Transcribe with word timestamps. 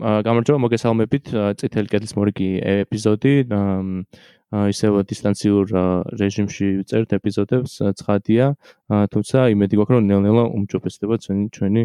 გამარჯობა, 0.00 0.58
მოგესალმებით. 0.64 1.24
წითელი 1.60 1.88
კედლის 1.92 2.14
მორიგი 2.16 2.50
ეპიზოდი. 2.88 3.34
ისევ 4.50 4.92
დისტანციურ 5.06 5.66
რეჟიმში 6.18 6.68
წერთ 6.90 7.10
ეპიზოდებს, 7.20 7.72
ცხადია, 8.00 8.46
თუმცა 9.12 9.38
იმედი 9.54 9.74
გვაქვს, 9.78 9.94
რომ 9.94 10.04
ნელ-ნელა 10.10 10.44
უმჯობესდება 10.56 11.14
ჩვენი 11.22 11.44
ჩვენი 11.54 11.82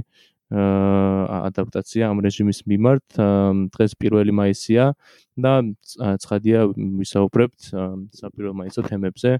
ადაპტაცია 1.49 2.09
ამ 2.09 2.17
რეჟიმის 2.25 2.59
მიმართ. 2.69 3.05
დღეს 3.73 3.91
1 4.01 4.31
მაისია 4.31 4.93
და 5.37 5.53
ცხადია 6.21 6.59
ვისაუბრებთ 6.73 7.59
საპირო 8.13 8.51
მაისო 8.53 8.81
თემებზე. 8.89 9.31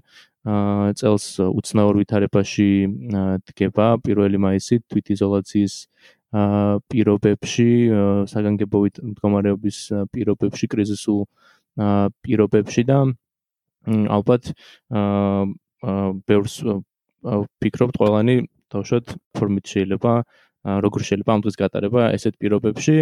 წელს 0.98 1.26
უცნაურ 1.40 1.94
ვითარებაში 2.02 2.70
დგება 3.42 3.86
1 4.02 4.38
მაისი 4.38 4.82
თვითიზოლაციის 4.90 5.74
პირობებში, 6.92 7.68
საგანგებოვით 8.32 9.00
მდგომარეობის 9.12 9.78
პირობებში, 10.12 10.68
კრიზისულ 10.72 11.20
პირობებში 12.26 12.84
და 12.88 12.98
ალბათ 14.16 14.52
ბევრს 16.26 16.56
ფიქრობთ 17.62 18.00
ყველანი 18.00 18.36
თავშოთ 18.72 19.16
ფორმით 19.36 19.72
შეიძლება 19.72 20.12
როგორ 20.66 21.00
შეიძლება 21.06 21.34
ამ 21.36 21.42
დღეს 21.46 21.56
გატარება 21.62 22.02
ესეთ 22.16 22.34
პირობებში. 22.42 22.96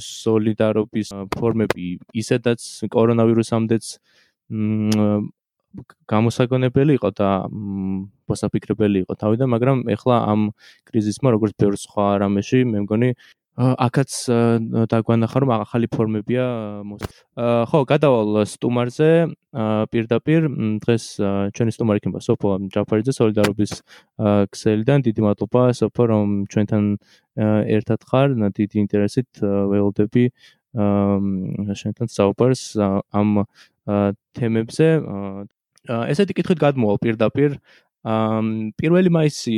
სოლიდარობის 0.00 1.08
ფორმები 1.36 1.88
ისედაც 2.16 2.60
კორონავირუსამდეც 2.94 3.84
გამოსაგონებელი 6.10 6.92
იყო 6.98 7.10
და 7.18 7.30
მოსაფიქრებელი 8.30 8.98
იყო 9.04 9.14
თავიდან, 9.22 9.48
მაგრამ 9.54 9.78
ეხლა 9.94 10.16
ამ 10.32 10.40
კრიზისმა 10.88 11.28
როგორც 11.36 11.54
ბევრ 11.60 11.74
სხვა 11.84 12.06
რამეში, 12.24 12.60
მე 12.70 12.84
მგონი 12.84 13.10
აქაც 13.54 14.10
დაგვანახა 14.90 15.38
რომ 15.42 15.50
ახალი 15.54 15.86
ფორმებია 15.86 16.46
ხო 17.70 17.80
გადავალ 17.86 18.42
სტუმარზე 18.50 19.10
პირდაპირ 19.94 20.48
დღეს 20.82 21.04
ჩვენი 21.54 21.70
სტუმარი 21.76 22.02
იქნება 22.02 22.18
სოფო 22.26 22.50
ჯაფარიძე 22.74 23.14
სოლიდარობის 23.14 23.72
ქსელიდან 24.50 25.06
დიდი 25.06 25.20
მადლობა 25.22 25.62
სოფო 25.70 26.02
რომ 26.10 26.34
ჩვენთან 26.50 26.84
ერთად 27.78 28.00
ხარ 28.10 28.34
დიდი 28.58 28.76
ინტერესით 28.82 29.30
ველოდები 29.70 30.24
შენთან 31.78 32.10
საუბარს 32.10 32.74
ამ 33.14 33.46
თემებზე 34.34 34.88
ესეთი 35.88 36.36
კითხვით 36.40 36.60
გადმოვალ 36.60 36.98
პირდაპირ. 37.02 37.58
პირველი 38.78 39.10
მაისი 39.16 39.56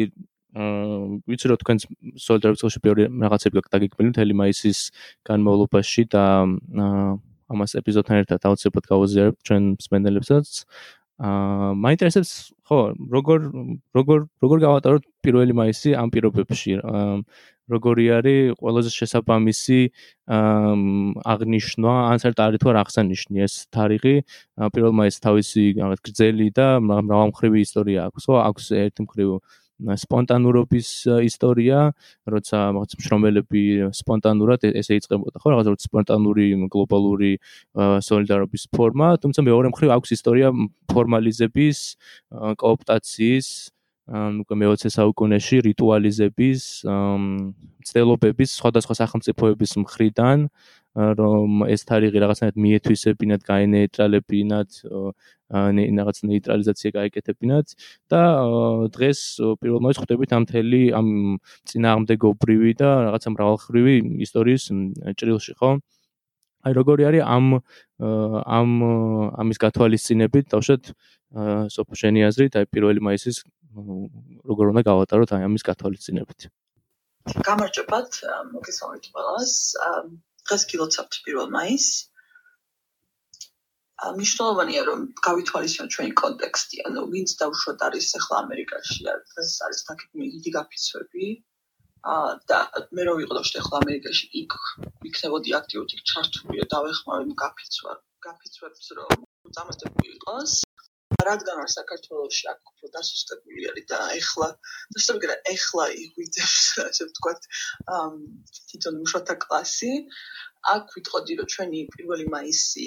ვიცი 0.57 1.47
რომ 1.51 1.59
თქვენ 1.61 1.79
სოლიდარობის 2.17 2.79
პირველი 2.81 3.05
რაღაცები 3.13 3.63
დაგიქმნილი 3.69 4.11
მთელი 4.13 4.35
მაისის 4.41 4.79
განმავლობაში 5.29 6.03
და 6.09 6.25
ამას 7.53 7.77
ეპიზოდთან 7.81 8.23
ერთად 8.25 8.47
აუცილებლად 8.49 8.87
გავაზიარებ 8.91 9.37
ჩვენ 9.47 9.63
მსმენელებსაც. 9.77 10.47
აა 11.17 11.73
მაინტერესებს 11.81 12.33
ხო 12.69 12.79
როგორ 12.93 13.41
როგორ 13.97 14.19
როგორ 14.45 14.59
გავატაროთ 14.67 15.05
პირველი 15.25 15.53
მაისი 15.57 15.97
ამ 15.97 16.09
პირობებში. 16.13 16.73
აა 16.85 17.25
როგორი 17.71 18.05
არის 18.19 18.57
ყველაზე 18.61 18.91
შესაბამისი 18.95 19.81
აღნიშნვა, 21.35 21.95
ან 22.13 22.17
საერთოდ 22.23 22.43
არის 22.47 22.61
თუ 22.63 22.69
არ 22.73 22.79
აღსანიშნი 22.83 23.39
ეს 23.47 23.55
თარიღი, 23.75 24.17
პირველმა 24.75 25.03
ეს 25.11 25.17
თავისი 25.27 25.65
რაღაც 25.83 26.01
გრძელი 26.07 26.49
და 26.55 26.69
მრავალმხრივი 26.81 27.59
ისტორია 27.67 28.01
აქვს, 28.11 28.23
ხო? 28.27 28.35
აქვს 28.47 28.65
ერთი 28.87 29.01
მხრივ 29.07 29.31
სპონტანურობის 29.77 30.89
ისტორია, 31.29 31.93
როცა 32.25 32.57
რაღაც 32.73 32.91
მშრომელები 32.97 33.65
სპონტანურად 33.93 34.65
ესე 34.73 34.97
იწყებოდა, 34.97 35.37
ხო? 35.37 35.49
რაღაც 35.53 35.85
სპონტანური 35.85 36.47
გლობალური 36.73 37.33
სოლიდარობის 37.77 38.63
ფორმა, 38.73 39.21
თუმცა 39.21 39.45
მეორე 39.45 39.69
მხრივ 39.77 39.91
აქვს 40.01 40.11
ისტორია 40.17 40.49
ფორმალიზების, 40.89 41.79
კოოპტაციის, 42.57 43.47
უკვე 44.07 44.55
მე-20 44.63 44.93
საუკუნეში 44.95 45.57
რიტუალიზების, 45.67 46.63
მცდელობების 46.87 48.51
სხვადასხვა 48.55 48.95
სახელმწიფოების 49.03 49.73
მხრიდან, 49.83 50.39
რომ 50.97 51.67
ეს 51.67 51.83
თარიღი 51.91 52.19
რაღაცნაირად 52.23 52.57
მიეთვისებინათ, 52.57 53.41
გაენეიტრალებინათ, 53.51 54.71
რაღაც 55.51 56.17
ნეიტრალიზაცია 56.31 56.91
გაეკეთებინათ 56.97 57.67
და 58.11 58.23
დღეს 58.95 59.19
პირველ 59.61 59.81
მოიც 59.85 59.97
ხვდებით 60.01 60.31
ამ 60.39 60.45
თელი 60.51 60.83
ამ 60.97 61.09
წინააღმდეგობრივი 61.67 62.73
და 62.81 62.91
რაღაცა 63.11 63.29
მრავალხრივი 63.35 63.97
ისტორიის 64.27 64.65
ჭრილში, 65.19 65.53
ხო? 65.61 65.71
აი 66.67 66.73
როგორი 66.79 67.03
არის 67.09 67.23
ამ 67.37 67.47
ამ 68.59 68.71
ამის 69.43 69.59
გათვალისწინებით, 69.65 70.51
თავშეთ 70.53 70.83
სოფშენი 71.77 72.27
აზრით, 72.29 72.59
აი 72.59 72.67
1 72.73 73.03
მაისის 73.07 73.39
როგორ 74.51 74.73
უნდა 74.73 74.83
გავატაროთ 74.91 75.31
აი 75.37 75.47
ამის 75.47 75.63
გათვალისწინებით. 75.71 76.51
გამარჯობათ, 77.47 78.11
მოგესალმებით 78.55 79.07
ყველას. 79.15 79.55
დღეს 80.47 80.63
გილოცავთ 80.71 81.13
1 81.31 81.51
მაისს. 81.57 81.95
ა 83.97 84.13
მნიშვნელოვანია 84.13 84.83
რომ 84.87 85.01
გავითვალისწინოთ 85.25 85.91
ჩვენი 85.95 86.13
კონტექსტი, 86.21 86.77
ანუ 86.87 87.01
ვინც 87.13 87.31
დაუშვათ 87.41 87.81
არის 87.87 88.09
ახლა 88.19 88.37
ამერიკაში, 88.45 88.99
დღეს 89.09 89.51
არის 89.67 89.81
თაკები 89.89 90.27
დიდი 90.37 90.51
გაფიცვები. 90.57 91.27
და 92.51 92.59
მე 92.97 93.03
რო 93.09 93.15
ვიყო 93.21 93.39
და 93.39 93.43
ახლა 93.63 93.81
ამერიკაში 93.83 94.27
იქ 94.43 94.53
იქნებოდი 95.11 95.57
აქტიური 95.59 96.03
ჩართული 96.13 96.63
და 96.63 96.67
დავეხმარე 96.75 97.35
გაფიცვა, 97.43 97.93
გაფიცვებს 98.27 98.93
რომ 99.01 99.27
დამასტებული 99.59 100.15
იყოს. 100.19 100.53
რადგან 101.27 101.61
არ 101.63 101.71
საქართველოსში 101.73 102.49
აქ 102.53 102.71
უფრო 102.71 102.89
დასუსტებული 102.95 103.67
არის 103.71 103.85
და 103.91 103.99
ეხლა 104.21 104.49
და 105.31 105.37
ეხლა 105.53 105.85
იღვიძებს 106.03 106.65
ასე 106.87 107.07
ვთქვათ 107.11 107.47
თვითონ 108.71 108.99
მუშათა 109.03 109.37
კლასი 109.45 109.93
აქ 110.75 110.85
ვიტყოდი 110.97 111.39
რომ 111.41 111.49
ჩვენი 111.55 111.81
1 112.07 112.27
მაისი 112.35 112.87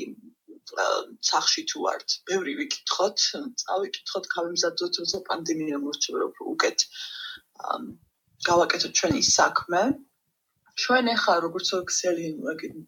სახში 1.31 1.63
თუ 1.71 1.85
ვართ 1.85 2.17
ბევრი 2.31 2.53
ვიკითხოთ 2.59 3.17
წავიკითხოთ 3.63 4.29
გავიმზადოთ 4.35 5.01
როცა 5.03 5.23
პანდემია 5.31 5.81
მორჩება 5.85 6.23
რომ 6.25 6.31
უკეთ 6.53 6.87
გავაკეთოთ 8.47 8.93
ჩვენი 8.99 9.21
საქმე 9.27 9.81
ჩვენ 10.79 11.11
ახლა 11.11 11.35
როგორც 11.43 11.69
ოქსელი 11.75 12.25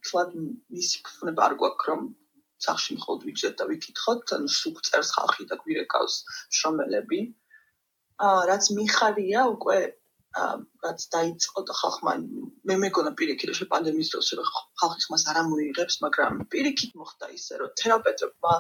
თლად 0.08 0.30
მისი 0.40 0.98
ფუნება 1.08 1.42
არ 1.48 1.56
გვაქვს 1.62 1.88
რომ 1.92 2.02
სახში 2.66 2.98
მხოლოდ 2.98 3.22
ვიჭერთ 3.28 3.56
და 3.60 3.66
ვიკითხოთ, 3.72 4.34
ანუ 4.38 4.50
სულ 4.58 4.76
წერს 4.88 5.10
ხალხი 5.18 5.48
და 5.50 5.58
გვირეკავს 5.64 6.16
შრომელები. 6.58 7.20
აა 8.28 8.42
რაც 8.52 8.64
მიხარია 8.78 9.42
უკვე 9.56 9.78
აა 10.42 10.54
რაც 10.86 11.00
დაიწყო 11.16 11.62
და 11.68 11.74
ხალხმა 11.82 12.14
მე 12.70 12.76
მეგონა 12.84 13.12
პირიქით 13.20 13.50
რომ 13.52 13.72
პანდემიის 13.74 14.12
დროს 14.14 14.30
ხალხი 14.82 15.00
ხმას 15.06 15.24
არ 15.32 15.38
ამოიღებს, 15.44 15.96
მაგრამ 16.06 16.34
პირიქით 16.54 16.92
მოხდა 17.02 17.32
ისე 17.38 17.54
რომ 17.64 17.74
თერაპევტებმა 17.82 18.54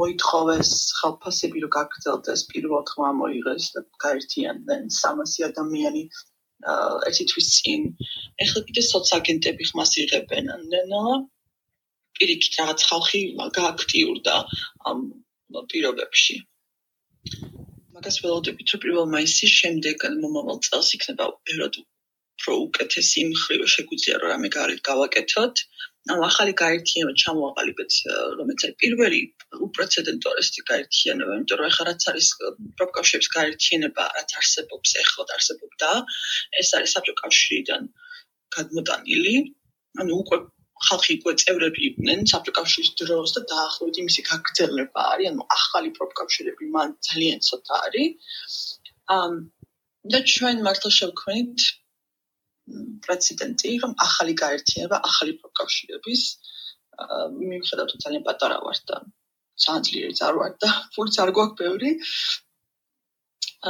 მოითხოვეს 0.00 0.70
ხალხასები 0.98 1.62
რომ 1.64 1.72
გაგრძელდეს 1.76 2.42
პირველ 2.52 2.84
ხმა 2.90 3.10
მოიღეს 3.20 3.66
და 3.74 3.80
გაერთიანდნენ 4.04 4.82
300 4.98 5.48
ადამიანი 5.48 6.02
ერთი 7.08 7.24
თვის 7.32 7.48
წინ. 7.56 7.86
ეხლა 8.44 8.60
კიდე 8.68 8.82
სოციაგენტები 8.88 9.68
ხმას 9.70 9.92
იღებენ, 10.02 10.50
ანუ 10.56 11.02
პირიქით 12.18 12.58
რაღაც 12.60 12.80
ხალხი 12.90 13.20
გააქტიურდა 13.58 14.36
ამ 14.90 14.98
პირობებში. 15.72 16.36
მაგას 17.96 18.16
ველოდებით, 18.24 18.66
რომ 18.72 18.82
პირველ 18.84 19.06
მაისის 19.14 19.52
შემდეგ 19.62 20.06
მომავალ 20.22 20.58
წელს 20.68 20.94
იქნება 20.96 21.24
ბევრად 21.48 21.74
უფრო 22.42 22.54
უკეთესი 22.66 23.22
მხრივ 23.30 23.60
შეგვიძლია 23.72 24.16
რომ 24.20 24.30
რამე 24.34 24.48
გავაკეთოთ. 24.88 25.54
ანუ 26.10 26.22
ახალი 26.26 26.52
გაერთიანება 26.58 27.12
ჩამოაყალიბეთ, 27.22 27.92
რომელიც 28.38 28.60
არის 28.66 28.76
პირველი 28.82 29.20
უპრეცედენტორი 29.66 30.62
გაერთიანება, 30.70 31.36
იმიტომ 31.38 31.58
რომ 31.60 31.66
ახლა 31.70 31.84
რაც 31.88 32.02
არის 32.10 32.28
პროფკავშირების 32.78 33.28
გაერთიანება, 33.36 34.04
რაც 34.16 34.30
არსებობს 34.40 34.90
ახლა 35.02 35.22
და 35.28 35.32
არსებობდა, 35.38 35.90
ეს 36.62 36.68
არის 36.78 36.94
საბჭოთა 36.96 37.22
კავშირიდან 37.22 37.82
გადმოტანილი. 38.56 39.36
ანუ 40.02 40.12
უკვე 40.22 40.36
ხალხი 40.88 41.12
უკვე 41.22 41.32
წევრები 41.42 41.80
იყვნენ 41.88 42.20
საფრიკავშირის 42.32 42.90
დროს 43.02 43.30
და 43.36 43.40
დაახლოებით 43.54 43.96
იმისი 44.02 44.22
გაგრძელება 44.30 45.02
არის, 45.12 45.28
ანუ 45.30 45.42
ახალი 45.58 45.90
პროფკავშირები 45.98 46.64
მან 46.74 46.88
ძალიან 47.06 47.38
ცოტა 47.46 47.74
არის. 47.86 48.10
ამ 49.18 49.32
და 50.10 50.18
ჩვენ 50.32 50.56
მართლა 50.66 50.90
შევქმნით 50.98 51.58
პრეცედენტი, 53.06 53.70
რომ 53.84 53.92
ახალი 54.06 54.34
გაერთიანება, 54.42 54.98
ახალი 55.10 55.32
პროფკავშირების 55.42 56.22
მიუხედავად 57.38 57.92
რომ 57.94 58.02
ძალიან 58.04 58.24
პატარა 58.28 58.58
ვარ 58.66 58.78
და 58.90 58.96
ძალიან 59.64 59.86
ძლიერი 59.88 60.20
არ 60.28 60.34
ვარ 60.40 60.52
და 60.64 60.70
ფულს 60.94 61.16
არ 61.24 61.30
გვაქვს 61.38 61.58
ბევრი. 61.62 61.90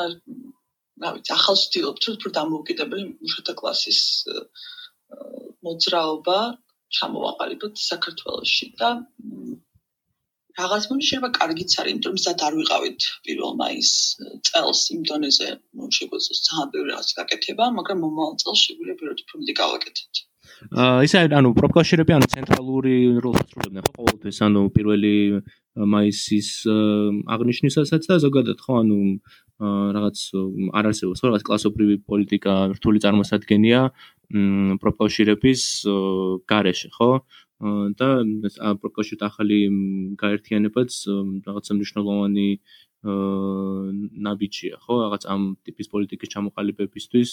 აა 0.00 0.08
რავი, 1.02 1.22
ახალ 1.36 1.56
სტილობთ 1.58 2.08
უფრო 2.12 2.30
დამოუკიდებელი 2.38 3.04
მუშათა 3.10 3.54
კლასის 3.60 4.00
მოძრაობა 5.66 6.38
ჩამოვაყალიბოთ 6.98 7.82
საქართველოში 7.88 8.68
და 8.80 8.90
რაღაც 10.60 10.82
მომენტში 10.88 11.08
შეიძლება 11.12 11.31
კარგიც 11.38 11.70
არის, 11.81 11.93
იმიტომ 11.93 12.12
რომ 12.12 12.19
მზად 12.19 12.44
არ 12.46 12.52
ვიყავით 12.60 13.00
1 13.34 13.54
მაის 13.62 13.90
წელს 14.49 14.81
იმ 14.96 15.00
დონეზე, 15.10 15.49
ნუ 15.76 15.84
შეგვეძლოს 15.99 16.44
ძალიან 16.49 16.69
ბევრი 16.75 16.90
რაღაც 16.93 17.08
გაკეთება, 17.20 17.64
მაგრამ 17.78 17.99
მომავალ 18.04 18.37
წელს 18.43 18.60
შეგვიძლია 18.66 18.99
პირველად 19.00 19.25
უფრო 19.25 19.34
მეტი 19.43 19.54
გავაკეთოთ. 19.62 20.14
ისე 21.06 21.19
ანუ 21.38 21.50
პროფკავშირები 21.58 22.12
ანუ 22.16 22.26
ცენტრალური 22.34 22.96
როლს 23.25 23.40
ასრულებდნენ 23.43 23.84
ხო 23.87 23.93
ყოველთვის 23.99 24.38
ანუ 24.46 24.62
პირველი 24.76 25.14
მაისის 25.94 26.49
აღნიშნვისასაც 27.34 28.02
და 28.10 28.16
ზოგადად 28.22 28.58
ხო 28.62 28.72
ანუ 28.82 29.00
რაღაც 29.96 30.19
არ 30.78 30.84
არსებობს 30.90 31.22
ხო 31.22 31.26
რაღაც 31.31 31.43
კლასობრივი 31.49 31.96
პოლიტიკა 32.06 32.54
რთული 32.78 32.99
წარმოსადგენია 33.04 33.81
პროფკავშირების 34.82 35.62
გარეშე 36.50 36.88
ხო 36.96 37.10
და 37.62 38.09
პროფკავშირთა 38.82 39.25
ახალი 39.31 39.59
გაერთიანებაც 40.19 40.91
რაღაცა 41.47 41.73
მნიშვნელოვანი 41.79 42.49
ნაბიჯია, 43.03 44.79
ხო, 44.79 44.94
რაღაც 45.03 45.23
ამ 45.26 45.59
ტიპის 45.67 45.87
პოლიტიკის 45.91 46.32
ჩამოყალიბებისთვის 46.35 47.31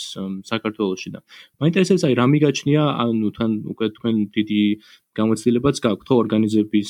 საქართველოსში 0.49 1.09
და. 1.13 1.19
მაინტერესებს 1.61 2.05
აი 2.09 2.13
რა 2.17 2.25
მიგაჩნია, 2.25 2.83
ანუ 3.05 3.29
თან 3.37 3.51
უკვე 3.69 3.87
თქვენ 3.93 4.15
დიდი 4.33 4.63
გამოცდილებაც 5.13 5.75
გაქვთ 5.85 6.07
ხო? 6.09 6.15
ორგანიზების 6.25 6.89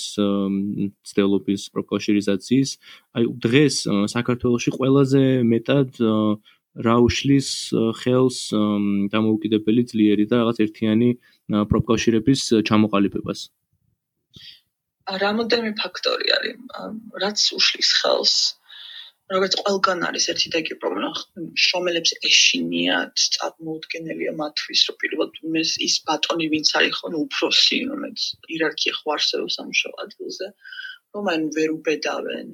ცდელობის 1.08 1.62
პროკავშირიზაციის, 1.76 2.70
აი 3.20 3.24
დღეს 3.44 3.76
საქართველოსში 4.16 4.72
ყველაზე 4.80 5.24
მეტად 5.44 5.90
რა 6.80 6.96
უშლის 7.04 7.50
ხელს 8.00 8.38
დამოუკიდებელი 9.12 9.84
ძლიერი 9.92 10.26
და 10.30 10.36
რაღაც 10.40 10.58
ერთიანი 10.64 11.10
პროკავშირების 11.50 12.42
ჩამოყალიბებას? 12.70 13.40
რამოდენიმე 15.10 15.74
ფაქტორი 15.82 16.28
არის, 16.38 16.56
რაც 17.24 17.46
უშლის 17.58 17.92
ხელს 18.00 18.36
როგორც 19.30 19.56
ყველგან 19.62 20.00
არის 20.08 20.26
ერთი 20.34 20.50
და 20.54 20.60
იგივე 20.64 20.78
პრობლემა 20.82 21.10
შრომელებს 21.64 22.14
ეშინიათ 22.30 23.26
წარმოუდგენელია 23.36 24.32
მათთვის 24.40 24.82
რომ 24.90 24.98
პირველად 25.04 25.38
მეს 25.56 25.74
ის 25.86 25.98
ბატონი 26.08 26.48
ვინც 26.54 26.72
არის 26.80 26.96
ხო 26.98 27.12
ნუ 27.14 27.20
უფროსი 27.26 27.78
რომელიც 27.92 28.26
იერარქია 28.56 28.94
ხო 28.98 29.14
არსებობს 29.16 29.58
სამუშაო 29.60 29.94
ადგილზე 30.06 30.50
რომ 31.14 31.30
აი 31.34 31.46
ვერ 31.58 31.70
უბედავენ 31.78 32.50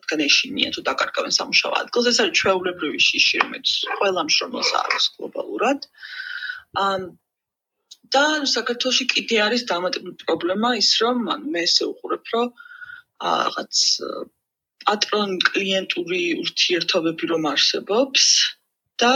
მათგან 0.00 0.24
ეშინია 0.28 0.72
თუ 0.76 0.86
დაკარგავენ 0.88 1.36
სამუშაო 1.40 1.76
ადგილზე 1.82 2.08
ეს 2.14 2.20
არის 2.24 2.40
ჩვეულებრივი 2.40 3.00
შიში 3.08 3.44
რომელიც 3.44 3.76
ყველა 4.00 4.26
მშრომელს 4.30 4.72
არის 4.80 5.04
გლობალურად 5.18 5.88
ამ 6.88 7.08
და 8.14 8.24
საქართველოსი 8.52 9.04
კიდე 9.12 9.38
არის 9.46 9.62
დამატებული 9.70 10.14
პრობლემა 10.22 10.70
ის 10.80 10.90
რომ 11.02 11.22
მე 11.54 11.62
ესე 11.68 11.84
უყურებ 11.92 12.32
რომ 12.34 12.50
რაღაც 13.26 13.82
პატრონ 14.86 15.32
კლიენტური 15.48 16.20
ურთიერთობები 16.42 17.30
რომ 17.32 17.48
არსებობს 17.52 18.28
და 19.02 19.14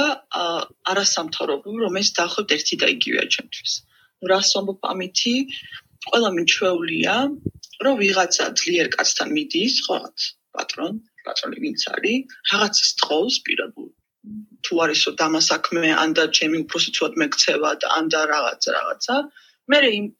არასამთავრობო 0.92 1.76
რომელიც 1.84 2.10
დაახლოებით 2.18 2.56
ერთი 2.56 2.80
და 2.82 2.90
იგივეა 2.94 3.26
ჩემთვის. 3.36 3.72
ნუ 4.20 4.32
რას 4.32 4.50
ვამბობ 4.56 4.90
ამითი? 4.92 5.34
ყველა 6.08 6.30
მიჩვეულია, 6.36 7.14
რომ 7.84 7.94
ვიღაცა 8.02 8.44
ძლიერ 8.60 8.88
კაცთან 8.96 9.28
მიდის, 9.36 9.74
ხო 9.86 9.96
რაღაც 10.00 10.28
პატრონ, 10.56 10.94
პატრონი 11.24 11.58
ვინც 11.64 11.80
არის, 11.94 12.36
რაღაცას 12.52 12.90
თხოვს 13.00 13.36
პირადულ 13.46 13.88
თუ 14.66 14.80
არისო 14.84 15.10
დამასაქმე, 15.20 15.92
ან 16.02 16.10
და 16.18 16.24
ჩემი 16.38 16.56
უფროსი 16.64 16.90
თუ 16.96 17.08
მეკცევა 17.22 17.70
და 17.84 17.92
ან 17.98 18.10
და 18.14 18.20
რაღაცა 18.32 18.74
რაღაცა, 18.78 19.16
მე 19.70 19.78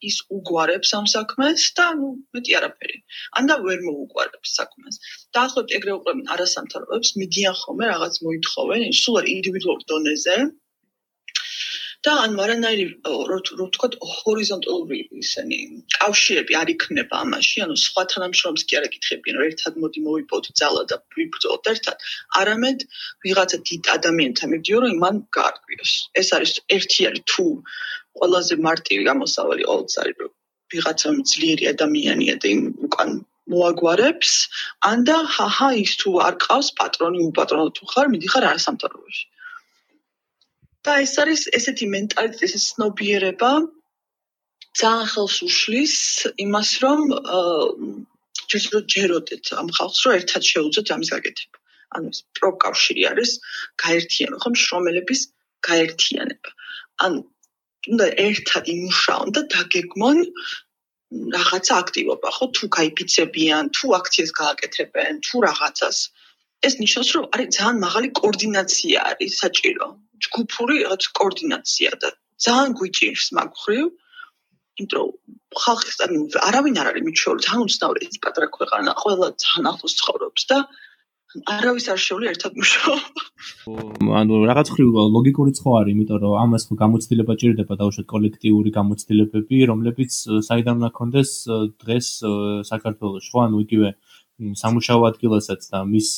ის 0.08 0.16
უგვარებს 0.36 0.90
ამ 0.98 1.06
საქმეს 1.12 1.62
და 1.78 1.86
ნუ 2.00 2.08
მეტი 2.36 2.52
არაფერი. 2.58 2.98
ან 3.38 3.50
და 3.50 3.54
ვერ 3.66 3.80
მოუგვარებს 3.86 4.50
საქმეს. 4.58 5.00
დაახლოებით 5.36 5.74
ეგრე 5.78 5.92
უყურებენ 5.96 6.26
არასამთავრობოებს, 6.34 7.10
მიდიან 7.22 7.56
ხოლმე 7.62 7.84
რაღაც 7.92 8.14
მოითხოვენ, 8.26 8.84
სულ 9.02 9.18
არ 9.20 9.26
ინდივიდუალურ 9.34 9.82
დონეზე. 9.90 10.36
და 12.06 12.12
ან 12.24 12.34
მარანაირი 12.38 12.84
რო 13.30 13.66
თქვა 13.76 13.88
ჰორიზონტალური 14.10 14.98
ისენი 15.22 15.58
კავშირები 15.96 16.56
არ 16.60 16.72
იქნება 16.74 17.20
ამაში, 17.24 17.62
ანუ 17.64 17.76
სხვა 17.84 18.04
თანამშრომლებს 18.12 18.64
კი 18.70 18.78
არ 18.78 18.86
ეკითხებიან, 18.88 19.38
რომ 19.40 19.48
ერთად 19.50 19.78
მოდი 19.84 20.04
მოვიპოთ 20.06 20.50
ძალა 20.60 20.84
და 20.92 20.96
ვიბრძოლოთ 21.18 21.70
ერთად, 21.74 22.06
არამედ 22.40 22.84
ვიღაცა 23.26 23.58
დიდ 23.70 23.90
ადამიანთან 23.96 24.52
მიდიო, 24.54 24.82
რომ 24.84 24.94
იმან 24.98 25.16
გაარკვიოს. 25.38 25.92
ეს 26.22 26.28
არის 26.36 26.52
ერთი 26.76 27.00
არის 27.10 27.24
თუ 27.34 27.46
ყველაზე 28.18 28.54
მარტივი 28.66 29.02
გამოსავალი 29.10 29.66
ყოველთვის 29.70 30.00
არის 30.04 30.16
რომ 30.22 30.32
ვიღაცა 30.72 31.12
ძლიერი 31.32 31.64
ადამიანია 31.74 32.34
და 32.42 32.46
იმ 32.54 32.62
უკან 32.86 33.10
მოაგვარებს 33.50 34.32
ან 34.90 35.04
და 35.08 35.16
ჰაჰა 35.36 35.68
ის 35.84 35.92
თუ 36.00 36.10
არ 36.26 36.34
ყავს 36.44 36.68
პატრონი 36.80 37.20
უპატრონო 37.30 37.72
თუ 37.78 37.90
ხარ 37.92 38.10
მიდიხარ 38.14 38.46
არასამთავრობოში 38.50 39.24
და 40.86 40.96
ეს 41.04 41.14
არის 41.22 41.42
ესეთი 41.58 41.86
მენტალიტეტი 41.94 42.46
ეს 42.58 42.66
სნობიერება 42.74 43.50
ძალიან 44.80 45.08
ხელს 45.12 45.36
უშლის 45.48 45.96
იმას 46.44 46.70
რომ 46.84 47.00
ჯერ 48.52 48.84
ჯეროდეთ 48.94 49.52
ამ 49.62 49.68
ხალხს 49.76 50.00
რომ 50.06 50.16
ერთად 50.20 50.48
შეუძოთ 50.52 50.94
ამის 50.96 51.12
გაკეთება 51.16 51.58
ანუ 51.98 52.14
ეს 52.14 52.20
პროკავშირი 52.38 53.02
არის 53.12 53.30
გაერთიანება 53.84 54.42
ხომ 54.46 54.56
შრომელების 54.64 55.20
გაერთიანება 55.68 56.56
ანუ 57.06 57.20
უნდა 57.92 58.06
ერთად 58.28 58.64
იმუშაონ 58.76 59.36
და 59.36 59.42
დაგეგმონ 59.54 60.18
რაღაცა 61.10 61.74
აქტივობა, 61.82 62.28
ხო? 62.36 62.46
თუ 62.56 62.64
გაიფიცებიან, 62.76 63.70
თუ 63.76 63.86
აქციას 63.98 64.30
გააკეთებენ, 64.40 65.12
თუ 65.26 65.36
რაღაცას. 65.46 65.98
ეს 66.66 66.74
ნიშნავს, 66.82 67.10
რომ 67.16 67.24
არის 67.34 67.48
ძალიან 67.56 67.76
მაღალი 67.86 68.08
კოორდინაცია 68.20 68.98
არის 69.10 69.32
საჭირო. 69.42 69.86
ჯგუფური 70.26 70.76
რაღაც 70.84 71.02
კოორდინაცია 71.18 71.90
და 72.02 72.08
ძალიან 72.46 72.70
გვიჭირს 72.80 73.26
მაგ 73.36 73.50
ხრივ. 73.62 73.86
იმიტომ 74.80 75.08
ხალხის 75.62 75.96
ანუ 76.04 76.18
არავინ 76.48 76.76
არ 76.80 76.86
არის 76.90 77.04
მიჩვეული, 77.08 77.40
ძალიან 77.46 77.64
უცნაური 77.68 78.00
ეს 78.08 78.16
პატრა 78.24 78.46
ქვეყანა, 78.56 78.90
ყველა 79.02 79.26
ძალიან 79.42 79.66
ახლოს 79.72 79.94
ცხოვრობს 80.00 80.42
და 80.50 80.58
არავის 81.30 81.86
არ 81.92 82.00
შეუძლია 82.02 82.30
ერთად 82.34 82.52
მუშაობა. 82.58 83.22
ანუ 84.20 84.34
რაღაც 84.50 84.68
ხრივ 84.74 84.88
ლოგიკურიც 85.16 85.56
ხო 85.62 85.70
არის, 85.80 85.92
იმიტომ 85.94 86.18
რომ 86.24 86.32
ამას 86.42 86.62
ხო 86.66 86.74
გამოცდილება 86.82 87.34
ჭირდება 87.40 87.74
დაუშვათ 87.80 88.06
კოლექტიური 88.14 88.70
გამოცდილებები, 88.78 89.56
რომლებიც 89.70 90.12
საიდან 90.48 90.74
უნდა 90.80 90.90
კონდეს 90.98 91.30
დღეს 91.82 92.08
საქართველოს 92.70 93.26
ხო, 93.30 93.38
ანუ 93.46 93.56
იგივე 93.66 93.88
სამუშაო 94.40 95.02
ადგილასაც 95.10 95.66
და 95.72 95.78
მის 95.84 96.08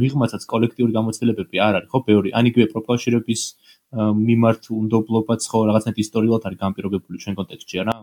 მიღმაცაც 0.00 0.42
კოლექტიური 0.52 0.92
გამოცდილებები 0.94 1.56
არ 1.66 1.78
არის 1.78 1.90
ხო, 1.90 1.98
ბევრი. 2.08 2.30
ან 2.38 2.44
იგივე 2.50 2.66
პროფკავშირების 2.74 3.42
მიმართ 3.94 4.62
უნდობლობაც 4.80 5.42
ხო 5.50 5.58
რაღაცნაირად 5.70 6.02
ისტორიულად 6.04 6.42
არის 6.48 6.58
განპირობებული 6.64 7.22
ჩვენ 7.22 7.34
კონტექსტში, 7.38 7.76
არა? 7.82 7.94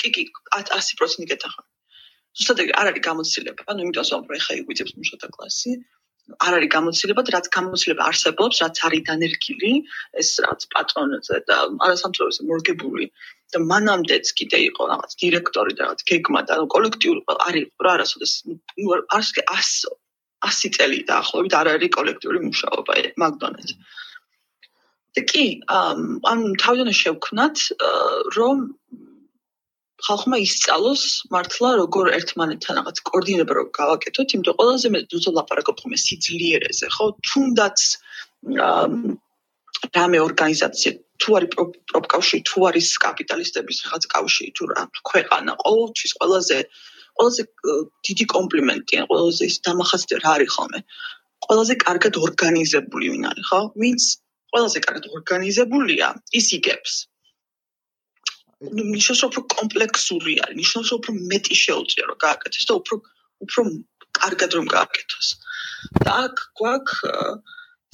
კი, 0.00 0.08
კი, 0.16 0.22
100% 0.56 1.28
გეთახა. 1.32 1.62
ზუსტად 2.36 2.58
არ 2.80 2.86
არის 2.92 3.02
გამოცდილება. 3.08 3.62
ანუ 3.70 3.80
იმიტომ 3.84 4.22
რომ 4.30 4.42
ხა 4.44 4.52
იგვიწევს 4.60 4.92
მუშათა 5.00 5.28
კლასი, 5.34 5.70
არ 6.46 6.56
არის 6.58 6.70
გამოცდილება, 6.76 7.24
რაც 7.34 7.46
გამოცდილება 7.56 8.06
არსებობს, 8.10 8.60
რაც 8.64 8.76
არის 8.88 9.02
დანერგილი, 9.10 9.72
ეს 10.22 10.28
რაც 10.46 10.66
პატრონზე 10.74 11.38
და 11.50 11.56
არასამთავრობო 11.86 12.48
მორგებული 12.50 13.10
და 13.50 13.58
მანამდეც 13.70 14.26
კიდე 14.38 14.58
იყო 14.70 14.82
რაღაც 14.92 15.16
დირექტორი 15.22 15.72
და 15.78 15.80
რაღაც 15.86 16.00
გეგმა 16.10 16.40
და 16.50 16.54
კოლექტიური 16.74 17.20
არის 17.46 17.66
რა 17.86 17.90
არასოდეს 17.98 18.34
არს 19.16 19.30
100 19.40 19.96
100 20.48 20.70
წელი 20.76 20.98
დაახლოებით 21.10 21.54
არ 21.60 21.68
არის 21.74 21.90
კოლექტიური 21.96 22.38
მუშაობა 22.46 22.92
მაგდონალდს. 23.22 23.74
და 25.16 25.22
კი, 25.26 25.44
ამ 25.68 26.40
თავიდან 26.62 26.94
შევქნათ, 26.94 27.56
რომ 28.38 28.56
ხალხმა 30.06 30.36
ისწავლოს 30.44 31.02
მართლა 31.34 31.70
როგორ 31.80 32.10
ერთმანეთთან 32.18 32.78
რაღაც 32.80 33.00
კოორდინება 33.10 33.56
რო 33.58 33.64
გავაკეთოთ, 33.78 34.34
იმიტომ 34.36 34.56
ყველაზე 34.60 34.88
მე 34.94 35.00
ზუსტად 35.12 35.36
ლაპარაკობ 35.38 35.76
ხოლმე 35.82 35.98
სიძლიერეზე, 36.04 36.86
ხო? 36.96 37.06
თუნდაც 37.28 37.78
რამე 39.96 40.18
ორგანიზაცია 40.28 40.92
თუ 41.20 41.36
არის 41.36 41.50
პროპკავშირი, 41.92 42.40
თუ 42.48 42.58
არის 42.70 42.86
კაპიტალისტების 43.04 43.78
რაღაც 43.86 44.04
კავშირი, 44.14 44.50
თუ 44.56 44.64
რა 44.72 44.82
ქვეყანა, 45.10 45.52
ყოველთვის 45.64 46.12
ყველაზე 46.20 46.58
ყველაზე 47.20 47.42
დიდი 48.08 48.24
კომპლიმენტია, 48.32 49.00
ყველაზე 49.10 49.42
ის 49.50 49.56
დამახასიათებელი 49.66 50.24
რა 50.24 50.30
არის 50.36 50.50
ხოლმე. 50.56 50.80
ყველაზე 51.44 51.74
კარგად 51.84 52.14
ორგანიზებული 52.26 53.06
ვინ 53.12 53.24
არის, 53.30 53.44
ხო? 53.50 53.60
ვინც 53.82 54.02
ყველაზე 54.52 54.78
კარგად 54.86 55.04
ორგანიზებულია, 55.16 56.06
ის 56.40 56.46
იგებს. 56.58 56.92
ნიშნავს 58.60 59.22
უფრო 59.26 59.40
კომპლექსური 59.56 60.34
არის 60.44 60.56
ნიშნავს 60.60 60.90
უფრო 60.96 61.12
მეტი 61.32 61.54
შეუძლია 61.64 62.04
რომ 62.10 62.18
გააკეთოს 62.24 62.64
და 62.70 62.74
უფრო 62.80 62.96
უფრო 63.44 63.60
კარგად 64.20 64.50
რომ 64.58 64.66
გააკეთოს. 64.76 65.28
და 66.04 66.12
აქ 66.24 66.36
გვაქვს 66.60 66.96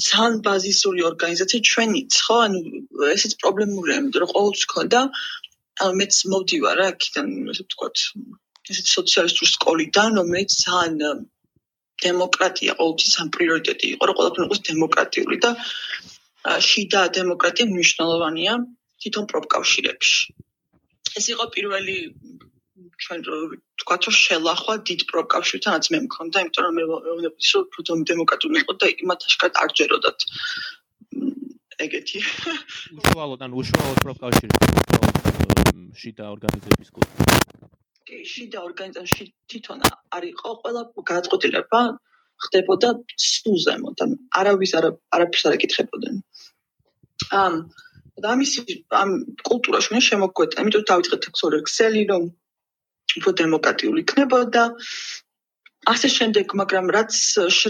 ძალიან 0.07 0.35
ბაზისური 0.47 1.05
ორგანიზაცია 1.11 1.61
ჩვენიც 1.71 2.17
ხო 2.27 2.39
ანუ 2.47 2.59
ესეც 3.15 3.33
პრობლემურია 3.43 3.99
იმიტომ 4.01 4.21
რომ 4.23 4.33
ყოველთვის 4.35 4.67
ქონდა 4.73 5.01
მეც 6.01 6.15
მოვდივარ 6.33 6.75
რა 6.81 6.87
აქიდან 6.93 7.31
ესე 7.53 7.63
ვთქვათ 7.67 7.97
ესეც 8.75 8.87
სოციალისტური 8.97 9.51
სკოლიდან 9.53 10.19
რომელიც 10.21 10.57
ძალიან 10.67 11.23
დემოკრატია 12.07 12.73
ყოველთვის 12.81 13.13
ამ 13.23 13.29
პრიორიტეტი 13.37 13.87
იყო 13.95 14.11
რომ 14.11 14.19
ყველაფერი 14.19 14.47
იყოს 14.49 14.61
დემოკრატიული 14.71 15.39
და 15.47 15.51
შიდა 16.71 17.03
დემოკრატია 17.21 17.71
მნიშვნელოვანია 17.71 18.59
თვითონ 19.05 19.25
პროფკავშირებში 19.33 20.37
ეს 21.19 21.27
იყო 21.35 21.45
პირველი 21.57 21.97
ჩვენ 23.05 23.21
თქვა 23.81 23.97
რომ 24.05 24.15
შელახვა 24.25 24.75
დიდ 24.89 25.01
პროკავშირთანაც 25.13 25.85
მე 25.93 25.99
მქონდა, 26.07 26.37
იმიტომ 26.45 26.65
რომ 26.67 26.75
მე 26.79 26.85
ვეუბნები 26.91 27.41
რომ 27.53 27.63
უფრო 27.67 27.81
დემოკრატიული 28.11 28.59
იყო 28.65 28.73
და 28.81 28.87
იმათ 29.05 29.21
აშკარად 29.29 29.55
არ 29.63 29.71
ჯეროდათ 29.79 30.19
ეგეთი. 31.87 32.19
უშუალოდ 33.01 33.41
ან 33.47 33.53
უშუალოდ 33.61 33.99
პროკავშირი 34.07 34.55
შიდა 36.01 36.25
ორგანიზების 36.35 36.89
კუთხე. 36.97 37.25
კი, 38.07 38.17
შიდა 38.33 38.59
ორგანიზაციაში 38.69 39.25
თვითონ 39.51 39.79
არ 40.17 40.25
იყო 40.33 40.51
ყველა 40.63 40.83
გადაწყვეტილება 41.11 41.81
ხდებოდა 42.45 42.89
სუზემო 43.27 43.91
და 43.99 44.05
არავის 44.41 44.73
არაფერს 44.79 45.45
არ 45.49 45.57
ეკითხებოდნენ. 45.59 46.17
ამ 47.43 47.55
და 48.23 48.33
ამის 48.35 48.53
ამ 49.01 49.11
კულტურაში 49.49 49.95
მე 49.95 50.01
შემოგვეწა, 50.09 50.63
იმიტომ 50.63 50.83
რომ 50.83 50.89
დავიწყეთ 50.91 51.29
ექსორ 51.31 51.57
ექსელი 51.61 52.03
რომ 52.11 52.23
უფრო 53.19 53.31
დემოკრატიული 53.43 54.01
იქნებოდა. 54.05 54.63
ასე 55.93 56.09
შემდეგ, 56.17 56.47
მაგრამ 56.61 56.87
რაც 56.97 57.13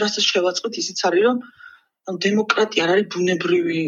რასაც 0.03 0.25
შევაწყეთ, 0.33 0.75
ისიც 0.83 0.99
არის, 1.09 1.25
რომ 1.26 2.17
დემოკრატია 2.26 2.83
არ 2.87 2.91
არის 2.95 3.07
ბუნებრივი 3.15 3.83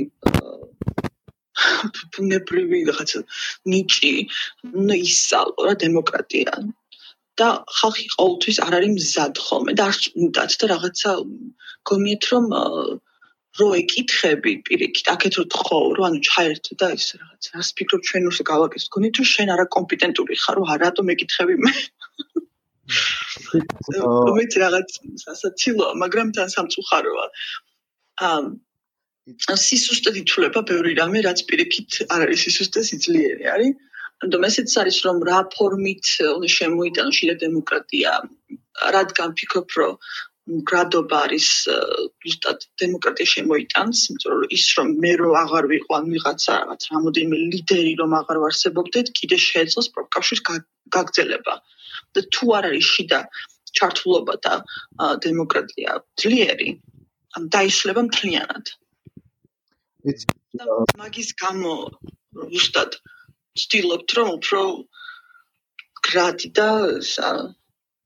ბუნებრივი 2.15 2.79
რაღაცა 2.91 3.21
ნიჭი, 3.73 4.13
ნუ 4.87 4.95
ისალო 5.07 5.59
რა 5.69 5.75
დემოკრატია. 5.85 6.53
და 7.39 7.49
ხალხი 7.79 8.07
ყოველთვის 8.19 8.57
არ 8.67 8.73
არის 8.79 8.93
მზად 8.99 9.35
ხოლმე 9.47 9.73
და 9.79 9.85
არ 9.91 9.99
უნდათ 10.23 10.55
და 10.61 10.65
რაღაცა 10.75 11.11
გონიეთ 11.91 12.23
რომ 12.31 12.45
რო 13.59 13.69
ეკითხები 13.83 14.53
პირიქით, 14.67 15.07
აქეთ 15.15 15.33
რო 15.39 15.45
თხოვ, 15.55 15.87
რო 15.99 16.03
ანუ 16.09 16.21
ჩაერთო 16.29 16.73
და 16.81 16.89
ის 16.95 17.07
რაღაც. 17.19 17.43
რას 17.55 17.69
ფიქრობ 17.79 18.03
ჩვენ 18.09 18.29
უშე 18.31 18.45
გავაკეთე? 18.51 18.87
გონი 18.95 19.09
თუ 19.17 19.23
შენ 19.33 19.49
არა 19.55 19.67
კომპეტენტური 19.77 20.35
ხარ, 20.43 20.57
რო 20.59 20.65
არატო 20.75 21.03
მეკითხები 21.09 21.55
მე. 21.65 21.73
მომეც 24.29 24.53
რაღაც 24.65 24.89
სასაცილოა, 25.25 25.93
მაგრამ 26.03 26.29
თან 26.37 26.49
სამწუხაროა. 26.55 27.27
ამ 28.31 28.45
სისუსტე 29.69 30.11
ითვლება 30.23 30.61
ბევრი 30.71 30.93
რამე, 31.01 31.19
რაც 31.29 31.39
პირიქით 31.49 32.09
არ 32.15 32.21
არის 32.27 32.41
სისუსტე, 32.49 32.81
სიძლიერე 32.91 33.47
არის. 33.55 33.75
ანუ 34.19 34.39
ესეც 34.49 34.71
არის 34.83 34.97
რომ 35.07 35.19
რა 35.29 35.39
ფორმით 35.55 36.07
უნდა 36.37 36.49
შემოიტანო 36.59 37.11
შიდა 37.19 37.35
დემოკრატია, 37.45 38.13
რადგან 38.97 39.29
ფიქრობ 39.39 39.69
რომ 39.79 39.93
გრადობა 40.49 41.19
არის 41.29 41.49
ზუსტად 41.69 42.65
დემოკრატია 42.83 43.31
შემოიტანს, 43.33 44.03
იმიტომ 44.11 44.33
რომ 44.35 44.55
ის 44.57 44.65
რომ 44.79 44.93
მე 45.05 45.13
რო 45.21 45.31
აღარ 45.43 45.69
ვიყო 45.73 45.97
ან 45.99 46.09
ვიღაცა 46.15 46.53
რაღაც 46.61 46.87
რამოდენიმე 46.93 47.41
ლიდერი 47.53 47.93
რომ 48.01 48.15
აღარ 48.21 48.41
ვარსებობდეთ, 48.45 49.13
კიდე 49.19 49.37
შეეძლოს 49.49 49.89
პროფკავშირის 49.97 50.43
გაგრძელება. 50.97 51.55
და 52.15 52.21
თუ 52.35 52.45
არ 52.57 52.65
არის 52.71 52.87
შიდა 52.95 53.19
ჩართულობა 53.79 54.35
და 54.45 54.55
დემოკრატია 55.25 55.93
ძლიერი, 56.23 56.69
ამ 57.37 57.45
დაიშლება 57.55 58.03
მთლიანად. 58.09 58.65
მაგის 61.03 61.31
გამო 61.43 61.73
ზუსტად 62.53 62.97
ვცდილობთ 63.59 64.09
რომ 64.19 64.29
უფრო 64.39 64.63
გრადი 66.09 66.49
და 66.59 66.69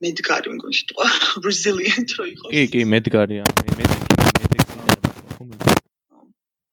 მედგარი 0.04 0.56
მგონი 0.56 0.78
სიტყვა 0.80 1.06
resilient 1.48 2.16
რო 2.18 2.30
იყოს 2.34 2.52
კი 2.56 2.64
კი 2.74 2.86
მედგარია 2.94 3.44
მე 3.60 3.76
მედგარი 3.80 4.12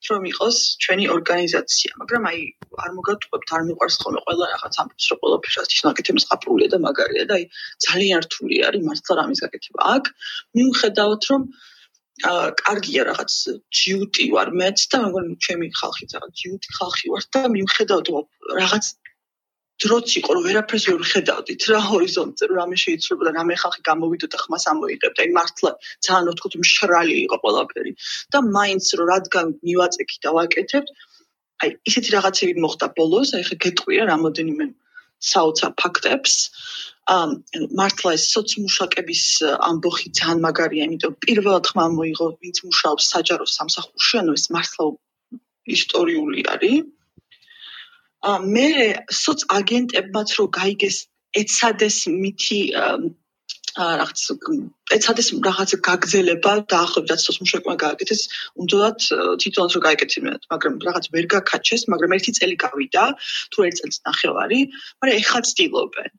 რომ 0.09 0.25
იყოს 0.29 0.57
ჩვენი 0.83 1.05
ორგანიზაცია, 1.13 1.91
მაგრამ 2.01 2.23
აი 2.29 2.39
არ 2.83 2.91
მოგატყუებთ, 2.97 3.49
არ 3.55 3.63
მიყვარს 3.69 3.97
ხოლმე 4.01 4.21
ყველა 4.25 4.45
რაღაც 4.53 4.77
ამბობს, 4.83 5.05
რომ 5.11 5.19
ყველაფერს 5.23 5.73
ის 5.75 5.81
ნაკეთებს 5.87 6.27
ყაპრულია 6.29 6.69
და 6.73 6.79
მაგარია 6.85 7.25
და 7.29 7.35
აი 7.39 7.43
ძალიან 7.85 8.19
რთული 8.25 8.55
არის 8.69 8.85
მართლა 8.89 9.13
რამის 9.19 9.39
გაკეთება. 9.45 9.79
აქ 9.95 10.05
მიუხედავად 10.57 11.21
რომ 11.29 11.41
აა 12.29 12.47
კარგია 12.63 13.01
რაღაც 13.09 13.33
ჯიუტი 13.79 14.25
ვარ 14.35 14.49
მეც 14.61 14.79
და 14.91 14.97
მეგონი 15.05 15.33
ჩემი 15.45 15.67
ხალხი 15.79 16.05
რაღაც 16.15 16.33
ჯიუტი 16.41 16.69
ხალხი 16.79 17.05
ვარ 17.13 17.23
და 17.35 17.41
მიუხედავად 17.55 18.05
რაღაც 18.59 18.85
დროც 19.83 20.07
იყო 20.19 20.29
რომ 20.35 20.43
ვერაფერს 20.47 20.85
ვერ 20.91 21.03
ხედავდით. 21.11 21.61
რა 21.71 21.79
ჰორიზონტზე 21.89 22.45
რამე 22.59 22.77
შეიცვლება 22.83 23.23
და 23.27 23.31
რამე 23.39 23.55
ხალხი 23.61 23.81
გამოვიდოდა 23.89 24.37
ხმას 24.43 24.63
ამოიღებდა. 24.71 25.19
აი 25.23 25.29
მართლა 25.39 25.71
ძალიან 26.05 26.31
ოთხოთ 26.33 26.53
მშრალი 26.63 27.15
იყო 27.25 27.37
ყველაფერი. 27.43 27.91
და 28.31 28.37
მაინც 28.57 28.85
რომ 28.99 29.05
რადგან 29.13 29.45
მივაწექი 29.67 30.17
და 30.23 30.29
ვაკეთებ 30.35 30.85
აი 31.63 31.69
ისეთი 31.89 32.09
რაღაცები 32.15 32.53
მოხდა 32.63 32.87
ბოლოს. 32.99 33.29
აი 33.37 33.43
ხა 33.47 33.55
გეტყვია 33.63 34.03
რამოდენიმე 34.11 34.65
საოცარ 35.19 35.71
ფაქტებს 35.79 36.35
ამ 37.09 37.31
მართლა 37.79 38.11
ეს 38.17 38.23
სოციმუშაკების 38.33 39.23
ამბოხი 39.69 40.07
ძალიან 40.19 40.39
მაგარია 40.45 40.83
იმიტომ 40.87 41.13
პირველად 41.25 41.65
ხმა 41.71 41.85
მოიღო 41.97 42.27
ვინც 42.43 42.57
მუშაობს 42.67 43.09
საჯარო 43.13 43.45
სამსახურში 43.57 44.15
ანუ 44.21 44.35
ეს 44.39 44.45
მართლა 44.55 44.85
ისტორიული 45.77 46.45
არის 46.53 46.77
მე 48.25 48.69
სოც 49.23 49.45
აგენტებმაც 49.59 50.29
რო 50.39 50.45
გაიგეს 50.59 50.97
ეცადეს 51.41 51.97
მითი 52.11 52.61
რაღაც 53.79 54.19
ეცადეს 54.95 55.27
რაღაც 55.45 55.75
გაგზელება 55.87 56.53
და 56.71 56.79
ახლობდაც 56.85 57.19
სოც 57.25 57.37
მუშაკმა 57.43 57.75
გააკეთეს 57.83 58.21
უნდათ 58.63 58.99
თვითონაც 59.43 59.71
რო 59.77 59.81
გაიკეთებინათ 59.87 60.47
მაგრამ 60.53 60.73
რაღაც 60.87 61.05
ვერ 61.15 61.25
გაკაჩეს 61.35 61.85
მაგრამ 61.93 62.15
ერთი 62.17 62.31
წელი 62.39 62.55
გავიდა 62.65 63.05
თუ 63.55 63.67
ერთ 63.69 63.79
წელს 63.79 64.01
ნახევარი 64.09 64.59
მაგრამ 64.73 65.15
ეხლა 65.21 65.39
ცდილობენ. 65.51 66.11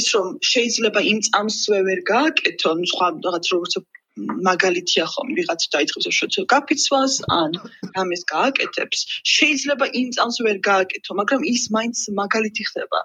ის 0.00 0.06
რომ 0.14 0.28
შეიძლება 0.52 1.00
იმ 1.12 1.18
წამსვე 1.28 1.78
ვერ 1.88 2.00
გააკეთო 2.12 2.70
ნუ 2.78 2.86
სხვა 2.92 3.06
რაღაც 3.26 3.44
როგორც 3.54 3.72
მაგალითია 4.16 5.04
ხომ 5.10 5.28
ვიღაც 5.36 5.62
დაიწყებს 5.74 6.06
შოთო 6.18 6.42
კაპიცვას 6.52 7.14
ან 7.36 7.50
რამეს 7.96 8.22
გააკეთებს. 8.30 8.98
შეიძლება 9.34 9.86
იმ 10.00 10.08
წამს 10.16 10.36
ვერ 10.46 10.58
გააკეთო 10.70 11.16
მაგრამ 11.20 11.40
ის 11.54 11.62
მაინც 11.74 11.98
მაგალითი 12.20 12.62
ხდება 12.70 13.00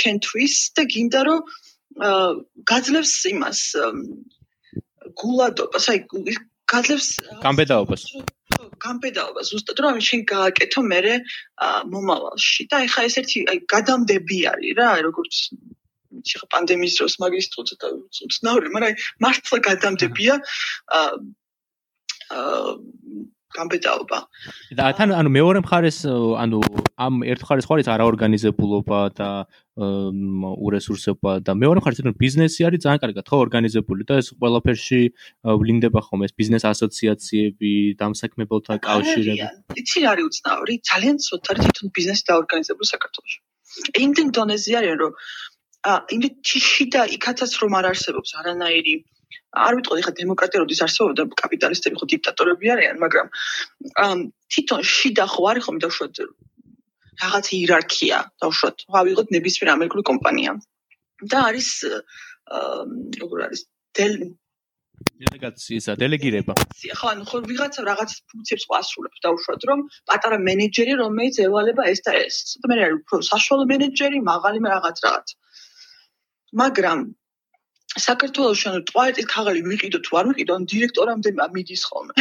შენთვის 0.00 0.54
და 0.76 0.82
გინდა 0.94 1.20
რომ 1.28 1.40
გაძლევს 2.70 3.14
იმას 3.32 3.60
გულადობას. 5.22 5.84
აი 5.92 5.98
გაძლევს 6.72 7.08
გამბედაობას. 7.44 8.02
გამბედაობას. 8.82 9.46
ზუსტად 9.54 9.78
რომ 9.84 10.02
შენ 10.08 10.20
გააკეთო 10.34 10.80
მე 10.90 11.00
მომავალში. 11.94 12.62
და 12.70 12.76
ეხა 12.88 13.06
ეს 13.08 13.16
ერთი 13.22 13.38
აი 13.50 13.58
გადამდები 13.74 14.38
არის 14.50 14.72
რა 14.78 14.90
როგორც 15.06 15.34
შეხა 16.30 16.46
პანდემიის 16.54 16.98
დროს 17.00 17.14
მაგის 17.24 17.46
თუ 17.54 17.66
ცოტა 17.70 17.88
უცნაური, 18.28 18.68
მაგრამ 18.74 18.94
მართლა 19.24 19.58
გადამდებია 19.68 20.34
აა 20.98 21.12
გამბედაობა. 23.54 24.18
და 24.78 24.84
თან 24.98 25.14
ანუ 25.14 25.30
მეორე 25.38 25.58
მხარეს 25.64 25.98
ანუ 26.42 26.58
ამ 26.98 27.14
ერთ 27.22 27.40
მხარეს 27.44 27.66
ხარ 27.70 27.78
ის 27.82 27.88
არაორგანიზებულობა 27.94 29.00
და 29.18 29.30
ურესურსება 30.66 31.32
და 31.46 31.52
მეორე 31.62 31.78
მხარეს 31.82 32.02
ეს 32.02 32.18
ბიზნესი 32.24 32.60
არის 32.66 32.82
ძალიან 32.84 33.00
კარგად 33.04 33.24
ხო 33.30 33.36
ორგანიზებული 33.46 34.02
და 34.10 34.18
ეს 34.22 34.28
ყველაფერში 34.34 35.00
ვლინდება 35.60 36.00
ხომ 36.06 36.20
ეს 36.26 36.32
ბიზნეს 36.38 36.64
ასოციაციები, 36.72 37.72
დამსაქმებელთა 38.00 38.74
კავშირები. 38.88 39.46
იცი 39.80 39.98
რა 40.02 40.08
არის 40.14 40.24
უცნაური? 40.30 40.74
ძალიან 40.90 41.16
ცოტა 41.26 41.48
არის 41.54 41.62
თვითონ 41.66 41.86
ბიზნესი 41.98 42.22
დაორგანიზებული 42.30 42.88
საქართველოში. 42.94 43.38
იმდენ 44.04 44.28
დონეზე 44.36 44.72
არის 44.78 44.94
რომ 45.02 45.12
იმით 46.16 46.52
შიდა 46.68 47.02
იქაცაც 47.16 47.52
რომ 47.62 47.76
არ 47.80 47.90
არსებობს 47.92 48.30
არანაირი 48.40 48.94
არ 49.64 49.76
ვიტყოდი 49.78 50.02
ხა 50.06 50.12
დემოკრატია 50.20 50.62
როდის 50.62 50.80
არსებობდა 50.86 51.26
კაპიტალისტები 51.40 51.98
ხო 52.00 52.06
დიქტატორები 52.12 52.70
არიან 52.74 52.96
მაგრამ 53.04 53.28
თვითონ 54.54 54.86
შიდა 54.94 55.26
ხო 55.34 55.42
არის 55.50 55.66
ხომ 55.66 55.78
დაუშვათ 55.84 56.22
რაღაც 57.22 57.50
იერარქია 57.58 58.18
დაუშვათ 58.42 58.86
ხო 58.88 58.96
ავიღოთ 59.02 59.28
ნებისმიერ 59.36 59.74
ამერიკული 59.74 60.04
კომპანია. 60.10 60.56
და 61.30 61.38
არის 61.48 61.68
როგორ 63.22 63.38
არის 63.46 63.60
დელ 63.96 64.14
დელეგაციისა 65.22 65.92
დელეგირება. 66.02 66.54
ხო 66.98 67.06
ანუ 67.12 67.24
ხო 67.28 67.38
ვიღაცა 67.50 67.80
რაღაც 67.90 68.10
ფუნქციებს 68.32 68.64
ყასრულებს 68.70 69.22
დაუშვათ 69.26 69.60
რომ 69.70 69.78
პატარა 70.10 70.38
მენეჯერი 70.48 70.94
რომელიც 71.02 71.34
ევალება 71.46 71.82
ეს 71.92 72.00
და 72.06 72.12
ეს. 72.26 72.36
და 72.60 72.64
მე 72.70 72.74
არის 72.86 72.98
უფრო 73.00 73.16
საშუალო 73.30 73.64
მენეჯერი 73.72 74.18
მაღალი 74.32 74.58
რაღაც 74.74 74.96
რაღაც 75.06 75.26
მაგრამ 76.62 76.98
საქართველოს 77.94 78.62
ანუ 78.70 78.80
ტუალეტის 78.90 79.26
ქაღალი 79.30 79.60
ვიყიდო 79.70 79.98
თუ 80.06 80.12
არ 80.18 80.24
ვიყიდო, 80.30 80.52
ან 80.58 80.62
დირექტორამდე 80.72 81.30
მიდის 81.56 81.82
ხოლმე. 81.90 82.14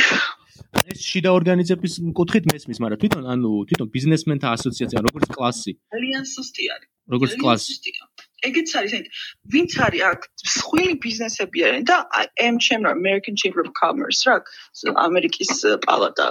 ეს 0.93 0.99
შიდა 1.09 1.29
ორგანიზების 1.37 1.93
კუთხით 2.17 2.45
მესმის, 2.51 2.77
მაგრამ 2.83 2.99
თვითონ 3.03 3.23
ანუ 3.33 3.51
თვითონ 3.69 3.87
ბიზნესმენთა 3.95 4.47
ასოციაცია 4.57 4.99
როგორც 5.07 5.27
კლასი. 5.37 5.71
ძალიან 5.93 6.23
სუსტი 6.33 6.63
არის. 6.73 6.89
როგორც 7.13 7.33
კლასი. 7.41 7.71
ეგეც 8.43 8.69
არის, 8.79 8.91
აი, 8.97 9.03
ვინც 9.53 9.71
არის 9.85 10.01
აქ 10.11 10.19
სხვილი 10.55 10.95
ბიზნესები 11.05 11.59
არიან 11.63 11.83
და 11.87 11.97
ამ 12.47 12.55
ჩემ 12.65 12.83
American 12.91 13.35
Chamber 13.39 13.61
of 13.63 13.71
Commerce, 13.81 14.19
რა, 14.27 14.35
ამერიკის 15.07 15.51
პალატა, 15.87 16.25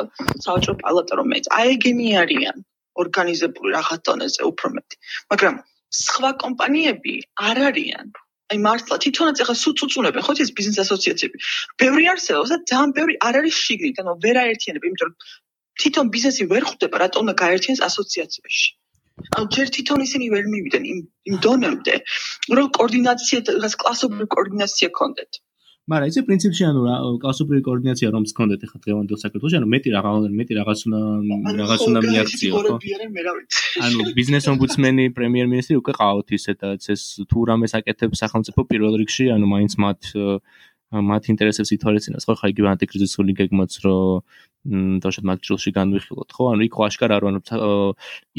საავტო 0.44 0.72
პალატა 0.84 1.12
რომელიც 1.20 1.44
აი 1.56 1.66
ეგენი 1.76 2.08
არიან 2.22 2.56
ორგანიზებული 3.02 3.68
რაღაც 3.76 4.00
დონეზე 4.08 4.42
უფრო 4.50 4.66
მეტი. 4.76 4.96
მაგრამ 5.32 5.54
სხვა 6.00 6.30
კომპანიები 6.42 7.14
არ 7.48 7.58
არიან 7.68 8.12
აი 8.52 8.58
მართლა 8.66 8.96
თვითონაც 9.04 9.40
ახლა 9.42 9.54
სულ 9.58 9.74
წუწუნებენ 9.80 10.24
ხო 10.26 10.32
ეს 10.44 10.50
ბიზნეს 10.58 10.78
ასოციაციები. 10.84 11.36
ბევრი 11.82 12.04
არსებობს 12.12 12.50
და 12.52 12.58
ძალიან 12.70 12.90
ბევრი 12.98 13.14
არ 13.28 13.34
არის 13.40 13.60
შიგნით, 13.64 14.00
ანუ 14.02 14.12
ვერ 14.24 14.36
აერთიანებ, 14.42 14.82
იმიტომ 14.88 15.08
რომ 15.08 15.14
თვითონ 15.80 16.06
ბიზნესი 16.14 16.42
ვერ 16.52 16.62
ხვდება, 16.68 16.96
რატომ 17.04 17.20
უნდა 17.24 17.34
გაერთიანოს 17.44 17.82
ასოციაციაში. 17.88 18.66
ანუ 19.36 19.44
ჯერ 19.56 19.66
თვითონ 19.76 20.04
ისინი 20.06 20.26
ვერ 20.34 20.44
მივიდნენ 20.52 20.84
იმ 20.92 21.00
იმ 21.30 21.36
დონემდე, 21.46 21.94
რომ 22.58 22.66
კოორდინაცია, 22.76 23.38
რაღაც 23.48 23.74
კლასობრივი 23.82 24.26
კოორდინაცია 24.36 24.88
ქონდეთ. 25.00 25.30
მაგრამ 25.90 26.10
ისე 26.12 26.22
პრინციპში 26.22 26.62
ანუ 26.62 26.80
კლასობრივი 27.22 27.62
კოორდინაცია 27.66 28.08
რომც 28.14 28.30
გქონდეთ 28.36 28.60
ახლა 28.66 28.78
დღევანდელ 28.84 29.18
საქართველოში 29.18 29.56
ანუ 29.58 29.68
მეტი 29.72 29.90
რაღაც 29.96 30.26
მეტი 30.38 30.54
რაღაც 30.58 30.78
უნდა 30.86 31.00
რაღაც 31.58 31.80
უნდა 31.90 32.00
მიაქციო 32.06 32.52
ხო? 32.62 32.76
ანუ 33.82 33.98
ბიზნეს 34.14 34.46
ომბუდსმენი 34.52 35.04
პრემიერ-მინისტრი 35.18 35.74
უკვე 35.82 35.92
ყავთ 35.98 36.28
ისედაც 36.38 36.82
ეს 36.94 37.02
თუ 37.26 37.38
რამეს 37.50 37.74
აკეთებს 37.82 38.22
სახელმწიფო 38.22 38.60
პირველ 38.70 38.94
რიგში 39.02 39.26
ანუ 39.34 39.46
მაინც 39.54 39.72
მათ 39.82 40.00
მათ 40.92 41.28
ინტერესებს 41.32 41.72
ითვალისწინებს 41.76 42.26
ხო? 42.28 42.34
ხა 42.36 42.46
იგივე 42.52 42.68
ანტიკრიზისული 42.76 43.32
გეგმაც 43.38 43.72
რომ 43.84 44.20
დავშოთ 45.02 45.24
მაგ 45.26 45.38
ჯილში 45.42 45.70
განვიხილოთ 45.74 46.30
ხო? 46.36 46.44
ანუ 46.52 46.62
იქ 46.68 46.74
ვაშკარა 46.78 47.16
რომ 47.24 47.40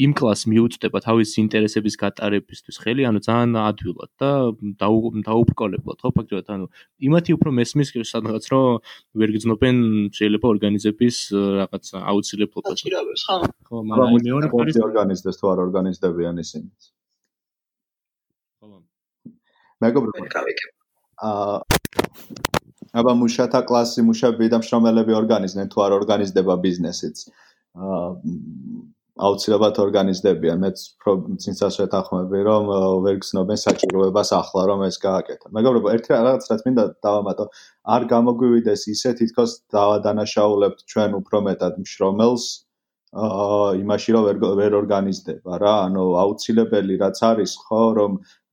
იმ 0.04 0.12
კლას 0.14 0.40
მიუწდება 0.48 0.98
თავის 1.04 1.30
ინტერესების 1.42 1.94
გატარებისთვის 2.00 2.76
ხელი? 2.80 3.02
ანუ 3.10 3.18
ძალიან 3.26 3.52
ადვილად 3.60 4.10
და 4.22 4.30
დაუბრკოლებლად 4.80 5.98
ხო? 6.00 6.08
ფაქტობრივად 6.14 6.48
ანუ 6.54 6.66
იმათი 7.02 7.30
უფრო 7.36 7.50
მესმის 7.58 7.88
სადღაც 8.08 8.44
რომ 8.54 8.80
ვერ 9.18 9.28
გძნობენ 9.36 9.76
შეიძლება 10.16 10.46
ორგანიზების 10.54 11.16
რაღაც 11.60 11.84
აუცილებლობას 12.00 12.78
ხო. 12.86 13.76
მაგრამ 13.82 14.08
მეორე 14.22 14.48
პარტი 14.54 14.80
ორგანიზდეს 14.80 15.36
თუ 15.42 15.44
არ 15.52 15.58
ორგანიზდებიან 15.68 16.34
ისინი? 16.40 16.68
ხო 16.72 16.94
მეგობრებო. 19.84 20.26
აა 21.24 21.58
აბა 22.94 23.12
მუშათა 23.20 23.60
კლასი 23.68 24.06
მუშები 24.08 24.50
და 24.52 24.58
მშრომელები 24.62 25.12
ორგანიზდნენ 25.20 25.70
თუ 25.74 25.78
არ 25.86 25.92
ორგანიზდება 26.00 26.54
ბიზნესიც? 26.66 27.16
აა 27.74 28.02
აუცილებლად 29.14 29.76
ორგანიზდებიან. 29.78 30.58
მეც 30.64 30.78
პრინციპს 31.02 31.76
შეთანხმები 31.78 32.38
რომ 32.48 32.70
ვერ 33.04 33.16
გცნობენ 33.22 33.58
საჭიროებას 33.62 34.30
ახლა 34.38 34.62
რომ 34.70 34.80
ეს 34.90 34.96
გააკეთო 35.06 35.52
მეგობრებო 35.58 35.92
ერთი 35.94 36.10
რაღაც 36.14 36.48
რაც 36.50 36.60
მინდა 36.66 36.84
დავამატო 37.06 37.44
არ 37.94 38.02
გამოგვივიდეს 38.14 38.82
ისე 38.94 39.10
თითქოს 39.20 39.52
დავადანაშაულებთ 39.76 40.78
ჩვენ 40.90 41.10
უფრო 41.20 41.38
მეტად 41.48 41.74
მშრომელს 41.84 42.46
აა 43.14 43.68
იმაში 43.82 44.10
რომ 44.14 44.22
ვერ 44.28 44.36
ვერ 44.60 44.72
ორგანიზდება 44.82 45.52
რა. 45.62 45.74
ანუ 45.86 46.04
აუცილებელი 46.22 46.94
რაც 47.04 47.18
არის 47.30 47.52
ხო 47.66 47.82
რომ 47.98 48.12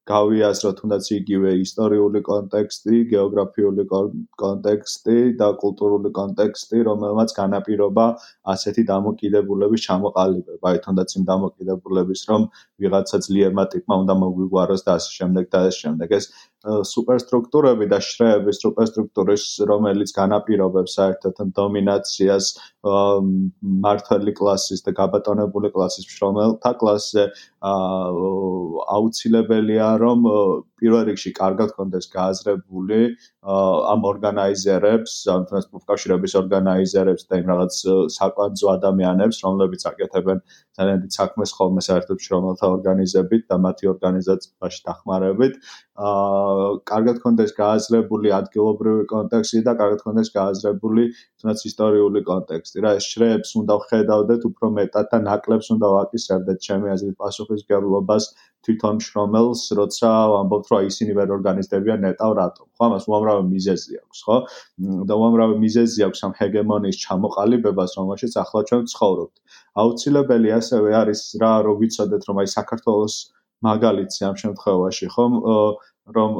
გავიაზროთ 0.09 0.77
თუნდაც 0.81 1.05
იგივე 1.13 1.51
ისტორიული 1.61 2.19
კონტექსტი, 2.25 2.95
გეოგრაფიული 3.11 3.83
კონტექსტი 4.41 5.17
და 5.41 5.47
კულტურული 5.61 6.09
კონტექსტი, 6.17 6.77
რომელმაც 6.89 7.29
განაპირობა 7.37 8.05
ასეთი 8.53 8.83
დამოკიდებულების 8.91 9.85
ჩამოყალიბება. 9.87 10.65
აი 10.73 10.81
თუნდაც 10.85 11.09
იმ 11.21 11.23
დამოკიდებულების, 11.31 12.21
რომ 12.31 12.41
ვიღაცა 12.81 13.17
ძლიერმა 13.27 13.65
ტიპმა 13.73 13.95
უნდა 14.03 14.13
მოგვიგვაროს 14.25 14.81
და 14.89 14.91
ასე 14.97 15.11
შემდეგ 15.19 15.45
და 15.53 15.59
ასე 15.69 15.79
შემდეგ. 15.85 16.07
ეს 16.17 16.25
სუპერსტრუქტურები 16.61 17.87
და 17.89 17.97
შრეების 18.05 18.59
სუპერსტრუქტურის 18.61 19.45
რომელიც 19.71 20.13
განაპირობებს 20.17 20.95
საერთოდ 20.99 21.41
დომინაციას 21.57 22.49
მართალი 23.85 24.33
კლასის 24.37 24.85
და 24.85 24.93
გაბატონებული 24.99 25.71
კლასის 25.73 26.05
მშრომელთა 26.05 26.71
კლასზე 26.83 27.25
აუცილებელია 28.97 29.89
რომ 30.05 30.29
პირველ 30.81 31.03
რიგში 31.09 31.31
კარგად 31.37 31.73
კონდეს 31.77 32.09
გააზრებული 32.15 32.99
ამ 33.93 34.05
ორგანიზერებს, 34.11 35.13
ამ 35.33 35.45
ტრანსპორტ 35.49 35.83
კავშირების 35.91 36.33
ორგანიზერებს 36.41 37.27
და 37.29 37.39
იმ 37.41 37.45
რაღაც 37.51 37.77
საკვანძო 38.17 38.67
ადამიანებს, 38.73 39.41
რომლებიც 39.45 39.85
აკეთებენ 39.91 40.41
ძალიან 40.77 40.99
დიდ 41.05 41.13
საქმეს 41.19 41.53
ხოლმე 41.57 41.81
საერთოდ 41.85 42.25
შრომელთა 42.25 42.67
ორგანიზებით 42.75 43.43
და 43.51 43.55
მათი 43.65 43.91
ორგანიზაციაში 43.93 44.81
დახმარებით. 44.89 45.53
აა 46.01 46.67
კარგად 46.91 47.17
კონდეს 47.21 47.51
გააზრებული 47.61 48.29
ადგილობრივი 48.41 49.03
კონტექსტი 49.11 49.59
და 49.67 49.73
კარგად 49.81 50.01
კონდეს 50.05 50.29
გააზრებული 50.37 51.03
თუნდაც 51.41 51.59
ისტორიული 51.69 52.19
კონტექსტი. 52.31 52.77
რა 52.85 52.91
შრეებს 53.05 53.51
უნდა 53.61 53.75
ხედავდეთ 53.91 54.41
უფრო 54.49 54.67
მეტად 54.77 55.05
და 55.11 55.17
ნაკლებს 55.29 55.67
უნდა 55.75 55.87
ვაკისრებდეთ 55.97 56.57
ჩემი 56.67 56.87
აზრით 56.95 57.15
პასუხისგებლობას 57.21 58.23
თვითონ 58.65 58.95
შრომელს, 59.05 59.61
როცა 59.79 60.09
ამბობთ, 60.41 60.67
რომ 60.71 60.87
ისინი 60.91 61.11
ვერ 61.17 61.29
ორგანიზდებიან 61.37 61.99
ნეტავ 62.05 62.31
რატომ. 62.39 62.65
ხო, 62.77 62.83
ამას 62.87 63.05
უამრავი 63.09 63.43
მიზეზი 63.49 63.93
აქვს, 64.01 64.19
ხო? 64.27 64.37
და 65.09 65.13
უამრავი 65.21 65.55
მიზეზი 65.65 65.99
აქვს 66.07 66.19
ამ 66.27 66.33
ჰეგემონიის 66.41 66.97
ჩამოყალიბებას, 67.05 67.91
რომელშიც 67.99 68.33
ახლა 68.43 68.61
ჩვენ 68.69 68.83
ცხოვრობთ. 68.93 69.35
აუცილებელი 69.81 70.49
ასევე 70.59 70.89
არის 71.01 71.21
რა, 71.41 71.53
რომ 71.65 71.75
ვიცოდეთ, 71.81 72.21
რომ 72.29 72.35
აი 72.41 72.47
საქართველოს 72.57 73.15
მაგალითი 73.61 74.21
ამ 74.29 74.35
შემთხვევაში, 74.43 75.07
ხო? 75.15 75.25
რომ 76.15 76.31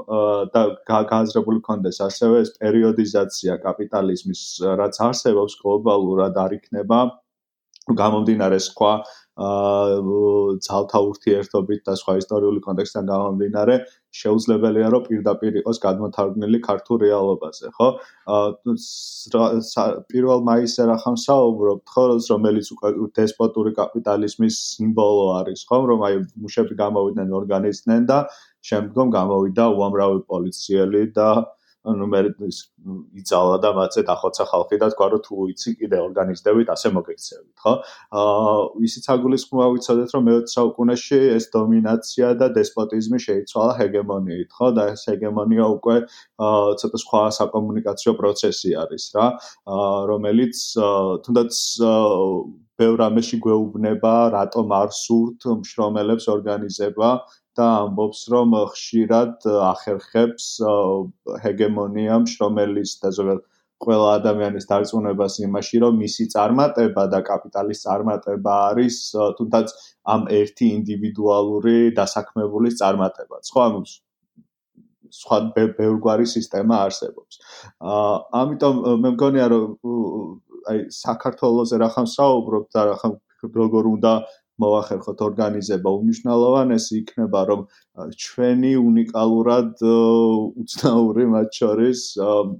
და 0.53 0.61
გააზრებული 0.89 1.59
კონდეს 1.65 2.01
ასევე 2.01 2.35
ეს 2.43 2.49
პერიოდიზაცია 2.61 3.61
კაპიტალიზმის, 3.65 4.41
რაც 4.81 4.95
არსებობს 5.09 5.53
გლობალურად 5.61 6.33
არ 6.43 6.51
იქნება 6.57 6.99
გამომდინარე 7.89 8.59
სხვა 8.61 8.91
ძალთა 9.41 10.99
ურთიერთობით 11.07 11.81
და 11.87 11.93
სხვა 12.01 12.13
ისტორიული 12.21 12.59
კონტექსტიდან 12.65 13.05
გამომდინარე 13.11 13.75
შეუძლებელია 14.11 14.87
რომ 14.93 15.03
პირდაპირ 15.07 15.57
იყოს 15.61 15.77
გადმოთარგმნილი 15.85 16.59
ქართულ 16.67 16.97
რეალობაზე, 17.05 17.71
ხო? 17.77 17.87
აა 18.35 19.47
პირველ 20.11 20.43
მაისზე 20.49 20.83
რა 20.91 20.97
ხომ 21.03 21.17
საუბრობთ, 21.25 21.85
ხო, 21.95 22.03
რომელიც 22.33 22.67
უკვე 22.75 22.89
დესპოტური 23.21 23.71
კაპიტალიზმის 23.79 24.55
სიმბოლო 24.75 25.25
არის, 25.39 25.63
ხო, 25.71 25.79
რომ 25.91 26.05
აი 26.09 26.15
მუშები 26.43 26.75
გამოვიდნენ 26.83 27.33
ორგანიზდნენ 27.39 28.01
და 28.11 28.19
შემდგომ 28.67 29.07
გამოვიდა 29.15 29.65
უამრავი 29.79 30.19
პოლიციელი 30.27 31.03
და 31.15 31.29
ანუ 31.81 32.05
მე 32.13 32.19
ის 32.45 32.57
იწალა 33.17 33.57
და 33.63 33.71
მათზე 33.73 34.01
დახოცა 34.05 34.45
ხალხი 34.51 34.77
და 34.81 34.87
თქვა 34.93 35.07
რომ 35.13 35.21
თუ 35.25 35.35
იცი 35.53 35.71
კიდე 35.81 35.97
ორგანიზდებით 36.05 36.67
ასე 36.73 36.91
მოგექცევით 36.93 37.57
ხო? 37.65 37.73
აა 38.21 38.53
ისიც 38.85 39.05
აგულისხმობა 39.15 39.67
ვიცოდეთ 39.73 40.09
რომ 40.13 40.23
მე-20 40.29 40.53
საუკუნეში 40.55 41.19
ეს 41.37 41.45
დომინაცია 41.57 42.27
და 42.41 42.47
დესპოტიზმი 42.57 43.19
შეიცვალა 43.25 43.73
ჰეგემონიით 43.81 44.49
ხო? 44.57 44.67
და 44.77 44.83
ეს 44.93 45.01
ჰეგემონია 45.09 45.65
უკვე 45.81 45.95
აა 46.45 46.73
ცოტა 46.81 46.97
სხვა 47.05 47.21
საკომუნიკაციო 47.41 48.11
პროცესი 48.21 48.71
არის 48.85 49.05
რა. 49.17 49.25
აა 49.65 49.93
რომელიც 50.13 50.57
თუნდაც 51.25 51.53
ბევრ 52.81 53.01
ამაში 53.09 53.37
გვეუბნება 53.45 54.13
რატომ 54.33 54.71
არ 54.73 54.89
სურთ 54.97 55.45
მშრომელებს 55.61 56.25
ორგანიზება 56.33 57.09
და 57.59 57.67
ამბობს, 57.85 58.19
რომ 58.33 58.53
ხშირად 58.73 59.47
ახერხებს 59.69 60.45
ჰეგემონიამ 61.45 62.27
შრომელის 62.33 62.99
და 63.03 63.11
ზოგადად 63.17 63.47
ყველა 63.81 64.09
ადამიანის 64.19 64.67
დარწმუნებას 64.69 65.35
იმაში, 65.41 65.81
რომ 65.83 65.97
მისი 66.03 66.27
წარმატება 66.33 67.03
და 67.13 67.19
კაპიტალის 67.25 67.81
წარმატება 67.85 68.53
არის 68.69 68.97
თუნდაც 69.39 69.73
ამ 70.15 70.27
ერთი 70.39 70.69
ინდივიდუალური 70.77 71.77
დასაქმებულის 71.97 72.77
წარმატება. 72.81 73.41
სხვა 73.49 73.65
სხვა 75.11 75.37
ბევრგვარი 75.55 76.27
სისტემა 76.33 76.75
არსებობს. 76.87 77.41
აა 77.81 78.13
ამიტომ 78.41 78.75
მე 79.03 79.09
მგონია 79.15 79.47
რომ 79.51 79.65
აი 80.71 80.79
საქართველოსზე 80.97 81.81
რა 81.81 81.89
ხან 81.95 82.07
საუბრობ 82.15 82.65
და 82.75 82.81
რა 82.91 82.95
ხან 83.01 83.17
როგორ 83.59 83.89
უნდა 83.95 84.11
მოახერხოთ 84.63 85.23
ორგანიზება 85.27 85.93
უნიშნალოვანესი 85.99 86.97
იქნება 87.01 87.41
რომ 87.51 87.61
ჩვენი 88.25 88.73
უნიკალურად 88.87 89.85
უცნაური 90.63 91.25
მათ 91.35 91.61
შორის 91.61 92.03
აა 92.21 92.51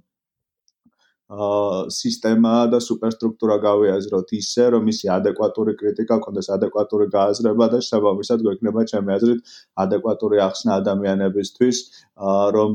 სისტემა 1.96 2.54
და 2.72 2.80
სუპერსტრუქტურა 2.84 3.56
გავიაზროთ. 3.66 4.28
ისე 4.36 4.66
რომ 4.76 4.84
ისი 4.92 5.08
ადეკვატური 5.18 5.74
კრიტიკა 5.80 6.18
კონდეს 6.26 6.50
ადეკვატური 6.56 7.08
გააზრება 7.16 7.66
და 7.72 7.78
შესაბამისად 7.86 8.44
გვექნება 8.48 8.82
ჩემი 8.92 9.16
აზრით 9.16 9.40
ადეკვატური 9.84 10.38
ახსნა 10.48 10.72
ადამიანებისთვის 10.82 11.78
რომ 12.56 12.72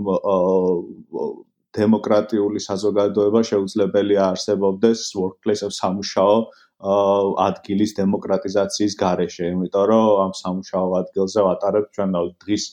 დემოკრატიული 1.77 2.61
საზოგადოება 2.65 3.41
შეუძლებელია 3.51 4.23
არსებობდეს 4.33 5.01
workplace-ов 5.21 5.73
სამუშაო 5.77 6.37
ადგილის 6.85 7.93
დემოკრატიზაციის 7.97 8.95
გარეშე, 9.01 9.45
იმიტომ 9.55 9.85
რომ 9.91 10.07
ამ 10.25 10.33
სამუშაო 10.37 10.89
ადგილზე 11.01 11.41
ვატარებ 11.47 11.87
ჩვენ 11.97 12.11
დღის 12.45 12.65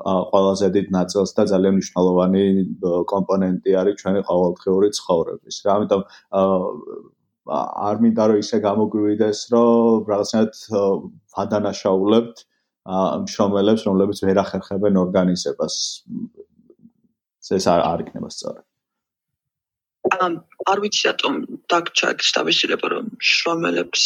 ყველაზე 0.00 0.68
დიდ 0.76 0.86
ნაწილს 0.96 1.34
და 1.36 1.44
ძალიან 1.52 1.74
მნიშვნელოვანი 1.76 2.44
კომპონენტი 3.12 3.70
არის 3.80 3.94
ჩვენი 4.00 4.20
ყოველდღიური 4.30 4.88
ცხოვრების. 4.96 5.56
რა 5.66 5.72
ამიტომ 5.76 6.02
არ 7.88 7.96
მინდა 8.00 8.24
რომ 8.30 8.38
ისე 8.40 8.56
გამოგვივიდეს, 8.64 9.38
რომ 9.52 10.08
რაღაცნაირად 10.08 10.54
ვადანაშაულებთ 11.36 12.36
მშრომელებს, 13.26 13.82
რომლებიც 13.88 14.18
ვერ 14.24 14.38
ახერხებენ 14.44 14.94
ორგანიზებას. 15.04 15.74
ეს 17.50 17.66
არ 17.66 17.80
არ 17.92 17.98
იქნება 18.06 18.28
სწორი. 18.30 18.69
ამ 20.24 20.36
არ 20.72 20.80
ვიცი 20.82 21.02
რატომ 21.08 21.34
დაგჭა 21.72 22.08
შტაბიშილება 22.28 22.88
რომ 22.92 23.06
შრომელებს 23.30 24.04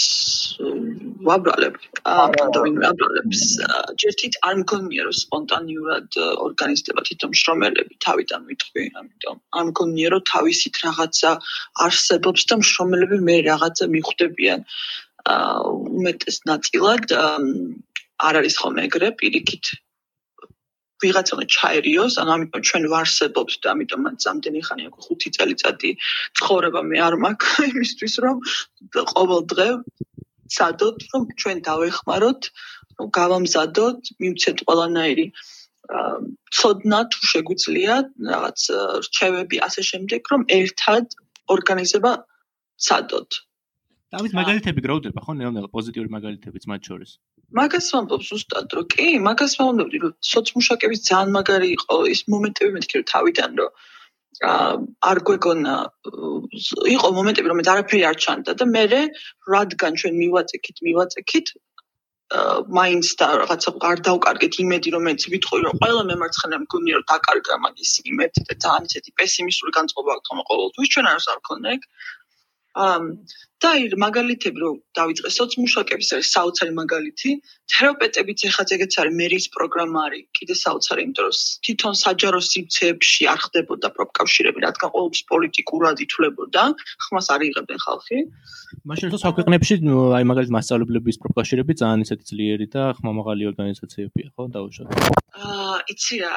ვაბრალებ 1.28 1.78
ამ 2.14 2.34
დოვინ 2.56 2.76
ვაბრალებს 2.84 3.42
ჯერთით 4.02 4.38
არ 4.48 4.58
მგონია 4.62 5.06
რომ 5.06 5.16
სპონტანიურად 5.20 6.18
ორგანიზდება 6.46 7.06
თვითონ 7.08 7.38
შრომელები 7.42 7.98
თავიდან 8.06 8.42
ვიტყვი 8.50 8.84
ამიტომ 9.02 9.38
არ 9.60 9.64
მგონია 9.70 10.12
რომ 10.16 10.26
თავისით 10.34 10.82
რაღაცა 10.84 11.32
არსებობს 11.86 12.42
და 12.50 12.60
შრომელები 12.72 13.18
მე 13.30 13.36
რაღაცა 13.50 13.90
მიხვდებიან. 13.94 14.68
უმეტეს 15.24 16.36
ნაწილად 16.50 17.12
არ 18.28 18.34
არის 18.40 18.56
ხოლმე 18.60 18.82
ეგრე 18.88 19.08
პირიქით 19.20 19.64
ვიღაცა 21.02 21.32
უნდა 21.36 21.46
ჩაერიოს, 21.56 22.14
ანუ 22.22 22.30
ამიტომ 22.34 22.62
ჩვენ 22.68 22.84
ვარსებობთ 22.92 23.56
და 23.64 23.68
ამიტომ 23.74 24.00
მან 24.04 24.14
ზამდენი 24.24 24.60
ხანი 24.66 24.82
აქვს 24.88 25.08
5 25.10 25.34
წელიწადი 25.36 25.90
ცხოვრება 26.38 26.80
მე 26.90 26.98
არ 27.06 27.14
მაქვს 27.24 27.58
იმისთვის 27.72 28.14
რომ 28.24 28.36
ყოველ 29.14 29.40
დღე 29.52 29.68
სადოთ 30.58 30.96
რომ 31.12 31.22
ჩვენ 31.40 31.58
დავეხმაროთ, 31.68 32.42
რომ 32.98 33.06
გავამზადოთ, 33.18 34.00
მივცეთ 34.22 34.58
ყველანაირი 34.68 35.26
ცოდნა 36.54 37.00
თუ 37.12 37.20
შეგვიძლია 37.30 37.94
რაღაც 38.32 38.60
რჩევები 39.06 39.56
ასე 39.66 39.82
შემდეგ 39.90 40.30
რომ 40.32 40.42
ერთად 40.60 41.04
ორგანიზება 41.54 42.12
სადოთ. 42.88 43.30
დავით 44.14 44.32
მაგალითები 44.38 44.80
გროვდება 44.86 45.20
ხო 45.26 45.32
ნელ-ნელა 45.40 45.68
პოზიტიური 45.74 46.08
მაგალითებიც 46.16 46.64
მათ 46.70 46.80
შორის? 46.88 47.10
მაგას 47.58 47.88
ვამბობ 47.94 48.22
ზუსტად 48.28 48.76
რომ 48.76 48.86
კი, 48.94 49.08
მაგას 49.26 49.52
ვამბობდი 49.60 49.98
რომ 50.04 50.14
სოციმუშაკების 50.30 51.04
ძალიან 51.08 51.34
მაგარი 51.38 51.68
იყო 51.78 51.98
ის 52.14 52.20
მომენტები 52.34 52.70
მეთქი 52.76 52.94
რომ 53.00 53.06
თავიდან 53.14 53.60
რომ 53.60 53.70
აა 54.50 54.72
არ 55.10 55.18
გვეგონა 55.28 55.74
იყო 56.94 57.08
მომენტები 57.18 57.50
რომ 57.50 57.60
მე 57.60 57.66
არაფერი 57.74 58.02
არ 58.10 58.16
ჩანდა 58.24 58.56
და 58.60 58.64
მე 58.74 58.84
რადგან 59.54 60.00
ჩვენ 60.02 60.14
მივაწექით 60.22 60.82
მივაწექით 60.88 61.54
მაინც 62.78 63.06
და 63.20 63.26
რაღაცა 63.38 63.70
არ 63.90 63.98
დავკარგეთ 64.08 64.54
იმედი 64.64 64.88
რომ 64.94 65.02
მეც 65.08 65.26
ვიტყვი 65.32 65.60
რომ 65.64 65.74
ყველა 65.82 66.02
მემარცხენე 66.10 66.56
მგონია 66.64 66.94
რომ 66.98 67.06
დაკარგა 67.12 67.58
მაგის 67.64 67.92
იმედი 68.10 68.40
და 68.48 68.54
ძალიან 68.64 68.88
ისეთი 68.90 69.10
პესიმისტური 69.20 69.72
განწყობა 69.78 70.10
აქვს 70.14 70.24
თქო 70.26 70.42
ყოველთვის 70.50 70.88
ჩვენ 70.94 71.06
არ 71.12 71.40
ქონდა 71.48 71.68
ეგ 71.76 71.82
და 72.74 73.70
აი 73.70 73.82
მაგალითები 74.02 74.58
რომ 74.60 74.74
დავიწყე 74.98 75.30
სოციმუშაკების 75.30 76.08
არის 76.14 76.28
საოცარი 76.34 76.72
მაგალითი. 76.74 77.30
თერაპევტებიც 77.70 78.38
ეხაც 78.50 78.68
ეგეც 78.76 78.92
არის 79.00 79.14
მერის 79.20 79.46
პროგრამა 79.54 80.00
არის. 80.06 80.24
კიდე 80.36 80.54
საოცარი 80.58 81.00
იმიტომ 81.06 81.24
რომ 81.24 81.38
თვითონ 81.64 81.94
საჯარო 82.04 82.40
სივრცეებში 82.50 83.22
არ 83.32 83.40
ხდებოდა 83.44 83.88
პროფკავშირები 83.96 84.58
რადგან 84.66 84.88
ყოველთვის 84.94 85.22
პოლიტიკურად 85.32 85.96
ითვლებოდა. 86.04 86.62
ხმას 87.04 87.26
არ 87.34 87.40
იღებდნენ 87.48 87.80
ხალხი. 87.86 88.18
მაშინ 88.90 89.06
რომ 89.14 89.20
საქვეყნებში 89.24 89.74
აი 90.18 90.24
მაგალითად 90.30 90.54
მასწავლებლების 90.58 91.16
პროფკავშირები 91.22 91.72
ძალიან 91.80 92.00
ისეთი 92.04 92.24
ძლიერი 92.30 92.66
და 92.74 92.82
ხმამაღალი 92.98 93.42
ორგანიზაციებია 93.54 94.28
ხო 94.34 94.42
დაუშვათ. 94.50 94.88
აა 95.40 95.76
იცი 95.94 96.14
რა 96.26 96.34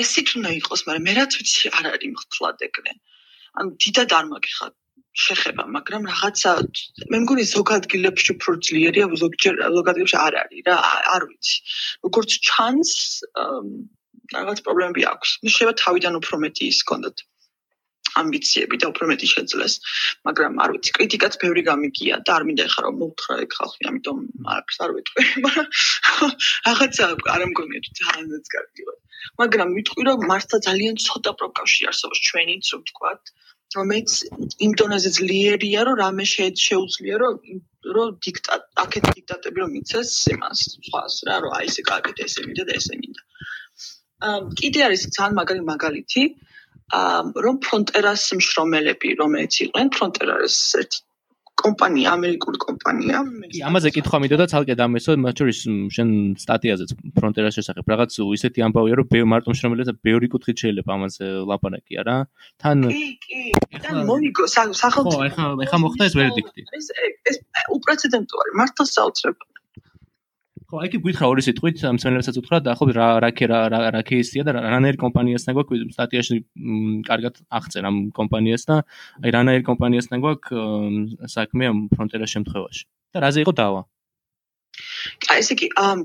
ესეთ 0.00 0.28
უნდა 0.38 0.50
იყოს 0.60 0.80
მაგრამ 0.86 1.04
მე 1.08 1.12
რაც 1.18 1.32
ვიცი 1.40 1.66
არ 1.78 1.84
არის 1.94 2.10
მხოლოდ 2.14 2.56
ეგრე 2.68 2.92
ან 3.60 3.66
დიდად 3.82 4.10
არ 4.18 4.26
მაგიხარ 4.32 4.72
შეხება, 5.14 5.64
მაგრამ 5.76 6.06
რაღაცა 6.10 6.52
მე 7.12 7.18
მგონი 7.22 7.44
ზოგ 7.54 7.68
ადგილებში 7.78 8.30
უფრო 8.34 8.54
ძლიერია, 8.66 9.06
ზოგჯერ 9.22 9.54
ზოგ 9.76 9.90
ადგილებში 9.92 10.18
არ 10.26 10.34
არის 10.42 10.64
რა, 10.66 10.76
არ 11.14 11.22
ვიცი. 11.28 11.54
როგორც 12.06 12.30
ჩანს, 12.48 12.90
რაღაც 14.34 14.58
პრობლემები 14.66 15.02
აქვს. 15.12 15.30
შეიძლება 15.44 15.74
თავიდან 15.84 16.18
უფრო 16.18 16.34
მეტი 16.44 16.64
ის 16.72 16.80
კონდოთ 16.90 17.16
ამბიციები 18.20 18.76
და 18.82 18.90
უფრო 18.92 19.08
მეტი 19.10 19.28
შეძლეს, 19.34 19.74
მაგრამ 20.28 20.60
არ 20.64 20.74
ვიცი, 20.74 20.90
კრიტიკაც 20.98 21.38
ბევრი 21.44 21.62
გამიგია 21.68 22.20
და 22.26 22.36
არ 22.38 22.46
მინდა 22.48 22.66
ხარო 22.74 22.90
მოვთხრა 23.00 23.38
ეგ 23.44 23.56
ხალხი, 23.58 23.82
ამიტომ 23.90 24.18
არაფერს 24.54 24.78
არ 24.84 24.90
ვიტყვი, 24.96 25.24
მაგრამ 25.46 25.68
რაღაცა 26.68 27.04
არ 27.34 27.42
მგონია 27.52 27.80
თუ 27.86 27.90
ძალიანაც 28.00 28.52
კარგია. 28.56 28.98
მაგრამ 29.40 29.68
ვიტყვი 29.78 30.02
რომ 30.10 30.26
მართლა 30.30 30.58
ძალიან 30.68 30.94
ცოტა 31.06 31.32
პროკავში 31.40 31.88
არსებობს 31.90 32.24
ჩვენიც, 32.28 32.64
რომ 32.74 32.80
ვთქვათ, 32.84 33.22
რომელიც 33.76 34.12
იმ 34.64 34.72
დონეზე 34.80 35.10
ძლიერია, 35.18 35.80
რომ 35.88 35.96
რამე 36.04 36.24
შეუძლია, 36.30 37.16
რომ 37.22 37.34
რომ 37.94 38.10
დიქტატ 38.26 38.62
აქეთ 38.84 39.04
დიქტატები 39.16 39.58
რომ 39.62 39.70
მიცეს 39.76 40.10
იმას, 40.34 40.60
სხვას 40.86 41.14
რა, 41.28 41.36
რომ 41.44 41.56
აი 41.58 41.66
ესე 41.70 41.82
კარგეთ 41.90 42.22
ესე 42.24 42.44
მინდა 42.46 42.64
და 42.68 42.76
ესე 42.80 42.94
მინდა. 43.00 43.22
აა 44.28 44.38
კიდე 44.60 44.80
არის 44.88 45.02
ძალიან 45.16 45.34
მაგარი 45.40 45.62
მაგალითი, 45.72 46.22
რომ 46.92 47.56
ფრონტერას 47.64 48.28
მშრომელები 48.38 49.16
რომელიც 49.20 49.52
იყვნენ, 49.66 49.90
ფრონტერას 49.96 50.56
ერთი 50.82 51.04
კომპანია, 51.54 52.12
ამერიკული 52.18 52.58
კომპანია. 52.60 53.20
კი, 53.52 53.60
ამაზე 53.68 53.92
კითხვა 53.94 54.18
მინდოდა 54.24 54.46
ცალკე 54.50 54.74
დამესო, 54.80 55.14
მათ 55.22 55.34
შორის 55.40 55.60
შენ 55.96 56.08
სტატიაზეც 56.42 56.90
ფრონტერას 57.14 57.56
შესახებ 57.58 57.92
რაღაც 57.94 58.18
ისეთი 58.36 58.64
ამბავია, 58.66 58.98
რომ 59.00 59.30
მარტო 59.32 59.54
შემოვლეთა 59.60 59.94
ბევრი 60.02 60.28
კუთხით 60.34 60.56
შეიძლება 60.64 60.90
ამაზე 60.98 61.26
ლაპარაკი 61.50 61.94
არა? 62.02 62.16
თან 62.58 62.78
კი, 62.90 63.06
კი. 63.22 63.42
თან 63.86 63.96
მონიკო 64.10 64.44
სახელმწიფო. 64.50 65.14
ხო, 65.14 65.24
ეხა 65.30 65.44
ეხა 65.64 65.78
მოხდა 65.84 66.02
ეს 66.10 66.14
ვერდიქტი. 66.18 66.60
ეს 66.74 66.86
ეს 67.30 67.36
უპრეცედენტო 67.78 68.34
არის, 68.44 68.54
მართლა 68.60 68.84
საოცრება. 68.90 69.53
ხო, 70.74 70.80
აი 70.82 70.90
კი 70.90 70.98
გითხრა 71.04 71.28
ორი 71.30 71.42
სიტყვით, 71.46 71.82
ამ 71.86 71.98
მსმენელებსაც 72.00 72.38
უთხრა 72.40 72.58
და 72.66 72.72
ხო 72.74 72.86
რა 72.96 73.06
რა 73.22 73.30
რა 73.70 73.80
რა 73.94 74.00
кейსია 74.08 74.42
და 74.42 74.54
რანაირ 74.58 74.98
კომპანიასთან 74.98 75.54
გვაქვს 75.54 75.94
სტატიაში 75.94 76.38
კარგად 77.06 77.38
აღწერ 77.58 77.86
ამ 77.90 77.96
კომპანიას 78.18 78.66
და 78.66 78.80
აი 79.22 79.34
რანაირ 79.36 79.62
კომპანიასთან 79.70 80.24
გვაქვს 80.24 81.30
საქმე 81.30 81.70
ამ 81.70 81.78
ფრონტერის 81.94 82.34
შემთხვევაში 82.34 82.82
და 83.14 83.22
რაზე 83.22 83.46
იყო 83.46 83.54
დავა. 83.54 83.82
აი 85.30 85.38
ესე 85.44 85.54
იგი 85.54 85.68
ამ 85.78 85.98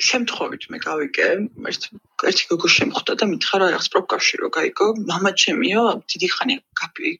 შემთხვევით 0.00 0.62
მე 0.72 0.78
გავიგე, 0.80 1.26
ერთ 1.70 1.82
ერთი 2.30 2.44
გოგო 2.50 2.68
შემხვდა 2.72 3.16
და 3.20 3.26
მითხრა 3.30 3.56
რა 3.60 3.66
რაღაც 3.74 3.88
პროფკავშირო 3.94 4.48
გაიგო, 4.56 4.86
мама 5.10 5.30
ჩემიო, 5.42 5.82
დიდი 6.12 6.28
ხანი 6.34 6.54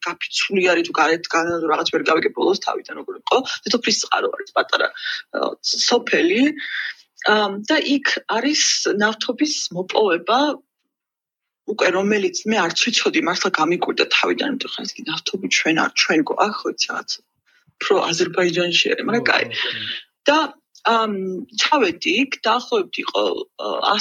გაფიცული 0.06 0.62
არის 0.72 0.88
თუ 0.88 0.92
გარეთ 1.00 1.28
განალ 1.34 1.66
რაღაც 1.72 1.88
ვერ 1.92 2.02
გავიგე 2.08 2.30
ბოლოს 2.38 2.62
თავიდან 2.64 2.94
როგორ 3.00 3.14
იყო, 3.20 3.36
თეთრფრის 3.66 4.00
წყარო 4.04 4.28
არის 4.36 4.50
პატარა 4.56 4.88
სოფელი. 5.60 6.42
და 7.68 7.76
იქ 7.84 8.06
არის 8.32 8.62
ნავთობის 8.96 9.54
მოპოვება 9.76 10.38
უკვე 11.68 11.88
რომელიც 11.96 12.36
მე 12.48 12.56
არც 12.64 12.78
ვიცოდი 12.86 13.20
მართლა 13.28 13.50
გამიკვირდა 13.60 14.04
თავიდან 14.16 14.56
თუ 14.62 14.66
ხან 14.72 14.88
ის 14.88 14.94
ნავთობი 15.10 15.46
ჩვენ 15.56 15.76
არ 15.84 15.90
ჩვენ 16.00 16.20
გვაქვს 16.30 16.56
ხო 16.60 16.72
იცი 16.72 16.88
რაღაც 16.88 17.10
პრო 17.84 17.96
აზერბაიჯანში 18.10 18.86
არის 18.94 19.04
მაგრამ 19.10 19.26
კაი 19.28 19.44
და 20.30 20.38
ამ 20.40 20.60
ჩავედი 20.85 22.11
იქ 22.23 22.31
დაახლოებით 22.45 22.95
იყო 23.03 23.23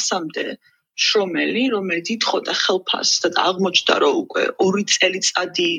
100-მდე 0.05 0.47
შრომელი, 0.95 1.63
რომელიც 1.75 2.07
ითხოვდა 2.15 2.53
ხელფას 2.55 3.11
და 3.25 3.29
აღმოჩნდა, 3.51 3.95
რომ 4.05 4.15
უკვე 4.25 4.43
2 4.63 4.83
წელიწადი 4.95 5.71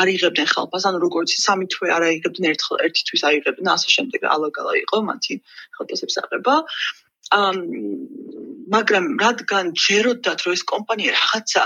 არ 0.00 0.06
იღებდნენ 0.16 0.48
ხელფას, 0.52 0.86
ანუ 0.88 0.98
როგორც 1.02 1.30
სამი 1.44 1.66
თვე 1.74 1.88
არ 1.96 2.02
აიღებდნენ 2.08 2.50
ერთხელ 2.56 2.76
ერთი 2.86 3.02
თვის 3.08 3.22
აიღებდნენ, 3.30 3.68
ასე 3.74 3.88
შემდეგ 3.96 4.20
ალაგალა 4.34 4.72
იყო 4.84 4.96
მათი 5.12 5.34
ხელფასების 5.76 6.16
აღება. 6.22 6.54
ამ 7.32 7.58
მაგრამ 8.72 9.04
რადგან 9.20 9.66
ჯეროდათ 9.76 10.40
რომ 10.44 10.52
ეს 10.56 10.62
კომპანია 10.72 11.10
რაღაცა 11.16 11.62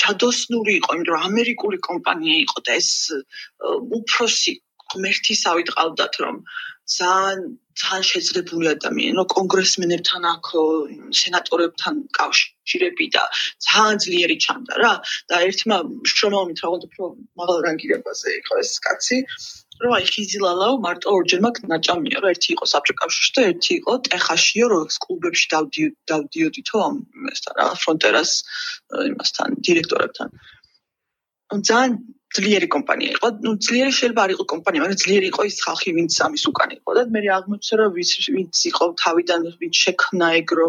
ჩადოსნური 0.00 0.72
იყო, 0.80 0.88
იმიტომ 0.94 1.14
რომ 1.14 1.26
ამერიკული 1.30 1.78
კომპანია 1.88 2.36
იყო 2.44 2.58
და 2.66 2.72
ეს 2.80 2.90
უფროსი 3.98 4.52
ღმერთისავით 4.94 5.68
ყავდათ 5.76 6.14
რომ 6.24 6.36
ძალიან 6.98 7.40
ძალიან 7.82 8.04
შეძლებული 8.06 8.68
ადამიანი, 8.70 9.14
რომ 9.18 9.26
კონგრესმენებთან 9.34 10.22
აქ 10.30 10.46
სენატორებთან 11.20 11.94
კავშირები 12.18 13.06
და 13.16 13.24
ძალიან 13.66 13.98
ძლიერი 14.04 14.36
ჩანდა 14.44 14.74
რა. 14.82 14.92
და 15.30 15.34
ერთმა 15.48 15.78
შრომაობით 16.12 16.58
რაღაც 16.64 16.82
უფრო 16.88 17.04
მაღალ 17.40 17.58
რანგირებაზე 17.66 18.28
იყო 18.40 18.52
ეს 18.62 18.72
კაცი 18.86 19.18
რომ 19.82 19.92
აი 19.98 20.04
ხიზილალაო 20.14 20.74
მარტო 20.86 21.08
ორჯერ 21.18 21.40
მაგ 21.46 21.56
ნაჭამია 21.70 22.18
რომ 22.22 22.30
ერთი 22.34 22.50
იყო 22.54 22.64
საბჭო 22.72 22.94
კავშირში 23.00 23.32
და 23.36 23.42
ერთი 23.50 23.72
იყო 23.80 23.92
ტეხაშიო 24.08 24.66
რომ 24.72 24.84
კლუბებში 25.04 25.46
დავდიოდითო 26.10 26.76
ამ 26.88 26.96
ესთან 27.34 27.54
რა 27.58 27.66
ფრონტერას 27.82 28.32
იმასთან 29.10 29.48
დირექტორებთან 29.66 30.28
ძალიან 31.68 31.92
ძლიერი 32.34 32.68
კომპანია 32.74 33.10
იყო. 33.14 33.28
ნუ 33.46 33.50
ძლიერი 33.66 33.92
შეიძლება 33.94 34.22
არ 34.26 34.30
იყო 34.34 34.44
კომპანია, 34.52 34.80
მაგრამ 34.82 35.00
ძლიერი 35.04 35.26
იყო 35.30 35.42
ის 35.50 35.56
ხალხი, 35.64 35.88
ვინც 35.98 36.12
ამის 36.26 36.44
უკან 36.50 36.70
იყო 36.78 36.90
და 36.98 37.02
მე 37.14 37.20
აღმოჩნდა 37.38 37.74
რომ 37.78 37.90
ვის 37.94 38.10
ვინც 38.34 38.54
იყო 38.70 38.84
თავიდან 39.02 39.40
ვინც 39.62 39.74
შექმნა 39.84 40.26
ეგრო 40.40 40.68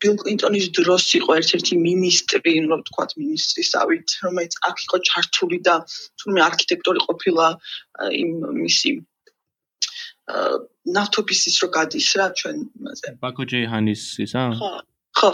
ბილ 0.00 0.14
კლინტონის 0.22 0.66
დროს 0.76 1.04
იყო 1.20 1.30
ერთ-ერთი 1.40 1.74
მინისტრი, 1.86 2.52
რომ 2.70 2.80
ვთქვათ 2.82 3.10
მინისტრისავით, 3.20 4.08
რომელიც 4.24 4.54
აქ 4.68 4.76
იყო 4.86 4.96
ჩართული 5.08 5.58
და 5.66 5.74
თუმე 6.18 6.40
არქიტექტორი 6.48 7.00
ყოფილა 7.06 7.46
იმ 8.22 8.30
მისი 8.64 8.90
ნავთობის 10.96 11.40
ის 11.52 11.56
რო 11.62 11.68
გადის 11.76 12.08
რა 12.16 12.26
ჩვენ 12.40 12.56
იმაზე. 12.80 13.08
ბაკო 13.20 13.42
ჯეიჰანის 13.50 14.02
ისა? 14.24 14.42
ხო. 14.56 14.72
ხო. 15.20 15.32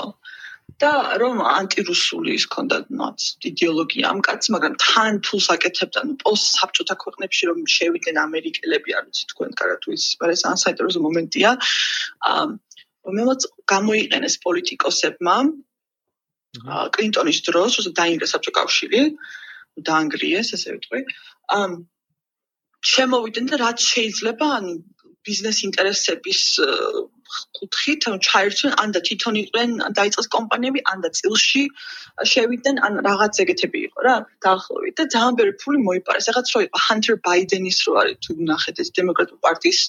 და 0.80 0.90
რომ 1.20 1.40
ანტირუსული 1.44 2.34
ის 2.38 2.46
ქონდა 2.54 2.76
მათ 3.00 3.24
იდეოლოგია 3.50 4.10
ამ 4.10 4.20
კაცს, 4.24 4.52
მაგრამ 4.54 4.74
თან 4.84 5.18
თულს 5.26 5.46
აკეთებდა 5.54 6.00
ნუ 6.08 6.14
პოს 6.22 6.44
საბჭოთა 6.56 6.96
ქვეყნებში 7.04 7.48
რომ 7.50 7.58
შევიდნენ 7.76 8.20
ამერიკელები, 8.24 8.96
არ 8.96 9.04
ვიცი 9.08 9.24
თქვენ 9.32 9.50
კარგად 9.60 9.78
თუ 9.84 9.88
ის, 9.96 10.04
მაგრამ 10.20 10.36
ეს 10.38 10.44
ანსაიტეროზო 10.52 11.00
მომენტია. 11.06 11.50
აა 12.30 12.46
რომელსაც 13.10 13.42
გამოიყენეს 13.72 14.34
პოლიტიკოსებმა 14.46 15.36
აა 16.64 16.86
კლინტონის 16.96 17.38
დროს, 17.48 17.70
როცა 17.80 17.92
დაინგრა 18.00 18.26
საბჭოთა 18.32 18.56
კავშირი, 18.60 19.02
დაანგრიეს, 19.88 20.48
ასე 20.56 20.68
ვიტყვი. 20.76 21.00
აა 21.60 21.68
შემოვიდნენ 22.94 23.46
და 23.52 23.56
რაც 23.60 23.78
შეიძლება, 23.92 24.46
ანუ 24.58 24.72
ბიზნეს 25.26 25.58
ინტერესების 25.68 26.42
კუთხით 27.56 28.06
ჩაერთვენ 28.26 28.72
ან 28.82 28.94
და 28.94 29.00
თვითონ 29.06 29.36
იყვნენ 29.40 29.70
დაიწყეს 29.98 30.28
კომპანიები 30.34 30.80
ან 30.92 31.04
და 31.04 31.10
წილში 31.18 31.62
შევიდნენ 32.32 32.80
ან 32.86 32.98
რაღაც 33.06 33.40
ეგეთები 33.44 33.82
იყო 33.88 34.06
რა 34.06 34.14
დაახლოებით 34.46 34.94
და 35.00 35.06
ძალიან 35.14 35.38
ბევრი 35.40 35.54
ფული 35.62 35.78
მოიპარეს. 35.86 36.28
ეხლა 36.32 36.42
რო 36.54 36.62
იყო 36.66 36.82
ჰანტერ 36.86 37.16
ბაიდენის 37.28 37.78
რო 37.86 37.92
არის 38.02 38.16
თუ 38.26 38.30
ნახეთ 38.50 38.82
ეს 38.82 38.90
დემოკრატიული 38.98 39.40
პარტიის 39.46 39.80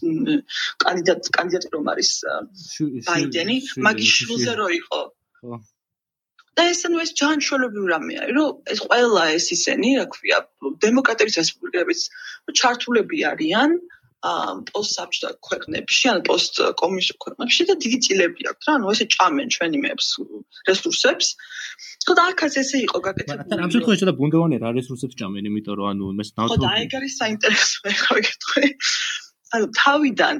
კანდიდატ 0.86 1.32
კანდიდატი 1.38 1.74
რომ 1.76 1.92
არის 1.94 2.12
ბაიდენი 3.10 3.58
მაგის 3.88 4.12
შულზე 4.22 4.54
რო 4.62 4.68
იყო. 4.82 5.02
და 6.56 6.64
ეს 6.68 6.82
ანუ 6.88 6.98
ეს 7.06 7.12
ჯან 7.20 7.38
შოლობი 7.48 7.82
რამეა 7.90 8.24
რომ 8.36 8.50
ეს 8.72 8.80
ყველა 8.86 9.24
ეს 9.40 9.46
ისენი 9.56 9.90
რა 9.98 10.06
ქვია 10.14 10.38
დემოკრატების 10.86 11.38
რესპუბლიკების 11.42 12.02
ჩართულები 12.60 13.18
არიან 13.32 13.70
პოსტსაბჭოთა 14.22 15.30
ქვეყნებში, 15.48 16.06
ან 16.14 16.20
პოსტკომუნისტურ 16.30 17.18
ქვეყნებში 17.26 17.66
და 17.70 17.74
დიდი 17.82 17.98
წილები 18.06 18.42
აქვს 18.52 18.68
რა, 18.70 18.74
ანუ 18.78 18.92
ესე 18.94 19.06
ჭამენ 19.16 19.48
ჩვენი 19.56 19.78
მეებს 19.82 20.08
რესურსებს. 20.70 21.28
ხო 22.06 22.14
და 22.18 22.24
აქაც 22.30 22.54
ესე 22.62 22.78
იყო 22.86 22.98
გაკეთებული. 23.02 23.62
ამ 23.66 23.72
შემთხვევაში 23.74 24.06
და 24.10 24.14
ბუნდოვანი 24.22 24.58
რა 24.62 24.70
რესურსებს 24.78 25.16
ჭამენ, 25.18 25.44
იმიტომ 25.50 25.76
რომ 25.82 25.88
ანუ 25.92 26.06
მეს 26.22 26.30
ნავთობი. 26.38 26.54
ხო 26.54 26.58
და 26.62 26.72
ეგ 26.86 26.92
არის 27.02 27.14
საინტერესო 27.22 27.78
ახლა 27.94 28.18
გეტყვი. 28.28 28.68
ანუ 29.58 29.66
თავიდან 29.82 30.36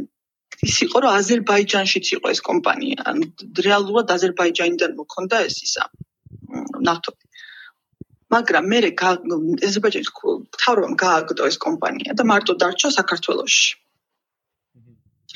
ის 0.62 0.76
იყო 0.86 0.98
რომ 1.02 1.12
აზერბაიჯანშიც 1.22 2.06
იყო 2.22 2.28
ეს 2.38 2.42
კომპანია, 2.46 3.00
ანუ 3.10 3.24
რეალურად 3.66 4.08
აზერბაიჯანიდან 4.18 4.92
მოქონდა 5.02 5.36
ეს 5.50 5.58
ისა 5.66 5.84
ნავთობი. 6.86 7.24
მაგრამ 8.32 8.64
მე 8.72 8.80
ეზერბაიჯანის 9.68 10.12
თავრობამ 10.64 10.96
გააგდო 11.04 11.48
ეს 11.52 11.58
კომპანია 11.66 12.16
და 12.20 12.24
მარტო 12.32 12.54
დარჩა 12.62 12.90
საქართველოში. 12.98 13.68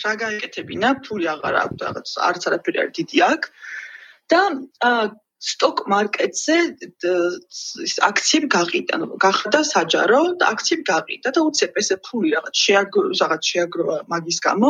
რა 0.03 0.13
გაეკეთებინა? 0.21 0.89
ფული 1.07 1.25
აღარ 1.33 1.55
აქვს 1.63 1.83
რაღაც 1.85 2.07
არც 2.29 2.41
არაფერი 2.47 2.77
არ 2.83 2.89
დიდი 2.97 3.17
აქვს. 3.31 3.47
და 4.31 4.41
სტოკ 5.45 5.83
მარკეტზე 5.91 6.55
ის 7.85 7.95
აქციები 8.07 8.47
გაყიდა, 8.55 8.97
გახდა 9.25 9.59
საჯარო 9.69 10.21
და 10.39 10.49
აქციები 10.55 10.83
გაყიდა 10.89 11.33
და 11.35 11.43
უცებ 11.49 11.77
ესე 11.81 11.95
ფული 12.07 12.31
რაღაც 12.35 12.55
შეაგრო, 12.65 13.03
რაღაც 13.21 13.43
შეაგრო 13.51 13.83
მაგის 14.13 14.39
გამო 14.47 14.69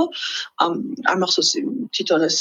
არ 0.65 1.17
მახსოვს 1.23 1.51
თვითონ 1.95 2.25
ეს 2.29 2.39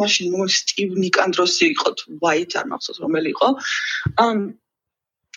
მაშინ 0.00 0.26
მო 0.34 0.44
სტივ 0.58 0.90
ნიკანდროსი 1.04 1.64
იყო 1.72 1.88
თუ 2.00 2.06
ვაით 2.24 2.52
არ 2.60 2.66
მახსოვს 2.72 2.98
რომელი 3.04 3.28
იყო. 3.36 3.48
ამ 4.26 4.38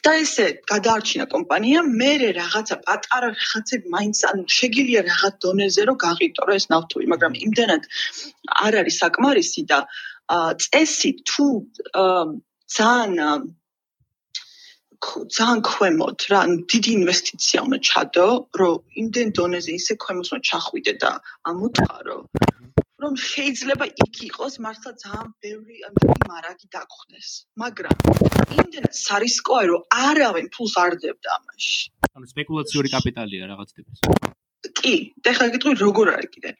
და 0.06 0.12
ესე 0.22 0.46
გადაარჩინა 0.70 1.26
კომპანია, 1.34 1.82
მე 2.00 2.12
რაღაცა 2.38 2.76
პატარა 2.86 3.30
რაღაცები 3.34 3.94
მაინც 3.96 4.18
ანუ 4.30 4.44
შეგიძლია 4.58 5.02
რაღაც 5.10 5.36
დონეზე 5.46 5.82
რომ 5.90 5.98
გაყიდო 6.06 6.44
ეს 6.56 6.66
ნავთობი, 6.74 7.06
მაგრამ 7.14 7.34
იმდანად 7.46 7.84
არ 8.66 8.74
არის 8.82 8.96
საკმარისი 9.04 9.62
და 9.72 9.80
წესი 10.66 11.12
თუ 11.30 11.46
ძალიან 12.78 13.54
ძალიან 15.06 15.60
ქვემოთ 15.70 16.20
რა, 16.32 16.42
დიდი 16.72 16.92
ინვესტიცია 17.00 17.60
უნდა 17.66 17.80
ჩადო, 17.90 18.28
რომ 18.60 18.76
იმდენ 19.02 19.28
დონეზე 19.38 19.72
ისე 19.80 19.94
ქვემოს 20.02 20.30
უნდა 20.34 20.42
ჩახვიდე 20.50 20.94
და 21.04 21.12
ამოწყარო. 21.52 22.18
რომ 23.06 23.16
შეიძლება 23.22 23.86
იქ 24.04 24.16
იყოს 24.28 24.54
მართლა 24.66 24.92
ძალიან 25.02 25.28
ბევრი 25.46 25.76
ამბები 25.88 26.28
მარაგი 26.32 26.68
დაგხვდეს 26.76 27.30
მაგრამ 27.62 27.98
იმდენად 28.56 28.96
სარისკოა 29.00 29.64
რომ 29.72 29.84
არავინ 30.06 30.48
ფულს 30.56 30.74
არ 30.84 30.98
დებდა 31.04 31.30
ამაში. 31.38 31.76
ანუ 32.16 32.26
სპეკულაციური 32.34 32.90
კაპიტალია 32.96 33.50
რაღაც 33.52 33.70
ტიპის. 33.78 34.00
კი 34.80 34.96
ეხლა 35.32 35.48
გეტყვი 35.54 35.74
როგორ 35.86 36.12
არის 36.16 36.32
კიდე? 36.34 36.52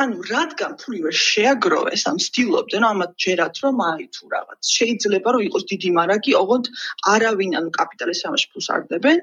ანუ 0.00 0.16
რადგან 0.30 0.72
ფული 0.82 1.00
ვერ 1.06 1.16
შეაგროვეს 1.24 2.02
ამ 2.10 2.18
სტილობდნენ 2.26 2.86
ამათ 2.90 3.12
ჯერათ 3.24 3.60
რომ 3.64 3.82
აი 3.90 4.06
თუ 4.14 4.24
რაღაც 4.36 4.60
შეიძლება 4.76 5.28
რომ 5.34 5.42
იყოს 5.48 5.64
დიდი 5.72 5.90
მარაგი 5.98 6.32
ოღონდ 6.42 6.66
არავინ 7.14 7.58
ანუ 7.58 7.70
კაპიტალის 7.78 8.24
ამაში 8.30 8.46
ფულს 8.54 8.68
არ 8.76 8.82
დებენ. 8.92 9.18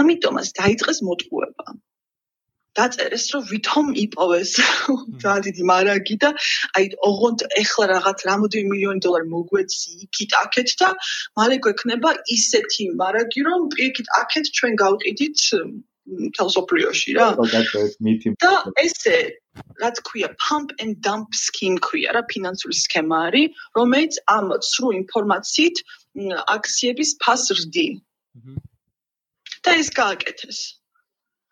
ამიტომაც 0.00 0.46
დაიწყეს 0.60 0.98
მოტყუება 1.08 1.66
დაწერეს 2.78 3.24
რომ 3.34 3.42
ვითომ 3.52 3.86
იპოვეს 4.04 4.52
ძალიან 5.22 5.44
დიდი 5.46 5.64
მარაგი 5.70 6.16
და 6.24 6.30
აი 6.78 6.84
ოღონდ 7.08 7.46
ეხლა 7.62 7.84
რაღაც 7.94 8.18
რამოდენიმე 8.30 8.70
მილიონი 8.74 9.04
დოლარი 9.06 9.28
მოგვეცი 9.34 9.90
იქით 10.06 10.36
აქეთ 10.42 10.76
და 10.82 10.90
მალე 11.38 11.56
გვექნება 11.66 12.10
ისეთი 12.36 12.84
მარაგი 13.02 13.40
რომ 13.48 13.68
პირიქით 13.74 14.08
აქეთ 14.20 14.52
ჩვენ 14.58 14.78
გავყიდით 14.84 15.38
თელსოპრიოში 16.36 17.14
რა. 17.16 17.28
და 18.44 18.52
ესე 18.82 19.16
რა 19.80 19.90
თქვია 19.98 20.28
pump 20.44 20.74
and 20.82 21.00
dump 21.06 21.32
scheme 21.32 21.78
ქვია 21.86 22.12
რა 22.16 22.22
ფინანსური 22.32 22.76
სქემა 22.82 23.20
არის 23.28 23.62
რომელიც 23.78 24.18
ამ 24.36 24.52
სრულ 24.70 24.92
ინფორმაციით 25.00 25.76
აქციების 26.56 27.10
ფასს 27.24 27.56
რდი 27.60 27.88
და 29.64 29.70
ეს 29.80 29.88
გააკეთეს 30.00 30.60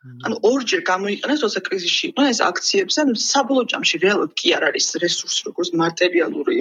ანუ 0.03 0.37
ორჯერ 0.49 0.81
გამოიყენეს 0.87 1.43
როცა 1.47 1.61
კრიზისში 1.67 2.09
იყო 2.11 2.23
ეს 2.33 2.41
აქციებზე 2.43 2.99
ანუ 3.03 3.15
საბოლოო 3.23 3.67
ჯამში 3.73 4.01
რეალურად 4.05 4.33
კი 4.41 4.49
არ 4.57 4.67
არის 4.69 4.87
რესურსი 5.05 5.47
როგორც 5.49 5.71
მატერიალური 5.83 6.59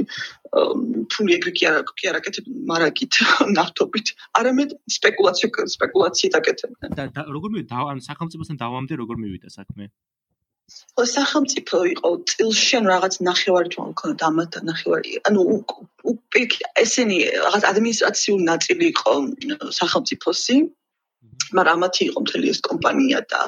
ფული 1.14 1.32
ეგრე 1.38 1.52
კი 1.58 1.68
არ 1.72 1.82
კი 1.98 2.12
არ 2.12 2.20
აკეთებ 2.22 2.46
მარაგით 2.72 3.20
ნავთობით. 3.58 4.14
არამედ 4.42 4.78
სპეკულაცია 4.98 5.68
სპეკულაციით 5.76 6.38
აკეთებდნენ 6.42 6.98
და 7.18 7.26
როგორ 7.36 7.50
მივიდა? 7.58 7.82
ან 7.92 8.06
სახელმწიფოსთან 8.10 8.62
დავამდე 8.62 8.94
როგორ 9.02 9.22
მივიდა 9.26 9.50
საქმე? 9.58 9.90
ხო 10.96 11.04
სახელმწიფო 11.12 11.78
იყო 11.94 12.10
წილში 12.32 12.78
ან 12.80 12.86
რაღაც 12.94 13.14
ნახევარი 13.28 13.70
თუ 13.74 13.80
მქონდა 13.92 14.24
ამათ 14.32 14.54
ნახევარი. 14.70 15.12
ანუ 15.28 15.42
ესენი 16.84 17.18
რაღაც 17.46 17.64
ადმინისტრაციული 17.72 18.44
ნაწილი 18.52 18.86
იყო 18.94 19.14
სახელმწიფოსი 19.80 20.56
მაგრამ 21.58 21.78
ამათი 21.82 22.04
იყო 22.10 22.24
მთელი 22.26 22.48
ეს 22.54 22.60
კომპანია 22.68 23.20
და 23.34 23.42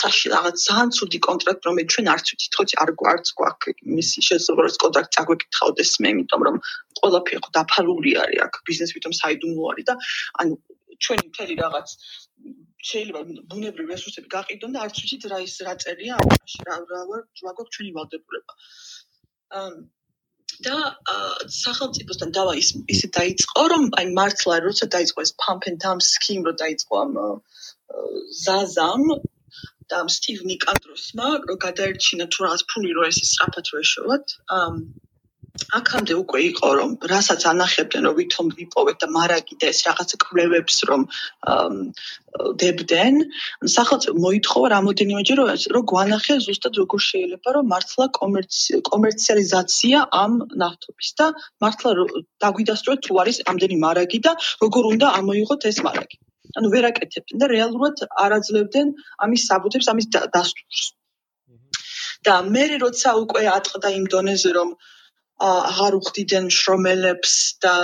საში 0.00 0.32
რაღაც 0.34 0.56
ძალიან 0.66 0.88
ცუდი 0.96 1.18
კონტრაქტი 1.28 1.64
რომ 1.68 1.80
ჩვენ 1.92 2.06
არც 2.14 2.26
ვიცით 2.32 2.58
ხო 2.58 2.64
არ 2.84 2.90
გვარც 3.02 3.26
გვაქვს 3.40 3.84
მისი 3.98 4.18
შესაძლებლობა 4.28 4.66
რომ 4.70 4.80
კონტრაქტი 4.84 5.14
წაგვეკითხავდეს 5.18 5.92
მე 6.04 6.08
იმიტომ 6.14 6.40
რომ 6.48 6.56
ყველაფერი 7.00 7.40
ხო 7.44 7.50
დაფარული 7.58 8.12
არის 8.24 8.42
აქ 8.46 8.60
ბიზნესი 8.70 8.92
თვითონ 8.96 9.14
საიდუმლო 9.20 9.70
არის 9.72 9.86
და 9.90 9.94
ანუ 10.44 10.52
ჩვენი 11.04 11.24
მთელი 11.30 11.54
რაღაც 11.64 11.88
შეიძლება 12.88 13.20
ბუნებრივი 13.52 13.92
რესურსები 13.92 14.28
გაყიდონ 14.34 14.76
და 14.76 14.82
არც 14.86 15.00
ვიცით 15.00 15.24
რა 15.32 15.38
ის 15.46 15.54
რა 15.66 15.74
წერია 15.84 16.18
ამაში 16.24 16.60
რა 16.68 16.76
რა 16.92 17.00
რა 17.10 17.18
გვაქვს 17.44 17.72
ჩვენი 17.76 17.90
ვალდებულება. 17.96 18.52
აა 19.60 19.72
და 20.66 20.76
სახელმწიფოსთან 21.56 22.32
დავა 22.36 22.54
ის 22.62 22.70
ისე 22.94 23.10
დაიწყო 23.18 23.64
რომ 23.72 23.84
აი 24.00 24.06
მართლა 24.18 24.56
როცა 24.66 24.88
დაიწყო 24.96 25.26
ეს 25.26 25.32
pump 25.44 25.68
and 25.70 25.80
dump 25.84 26.06
scheme 26.06 26.46
რო 26.48 26.54
დაიწყო 26.62 27.02
ამ 27.04 27.12
ზაზამ 28.44 29.04
და 29.90 30.00
სტივ 30.16 30.42
ნიკანდროსმა 30.50 31.28
რო 31.50 31.56
გადაერჩინა 31.66 32.26
თუ 32.34 32.46
რაღაც 32.46 32.62
ფული 32.72 32.90
რო 32.98 33.06
ეს 33.10 33.22
სწრაფად 33.30 33.70
რო 33.72 33.80
ეშოვათ 33.84 34.36
აქამდე 35.78 36.14
უკვე 36.22 36.40
იყო 36.50 36.68
რომ 36.78 36.90
რასაც 37.10 37.44
ანახებდნენ 37.50 38.06
რომ 38.08 38.14
ვითომ 38.18 38.46
ვიპოვეთ 38.58 38.96
და 39.02 39.06
მარაგი 39.16 39.54
და 39.62 39.70
ეს 39.72 39.80
რაღაც 39.86 40.10
კვლევებს 40.24 40.76
რომ 40.90 41.02
დებდნენ 42.62 43.16
სახელმწიფო 43.74 44.22
მოითხოვა 44.24 44.70
რამოდენიმეჯერ 44.74 45.40
რომ 45.42 45.50
რომ 45.76 45.84
გვანახე 45.92 46.36
ზუსტად 46.46 46.80
როგორ 46.82 47.00
შეიძლება 47.06 47.54
რომ 47.56 47.70
მართლა 47.74 48.06
კომერციალიზაცია 48.90 49.98
ამ 50.22 50.38
ნავთობის 50.62 51.10
და 51.22 51.26
მართლა 51.66 51.90
დაგვიდასწროთ 52.46 53.00
თუ 53.08 53.20
არის 53.24 53.42
ამდენი 53.54 53.76
მარაგი 53.86 54.20
და 54.26 54.32
როგორ 54.62 54.82
უნდა 54.94 55.06
ამოიღოთ 55.20 55.68
ეს 55.72 55.82
მარაგი. 55.88 56.16
ანუ 56.58 56.68
ვერაკეთებდნენ 56.74 57.42
და 57.42 57.46
რეალურად 57.56 57.96
არაძლებდნენ 58.26 58.88
ამის 59.26 59.42
საბუთებს 59.50 59.90
ამის 59.92 60.06
დასტურს. 60.14 60.86
და 62.26 62.34
მე 62.54 62.64
როცა 62.84 63.10
უკვე 63.24 63.44
ატყდა 63.58 63.88
იმ 63.98 64.04
დონეზე 64.14 64.50
რომ 64.56 64.72
აღარ 65.48 65.96
უხდიდნენ 66.00 66.48
შრომელებს 66.60 67.34
და 67.64 67.74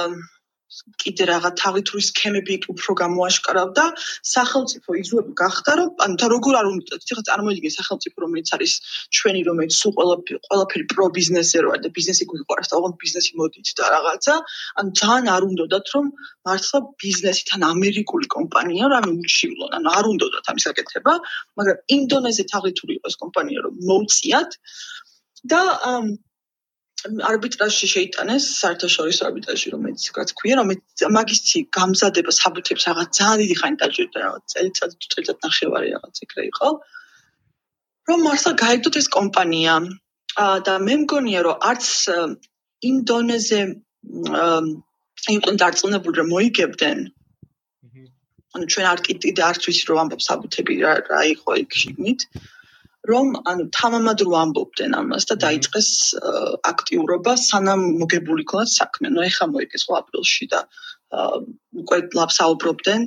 კიდე 1.00 1.26
რაღა 1.30 1.50
თავითური 1.60 2.02
სქემები 2.04 2.56
უფრო 2.72 2.94
გამოაშკარავდა. 3.00 3.84
სახელმწიფო 4.34 4.96
იზუები 5.00 5.32
გახდა 5.40 5.72
რომ 5.80 5.90
ანუ 6.04 6.16
და 6.20 6.26
როგორ 6.34 6.54
არ 6.60 6.66
უნდა 6.72 6.98
ციხე 7.06 7.22
წარმოიდგინე 7.28 7.72
სახელმწიფო 7.76 8.16
რომელიც 8.24 8.48
არის 8.56 8.72
ჩვენი 9.16 9.40
რომელიც 9.48 9.72
სულ 9.80 9.92
ყველაფერი 10.48 10.84
პრო 10.92 11.06
ბიზნესი 11.18 11.56
როა 11.64 11.78
და 11.84 11.88
ბიზნესი 11.98 12.24
გვიყვარს 12.32 12.68
და 12.70 12.74
ოღონდ 12.80 12.96
ბიზნესი 13.04 13.32
მოდით 13.40 13.68
და 13.78 13.84
რაღაცა. 13.94 14.34
ანუ 14.78 14.90
ძალიან 15.00 15.26
არ 15.36 15.42
უნდათ 15.48 15.86
რომ 15.94 16.06
მართლა 16.46 16.78
ბიზნესი 17.04 17.42
თან 17.50 17.62
ამერიკული 17.72 18.26
კომპანია 18.36 18.84
რამე 18.94 19.10
უჩივლონ 19.22 19.72
ანუ 19.80 19.88
არ 19.98 20.04
უნდათ 20.12 20.46
ამის 20.50 20.66
აკეთება 20.72 21.14
მაგრამ 21.56 21.76
ინდონეზია 21.96 22.46
თავითური 22.52 22.92
იყოს 23.00 23.14
კომპანია 23.22 23.58
რომ 23.64 23.74
მოუწიათ. 23.88 24.50
და 25.46 25.62
არბიტრაჟში 27.04 27.86
შეიტანეს 27.92 28.44
საერთაშორისო 28.60 29.26
არბიტრაჟი 29.28 29.72
რომელიც 29.74 30.04
რაც 30.16 30.30
ქვია 30.38 30.54
რომელიც 30.60 31.04
მაგისი 31.16 31.60
გამზადება 31.76 32.32
საბუთებს 32.36 32.86
რაღაც 32.88 33.10
ძალიან 33.18 33.42
დიდი 33.42 33.56
ხანი 33.60 33.76
დაჭირდა 33.82 34.18
რაღაც 34.26 34.54
წელიწად 34.54 34.96
თუ 34.96 35.06
წელიწად 35.12 35.38
ნახევარი 35.46 35.88
რაღაც 35.96 36.16
ეგრე 36.26 36.42
იყო. 36.50 36.68
რომ 38.08 38.18
მართლა 38.26 38.52
გაიგდოთ 38.64 38.96
ეს 39.02 39.08
კომპანია. 39.18 39.74
და 40.66 40.72
მე 40.86 40.94
მგონია 41.02 41.40
რომ 41.46 41.56
არც 41.70 41.86
ინდონეზე 42.90 43.60
იყვნენ 45.36 45.56
დარწმუნებული 45.62 46.16
რომ 46.20 46.28
მოიგებდნენ. 46.32 46.98
ანუ 48.56 48.64
ჩვენ 48.72 48.86
არ 48.92 49.00
კიდე 49.06 49.42
არც 49.50 49.62
ვიცი 49.68 49.84
რომ 49.88 49.98
ამბობ 50.02 50.20
საბუთები 50.28 50.74
რა 51.12 51.22
იყო 51.34 51.50
იქ 51.62 51.70
შიგნით 51.80 52.20
რომ 53.10 53.26
ანუ 53.50 53.64
თამამად 53.78 54.22
რო 54.26 54.34
ამბობდნენ 54.42 54.96
ამას 55.00 55.28
და 55.30 55.34
დაიწყეს 55.46 55.88
აქტიურობა 56.72 57.32
სანამ 57.42 57.82
მოგებული 58.02 58.44
ქონათ 58.50 58.70
საქმე. 58.72 59.06
ნუ 59.14 59.20
ეხა 59.30 59.46
მოიგეს 59.52 59.86
ხო 59.86 59.98
აპრილში 60.00 60.46
და 60.52 60.60
უკვე 61.82 61.98
ლაფსაუბრობდნენ 62.18 63.02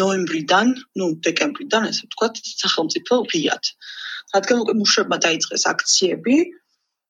ნოემბრიდან, 0.00 0.68
ნუ 0.98 1.06
დეკემბრიდან, 1.26 1.88
ესე 1.90 2.04
ვთქვათ, 2.06 2.34
სახელმწიფო 2.62 3.14
ღიად. 3.32 3.64
რადგან 4.34 4.62
უკვე 4.62 4.74
მუშებმა 4.80 5.16
დაიწყეს 5.26 5.64
აქციები 5.72 6.36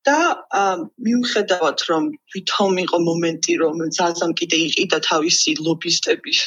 და 0.07 0.19
მიუხედავად 1.07 1.79
რომ 1.90 2.05
ვითომ 2.35 2.75
იყო 2.87 2.99
მომენტი 3.07 3.55
რომ 3.62 3.77
ძალზამ 3.99 4.33
კიდე 4.40 4.59
იყიდა 4.66 4.99
თავისი 5.11 5.57
ლობისტების 5.66 6.40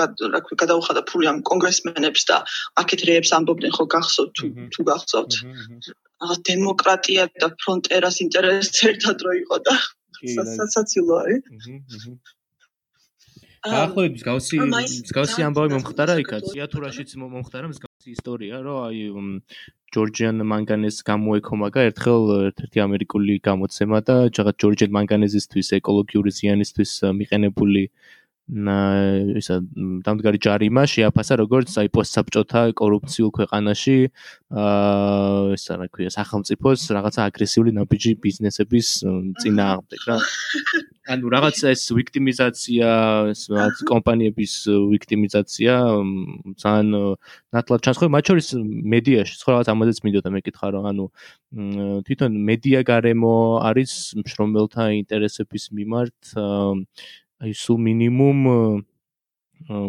რა 0.00 0.40
ქვია 0.46 0.60
გადაუხადა 0.62 1.02
ფული 1.10 1.26
ამ 1.32 1.38
კონგრესმენებს 1.50 2.22
და 2.30 2.36
აქეთ 2.82 3.00
რეებს 3.10 3.30
ამბობდნენ 3.38 3.72
ხო 3.76 3.84
გახსოვთ 3.96 4.32
თუ 4.36 4.46
თუ 4.76 4.80
გახსოვთ 4.90 5.32
აა 6.24 6.36
დემოკრატია 6.48 7.28
და 7.40 7.48
ფრონტერას 7.60 8.16
ინტერესი 8.24 8.88
ერთად 8.92 9.16
რო 9.26 9.32
იყო 9.42 9.56
და 9.68 9.74
სასაცილო 10.24 11.14
არის. 11.20 11.42
ახლა 13.66 14.02
მსგავსი 14.14 14.56
მსგავსი 14.62 15.40
ამბავი 15.48 15.68
მომხდარა 15.74 16.14
იქაც. 16.22 16.44
იათურაშიც 16.54 17.10
მომხდარა 17.18 17.66
მსგავსი 17.72 18.10
ისტორია 18.16 18.62
რომ 18.62 18.78
აი 18.86 19.00
ჯორჯიან 19.94 20.36
მანგანეს 20.50 20.96
გამოექო 21.08 21.54
მაგა 21.62 21.80
ერთხელ 21.90 22.22
ერთ-ერთი 22.50 22.78
ამერიკული 22.86 23.34
გამოცემა 23.48 23.98
და 24.06 24.16
რაღაც 24.38 24.56
ჯორჯიან 24.62 24.92
მანგანეზისთვის 24.98 25.68
ეკოლოგიური 25.80 26.30
ზიანისთვის 26.38 26.92
მიყენებული 27.20 27.82
ისა 28.46 29.58
დამდგარი 30.06 30.38
ჯარიმა 30.38 30.86
შეაფასა 30.86 31.34
როგორც 31.42 31.70
აი 31.82 31.88
პოსტსაბჭოთა 31.90 32.60
კორუფციულ 32.78 33.30
ქვეყანაში 33.34 33.96
აა 34.54 35.58
ისა 35.58 35.74
რა 35.82 35.86
ქვია 35.90 36.10
სახელმწიფოს 36.14 36.80
რაღაცა 36.94 37.20
აგრესიული 37.26 37.74
ნაბიჯი 37.74 38.12
ბიზნესების 38.22 38.88
წინააღმდეგ 39.42 40.00
რა. 40.06 40.16
ანუ 41.06 41.26
რაღაცა 41.26 41.66
ეს 41.74 41.82
ვიქტიმიზაცია 41.98 42.86
რაღაც 43.50 43.76
კომპანიების 43.90 44.52
ვიქტიმიზაცია 44.94 45.72
ძალიან 46.62 46.88
ნათლად 47.50 47.80
ჩანს. 47.82 47.98
ხო 47.98 48.06
მათ 48.14 48.24
შორის 48.30 48.48
მედიაში 48.62 49.34
ხო 49.42 49.50
რაღაც 49.58 49.68
ამაზეც 49.74 49.98
მინდოდა 50.06 50.30
მეკითხა 50.38 50.66
რომ 50.70 50.84
ანუ 50.90 51.06
თვითონ 52.06 52.30
მედია 52.46 52.80
გარემო 52.86 53.34
არის 53.66 54.18
მშრომელთა 54.22 54.84
ინტერესების 55.02 55.64
მიმართ 55.74 56.18
აი 57.44 57.52
სულ 57.52 57.78
მინიმუმ 57.84 58.38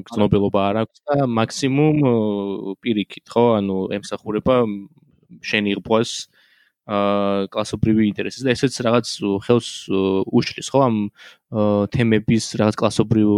გზნობელობა 0.08 0.64
არ 0.72 0.80
აქვს 0.84 1.00
და 1.08 1.28
მაქსიმუმ 1.38 2.02
პირიქით, 2.84 3.26
ხო? 3.32 3.46
ანუ 3.60 3.78
ემსახურება 4.00 4.58
შენ 5.44 5.70
იღბოს 5.76 6.12
აა 6.88 7.48
კლასობრივი 7.52 8.08
ინტერესის 8.08 8.44
და 8.48 8.54
ესეც 8.56 8.80
რაღაც 8.84 9.08
ხელს 9.44 9.70
უშლის, 9.92 10.72
ხო? 10.72 10.80
ამ 10.88 10.96
თემების 11.92 12.46
რაღაც 12.64 12.76
კლასობრივ 12.80 13.30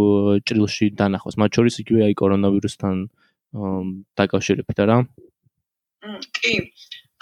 ჭრილში 0.46 0.90
დანახოს. 0.94 1.38
მათ 1.38 1.50
შორის 1.58 1.82
იგივე 1.82 2.10
აი 2.10 2.14
კორონავირუსთან 2.22 2.96
დაკავშირებით 4.18 4.76
და 4.78 4.84
რა. 4.86 4.98
კი. 6.38 6.54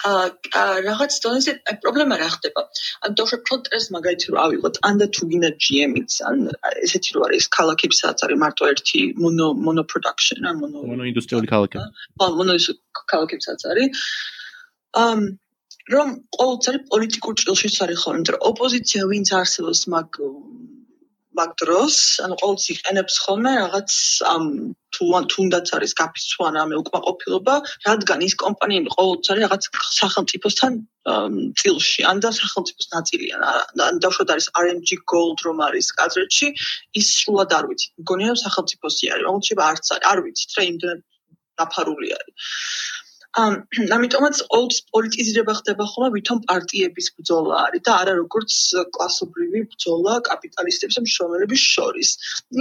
რაღაც 0.03 1.17
დონეზე 1.23 1.53
პრობლემა 1.83 2.15
რა 2.19 2.29
ხდება? 2.35 2.61
ან 3.03 3.15
დოშე 3.19 3.37
პროტეს 3.47 3.89
მაგალითად 3.95 4.31
რა 4.35 4.41
ავიღოთ, 4.47 4.75
ან 4.87 4.95
და 5.01 5.07
თუ 5.11 5.27
გინდა 5.31 5.49
GM-იც, 5.59 6.11
ან 6.29 6.37
ესეთი 6.85 7.11
რო 7.15 7.25
არის 7.27 7.45
ქალაქები 7.57 7.95
სადაც 7.99 8.23
არის 8.27 8.39
მარტო 8.43 8.63
ერთი 8.71 8.99
mono 9.19 9.51
mono 9.65 9.83
production, 9.83 10.39
ან 10.47 10.55
mono 10.63 10.87
mono 10.87 11.03
ინდუსტრიული 11.11 11.47
ქალაქი. 11.51 11.83
ხო, 12.15 12.25
mono 12.39 12.55
ქალაქები 13.11 13.41
სადაც 13.43 13.61
არის. 13.71 13.89
ამ 15.03 15.19
რომ 15.89 16.09
ყოველთვის 16.37 16.83
პოლიტიკურ 16.93 17.33
ჭრილშიც 17.41 17.75
არის 17.83 17.99
ხოლმე, 18.03 18.19
მაგრამ 18.23 18.43
ოპოზიცია 18.49 19.01
ვინც 19.11 19.27
არსებობს 19.41 19.81
მაგ 19.93 20.09
მაგ 21.37 21.51
დროს, 21.61 21.95
ანუ 22.25 22.35
ყოველთვის 22.41 22.67
იყენებს 22.73 23.15
ხოლმე 23.23 23.51
რაღაც 23.61 23.91
ამ 24.33 24.43
თუ 24.95 25.05
თუნდაც 25.31 25.67
არის 25.77 25.91
გაფიცვან 26.01 26.55
ამ 26.61 26.69
უკმაყოფილება, 26.81 27.55
რადგან 27.87 28.19
ის 28.27 28.33
კომპანიები 28.43 28.89
ყოველთვის 28.97 29.29
არის 29.33 29.43
რაღაც 29.45 29.63
სახელმწიფოსთან 29.99 30.73
წილში, 31.59 32.01
ან 32.11 32.17
და 32.25 32.29
სახელმწიფოს 32.39 32.87
ნაწილია. 32.95 33.35
ან 33.89 33.95
დაუშვათ 34.03 34.29
არის 34.33 34.47
RMG 34.63 34.89
Gold 35.11 35.39
რომ 35.45 35.57
არის 35.69 35.87
კაზრეთში, 35.99 36.47
ის 36.99 37.07
სრულად 37.19 37.53
არ 37.57 37.65
ვიცი. 37.69 37.87
მგონია 38.01 38.33
სახელმწიფოსი 38.45 39.05
არის, 39.13 39.23
მაგრამ 39.29 39.45
შეიძლება 39.45 39.63
არც 39.71 39.85
არის, 39.93 40.05
არ 40.11 40.17
ვიცით 40.25 40.51
რა 40.57 40.63
იმდენ 40.71 40.97
დაფარული 41.59 42.09
არის. 42.17 42.35
ამ 43.37 43.53
ამიტომაც 43.93 44.39
ყოველთვის 44.49 44.79
პოლიტიზირება 44.93 45.53
ხდება 45.59 45.85
ხოლმე 45.89 46.09
ვითომ 46.15 46.39
პარტიების 46.49 47.09
ბრძოლა 47.17 47.59
არის 47.65 47.83
და 47.85 47.97
არა 48.01 48.13
როგორც 48.19 48.55
კლასობრივი 48.95 49.61
ბრძოლა 49.73 50.15
კაპიტალისტებს 50.29 50.97
და 50.97 51.03
მშრომელების 51.05 51.65
შორის. 51.73 52.09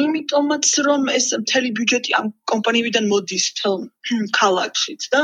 იმიტომაც 0.05 0.67
რომ 0.89 1.09
ეს 1.19 1.27
მთელი 1.45 1.73
ბიუჯეტი 1.79 2.11
ამ 2.21 2.27
კომპანიებიდან 2.53 3.09
მოდის 3.15 3.47
თელ 3.61 3.77
ქალაქშიც 4.41 5.09
და 5.17 5.21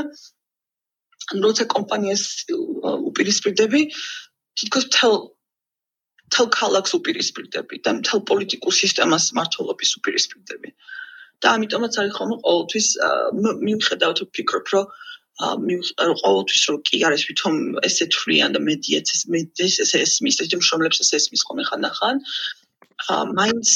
ან 1.32 1.38
როცა 1.44 1.64
კომპანიას 1.76 2.24
უპირისპირდები 3.12 3.80
თითქოს 4.60 4.90
თელ 4.96 5.14
თელ 6.32 6.48
ქალაქს 6.56 6.96
უპირისპირდები 6.98 7.84
და 7.84 7.98
თელ 8.08 8.20
პოლიტიკურ 8.32 8.72
სისტემას 8.80 9.32
მართლობის 9.36 9.90
უპირისპირდები. 10.00 10.72
და 11.44 11.50
ამიტომაც 11.58 11.96
არის 12.00 12.12
ხოლმე 12.16 12.36
ყოველთვის 12.44 12.86
მიუხედავად 13.68 14.20
ფიქრობ 14.36 14.68
რომ 14.72 14.84
ყოველთვის 15.40 16.62
რომ 16.70 16.78
კი 16.86 16.96
არის 17.08 17.22
ვითომ 17.28 17.54
ესე 17.82 18.06
თვლიან 18.14 18.54
და 18.54 18.60
მედიაც 18.62 19.06
ეს 19.14 19.22
მედიის 19.34 19.76
ეს 19.82 19.92
ესმის 19.98 20.36
ეს 20.44 20.54
მშრომლებს 20.54 21.00
ეს 21.02 21.10
ესმის 21.18 21.42
ხოლმე 21.42 21.64
ხანდახან. 21.70 22.16
მაინც 23.34 23.68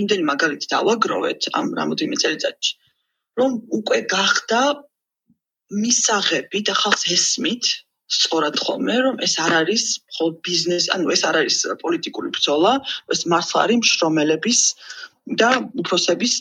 იმდენი 0.00 0.24
მაგალითი 0.32 0.66
დავაგროვეთ 0.72 1.40
ამ 1.52 1.66
რამოდენიმე 1.76 2.16
წელიწადში 2.22 2.72
რომ 3.36 3.50
უკვე 3.78 3.98
გახდა 4.08 4.60
მისაღები 5.82 6.58
და 6.64 6.74
ხალხს 6.80 7.04
ესმით 7.12 7.64
სწორად 8.16 8.56
ხოლმე 8.64 8.96
რომ 9.04 9.16
ეს 9.26 9.34
არ 9.44 9.52
არის 9.60 9.84
მხოლოდ 10.08 10.34
ბიზნესი 10.48 10.88
ანუ 10.96 11.06
ეს 11.12 11.22
არ 11.28 11.36
არის 11.42 11.56
პოლიტიკური 11.82 12.28
ბრძოლა 12.36 12.72
ეს 13.12 13.20
მართლა 13.32 13.58
არის 13.66 13.78
მშრომელების 13.82 14.60
და 15.40 15.50
უფროსების 15.82 16.34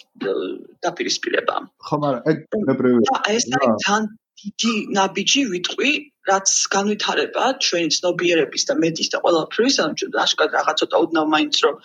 დაპირისპირება. 0.85 1.55
ხო 1.85 1.95
მაგრამ 2.03 2.21
ეგ 2.31 2.37
ნებრივია 2.69 3.01
ეს 3.01 3.17
არის 3.17 3.43
ძალიან 3.49 4.03
დიდი 4.41 4.73
ნაბიჯი 4.97 5.41
ვიტყვი 5.51 5.91
რაც 6.29 6.51
განვითარება 6.73 7.45
ჩვენი 7.65 7.89
ცნობიერების 7.95 8.63
და 8.69 8.73
მედიის 8.83 9.09
და 9.13 9.19
ყველაფრის, 9.25 9.75
ანუ 9.83 10.09
აშკარად 10.25 10.55
რაღაც 10.57 10.81
ცოტა 10.81 11.01
უდნავ 11.05 11.25
მაინც 11.33 11.55
რომ 11.65 11.75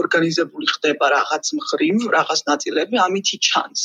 ორგანიზებული 0.00 0.66
ხდება 0.74 1.10
რაღაც 1.16 1.52
მხრივ, 1.60 1.96
რაღაც 2.16 2.40
ნაწილები, 2.50 3.02
ამითი 3.06 3.36
ჩანს. 3.48 3.82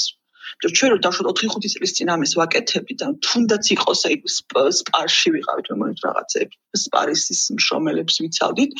და 0.63 0.69
ჩვენ 0.77 0.89
რო 0.93 0.97
დავშოთ 1.03 1.27
4-5 1.41 1.73
წლის 1.73 1.93
წინ 1.97 2.09
ამას 2.15 2.33
ვაკეთებდი 2.39 2.93
და 3.01 3.07
თუნდაც 3.27 3.65
იყოს 3.75 4.01
აი 4.07 4.15
სპარში 4.79 5.29
ვიყავით 5.36 5.67
მომენტ 5.73 5.99
რაღაცები, 6.05 6.55
სპარისის 6.86 7.41
მშრომელებს 7.57 8.15
ვიცავდით. 8.23 8.71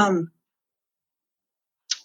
ამ 0.00 0.14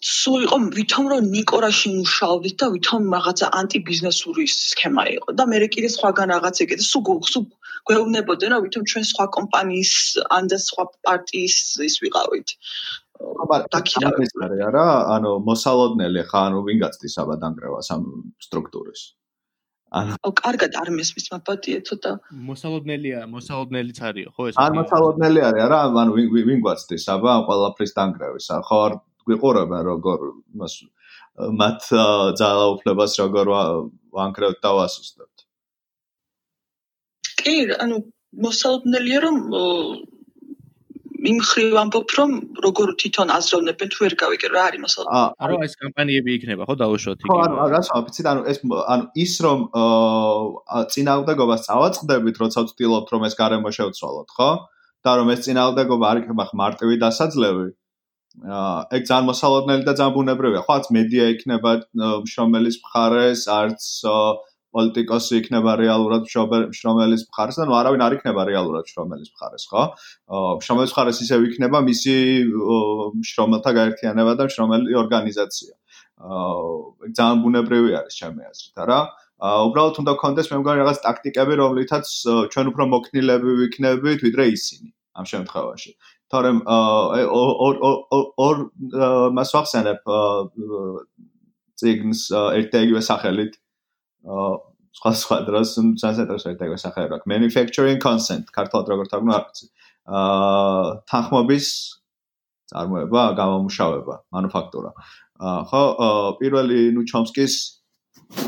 სულ 0.06 0.44
იყო 0.46 0.58
ვითომ 0.78 1.08
რომ 1.10 1.28
ნიკორაში 1.34 1.92
მუშაობდით 1.98 2.56
და 2.62 2.68
ვითომ 2.74 3.06
რაღაცა 3.16 3.48
ანტიბიზნესური 3.60 4.44
სქემა 4.54 5.06
იყო 5.16 5.34
და 5.40 5.46
მე 5.50 5.62
კიდე 5.76 5.90
სხვაგან 5.94 6.34
რაღაც 6.36 6.62
ეგეთ 6.66 6.84
სულ 6.86 7.24
სულ 7.32 7.46
გვეუბნებოდნენ 7.90 8.54
რომ 8.54 8.62
ვითომ 8.66 8.84
ჩვენ 8.92 9.06
სხვა 9.12 9.26
კომპანიის 9.38 9.94
ან 10.38 10.52
და 10.52 10.58
სხვა 10.62 10.86
პარტიის 11.10 11.58
ის 11.90 11.96
ვიყავით. 12.06 12.54
დაქირავეთ 13.74 14.62
არა? 14.70 14.86
ანუ 15.16 15.32
მოსალოდნელი 15.50 16.22
ხა 16.30 16.42
ანუ 16.50 16.60
ვინ 16.70 16.78
გაცდის 16.86 17.16
აბა 17.26 17.36
დანგრევას 17.42 17.90
ამ 17.96 18.04
სტრუქტურის? 18.46 19.02
ანუ 19.96 20.32
კარგად 20.42 20.72
არ 20.82 20.90
მესმის 21.00 21.26
მაგათია 21.34 21.82
ცოტა 21.90 22.12
მოსალოდნელია 22.52 23.20
მოსალოდნელიც 23.34 24.00
არისო 24.10 24.30
ხო 24.38 24.48
ეს 24.52 24.62
არ 24.66 24.72
მოსალოდნელი 24.82 25.42
არის 25.50 25.66
არა? 25.66 25.80
ანუ 26.06 26.14
ვინ 26.50 26.60
გვაცდის 26.66 27.06
აბა 27.16 27.30
ამ 27.38 27.44
ყველაფრის 27.50 27.92
დანგრევის 27.98 28.54
ხო 28.70 28.80
არ 28.86 28.94
გვიყურებენ 29.30 29.82
როგორ 29.92 30.26
მას 30.62 30.74
მათ 31.62 31.88
ძალაუფლებას 32.40 33.18
როგორ 33.22 33.54
ვანგრევთ 34.16 34.60
და 34.64 34.72
ვასუსტებთ? 34.80 35.46
კი 37.42 37.56
ანუ 37.86 37.98
მოსალოდნელია 38.46 39.20
რომ 39.26 39.38
იმ 41.26 41.40
ხრივ 41.50 41.76
ამბობ 41.82 42.14
რომ 42.18 42.32
როგორ 42.66 42.92
თვითონ 43.02 43.32
აზროვნებენ 43.36 43.92
თუ 43.94 44.04
ვერ 44.06 44.16
გავიგე 44.22 44.50
რა 44.54 44.64
არის 44.70 44.82
მასალა 44.86 45.22
არა 45.46 45.60
ეს 45.68 45.76
კამპანიები 45.82 46.36
იქნება 46.38 46.68
ხო 46.70 46.76
დაუშვოთ 46.82 47.24
იქ 47.26 47.32
ხო 47.32 47.38
ანუ 47.46 47.68
რასა 47.74 48.02
ვიცით 48.06 48.30
ანუ 48.32 48.42
ეს 48.52 48.60
ანუ 48.96 49.06
ის 49.26 49.34
რომ 49.46 49.64
წინააღმდეგობას 50.96 51.66
წავაწყდებით 51.68 52.42
როცა 52.44 52.66
ვთქვით 52.68 53.14
რომ 53.16 53.28
ეს 53.30 53.38
გარემო 53.42 53.74
შევცვალოთ 53.78 54.30
ხო? 54.38 54.50
და 55.06 55.12
რომ 55.22 55.28
ეს 55.34 55.42
წინააღმდეგობა 55.46 56.06
არ 56.12 56.22
იქნება 56.22 56.46
მარტივი 56.62 56.96
დასაძლევი 57.06 57.68
ეგ 58.44 59.02
ძალიან 59.10 59.30
მოსალოდნელი 59.32 59.84
და 59.88 59.94
ძალიან 60.00 60.16
ბუნებრივია 60.18 60.62
ხო 60.66 60.74
არც 60.78 60.92
მედია 60.98 61.26
იქნება 61.36 61.72
მშრომელის 61.96 62.78
მხარეს 62.84 63.48
არც 63.60 63.82
პოლიტიკოსი 64.76 65.40
იქნება 65.40 65.74
რეალურად 65.80 66.26
შრომელის 66.28 67.24
მხარეს 67.30 67.60
და 67.62 67.68
ნუ 67.70 67.76
არავინ 67.80 68.02
არ 68.06 68.16
იქნება 68.18 68.44
რეალურად 68.50 68.90
შრომელის 68.92 69.30
მხარეს, 69.32 69.68
ხო? 69.72 69.84
შრომელის 70.66 70.94
მხარეს 70.96 71.22
ისევ 71.26 71.46
იქნება 71.50 71.82
მისი 71.88 72.16
შრომელთა 73.32 73.72
გაერთიანება 73.80 74.34
და 74.42 74.50
შრომელი 74.56 75.00
ორგანიზაცია. 75.04 75.74
აა 76.16 77.12
ძალიან 77.16 77.40
ბუნებრივი 77.46 77.96
არის 78.00 78.20
ჩემი 78.20 78.44
აზრით, 78.50 78.76
არა? 78.84 79.00
აა 79.46 79.64
უბრალოდ 79.70 79.96
უნდა 80.04 80.12
გქონდეს 80.20 80.52
მე 80.52 80.60
მგონი 80.60 80.80
რაღაც 80.84 81.00
ტაქტიკები, 81.08 81.54
რომლითაც 81.64 82.06
ჩვენ 82.52 82.66
უფრო 82.72 82.84
მოქნილები 82.96 83.56
ვიქნებით, 83.64 84.20
ვიდრე 84.28 84.44
ისინი 84.56 84.90
ამ 85.16 85.26
შემთხვევაში. 85.32 85.92
თორემ 86.34 86.60
აა 86.66 87.26
ორ 87.32 87.76
ორ 88.46 88.56
მას 89.38 89.50
ვახსენებ 89.56 90.00
ციგნს 91.82 92.22
ერთ-ერთი 92.34 93.04
სახელით. 93.10 93.54
სხვა 94.96 95.12
სხვა 95.22 95.38
დროს 95.50 95.70
სანსეტროს 96.02 96.46
ერთ 96.50 96.62
ეგრე 96.66 96.80
სახელი 96.82 97.16
აქვს. 97.18 97.28
Manufacturing 97.30 98.00
consent 98.02 98.50
ქართულად 98.56 98.90
როგორ 98.94 99.12
თარგმნა 99.12 99.38
აა 99.42 100.96
თანხმობის 101.12 101.68
წარმოება 102.72 103.24
გამომუშავება 103.38 104.16
manufactura 104.36 104.92
ხო 105.70 105.84
პირველი 106.40 106.80
ნუ 106.96 107.04
ჩომსკის 107.12 107.56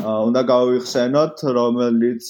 უნდა 0.02 0.42
გავიხსენოთ 0.50 1.36
რომელიც 1.58 2.26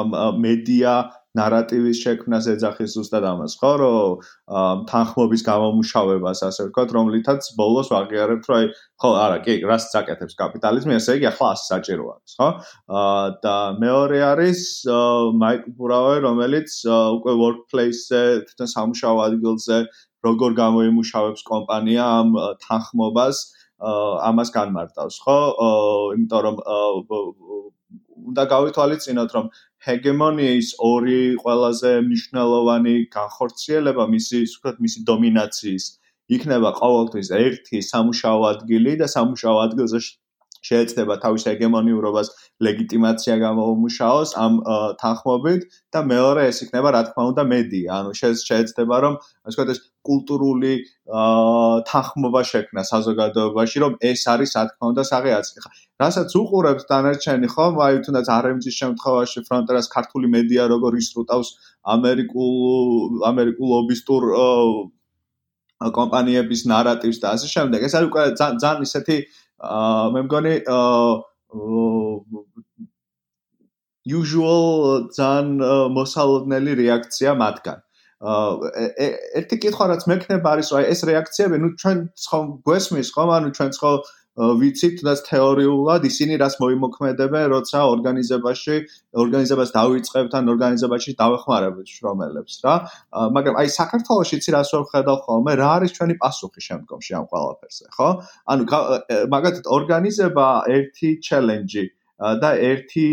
ამ 0.00 0.08
მედია 0.44 0.92
ნარატივის 1.38 2.00
შექმნას 2.04 2.46
ეძახის 2.52 2.92
ზუსტად 2.92 3.24
ამას, 3.24 3.54
ხო, 3.60 3.70
რომ 3.80 4.84
თანხმობის 4.90 5.44
გამომუშავებას, 5.46 6.42
ასე 6.48 6.66
ვთქვათ, 6.66 6.92
რომლითაც 6.96 7.48
ბოლოს 7.56 7.88
ვაღიარებთ, 7.92 8.44
რომ 8.50 8.58
აი, 8.58 8.68
ხო, 9.00 9.12
არა, 9.22 9.38
კი, 9.46 9.54
რას 9.70 9.88
წაკეთებს 9.94 10.36
კაპიტალიზმი, 10.36 10.96
ესე 10.98 11.16
იგი, 11.16 11.28
ახლა 11.32 11.48
ასე 11.56 11.64
საჭირო 11.72 12.04
არის, 12.12 12.36
ხო? 12.36 12.48
აა 13.00 13.24
და 13.46 13.56
მეორე 13.80 14.18
არის 14.28 14.60
მაიკ 15.40 15.62
ბურავე, 15.80 16.14
რომელიც 16.28 16.70
უკვე 16.92 17.32
workplace-ზე, 17.40 18.22
თვითონ 18.52 18.68
სამუშაო 18.76 19.16
ადგილზე 19.28 19.76
როგორ 20.22 20.50
გამოიმუშავებს 20.62 21.42
კომპანია 21.48 22.04
ამ 22.20 22.28
თანხმობას, 22.68 23.36
ამას 24.28 24.48
განმარტავს, 24.54 25.16
ხო? 25.24 25.38
იმიტომ 26.14 26.40
რომ 26.46 26.56
უნდა 28.22 28.42
გავითვალისწინოთ, 28.52 29.30
რომ 29.36 29.46
ჰეგემონიის 29.86 30.68
ორი 30.88 31.20
ყველაზე 31.42 31.92
მნიშვნელოვანი 32.06 32.94
განხორციელება 33.16 34.06
მისი, 34.14 34.42
ვთქვათ, 34.46 34.76
მისი 34.86 35.04
დომინაციის 35.10 35.86
იქნება 36.36 36.70
ყოველთვის 36.78 37.30
ერთი 37.38 37.80
სამუშაო 37.86 38.44
ადგილი 38.52 38.92
და 39.02 39.08
სამუშაო 39.14 39.56
ადგილზე 39.66 40.02
შეეცდება 40.62 41.16
თავის 41.22 41.44
ჰეგემონიურობას 41.50 42.28
ლეგიტიმაცია 42.66 43.36
გამოუმუშაოს 43.42 44.34
ამ 44.44 44.58
თანხმობით 45.02 45.66
და 45.94 46.02
მეორე 46.12 46.46
ეს 46.50 46.62
იქნება 46.66 46.92
რა 46.96 47.02
თქმა 47.08 47.22
უნდა 47.32 47.42
მედია. 47.52 47.88
ანუ 47.98 48.10
შეეცდება 48.20 48.96
რომ 49.04 49.14
ასე 49.18 49.56
ვთქვათ 49.56 49.72
ეს 49.74 49.80
კულტურული 50.08 50.72
თანხმობა 51.90 52.42
შექმნა 52.52 52.82
საზოგადოებაში 52.92 53.82
რომ 53.84 53.92
ეს 54.12 54.22
არის 54.34 54.50
რა 54.58 54.64
თქმა 54.70 54.86
უნდა 54.94 55.02
საღიაცი. 55.12 55.56
ხა 55.66 55.70
რასაც 56.02 56.30
უყურებთ 56.42 56.86
დანარჩენი 56.90 57.48
ხო, 57.54 57.66
აი 57.86 58.00
თუნდაც 58.06 58.26
RMG-ის 58.38 58.74
შემთხვევაში 58.82 59.38
ფრონტერას 59.46 59.86
ქართული 59.94 60.26
მედია 60.34 60.66
როგორ 60.74 60.98
ისრუტავს 61.02 61.48
ამერიკულ 61.94 63.22
ამერიკულ 63.30 63.66
ლობისტურ 63.74 64.22
კომპანიების 65.82 66.60
ნარატივს 66.70 67.18
და 67.22 67.26
ასე 67.34 67.46
შემდეგ. 67.54 67.78
ეს 67.86 67.94
არის 67.98 68.08
უკვე 68.10 68.22
ძალიან 68.38 68.86
ისეთი 68.86 69.16
აა 69.18 69.41
მე 69.62 70.20
მგონი 70.26 70.54
აა 70.66 71.10
usual 74.02 74.64
ძალიან 75.14 75.48
მოსალოდნელი 75.94 76.72
რეაქცია 76.82 77.34
მათგან. 77.38 77.78
აა 78.22 78.88
ერთი 79.38 79.56
კითხვა 79.62 79.84
რაც 79.92 80.02
მექნება 80.10 80.48
არის, 80.54 80.68
აი 80.74 80.84
ეს 80.94 81.00
რეაქციები, 81.06 81.56
ну 81.62 81.68
ჩვენ 81.78 81.98
ხომ 82.26 82.46
გვესმის 82.66 83.08
ხომ, 83.14 83.30
ანუ 83.38 83.48
ჩვენ 83.58 83.70
ხო 83.78 83.92
ვიცით 84.32 85.02
და 85.04 85.12
თეორიულად 85.28 86.06
ისინი 86.08 86.38
რას 86.40 86.56
მოიმოქმედებენ, 86.56 87.44
როცა 87.52 87.78
ორგანიზებაში 87.84 88.76
ორგანიზებას 89.12 89.70
დავიწყებთ 89.76 90.32
ან 90.40 90.44
ორგანიზებაში 90.52 91.12
დავეხმარებით 91.20 91.88
შრომელებს 91.92 92.54
რა. 92.64 92.74
მაგრამ 93.36 93.54
აი 93.60 93.68
საქართველოსში 93.76 94.36
ცი 94.40 94.50
რას 94.56 94.72
ვარ 94.72 94.84
ხედავ 94.92 95.18
ხოლმე, 95.28 95.52
რა 95.60 95.68
არის 95.76 95.92
ჩვენი 95.96 96.14
პასუხი 96.24 96.60
შემდგომში 96.68 97.12
ამ 97.20 97.24
ყველაფერზე, 97.28 97.84
ხო? 97.92 98.08
ანუ 98.48 98.62
მაგათაც 99.36 99.64
ორგანიზება 99.68 100.46
ერთი 100.80 101.08
ჩელენჯი 101.28 101.84
და 102.22 102.50
ერთი 102.54 103.06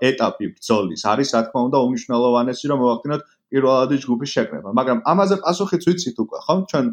ეტაპი 0.00 0.46
ბრძოლის 0.56 1.02
არის 1.12 1.28
რა 1.36 1.40
თქმა 1.46 1.60
უნდა 1.68 1.78
უმნიშვნელოვანესი 1.86 2.70
რომ 2.72 2.78
მოვახდინოთ 2.80 3.22
პირველადი 3.50 3.96
ჯგუფის 4.02 4.30
შეკრება. 4.34 4.70
მაგრამ 4.78 4.98
ამაზე 5.12 5.36
პასუხიც 5.44 5.82
ვიცით 5.88 6.16
უკვე, 6.22 6.38
ხო? 6.46 6.54
ჩვენ 6.70 6.86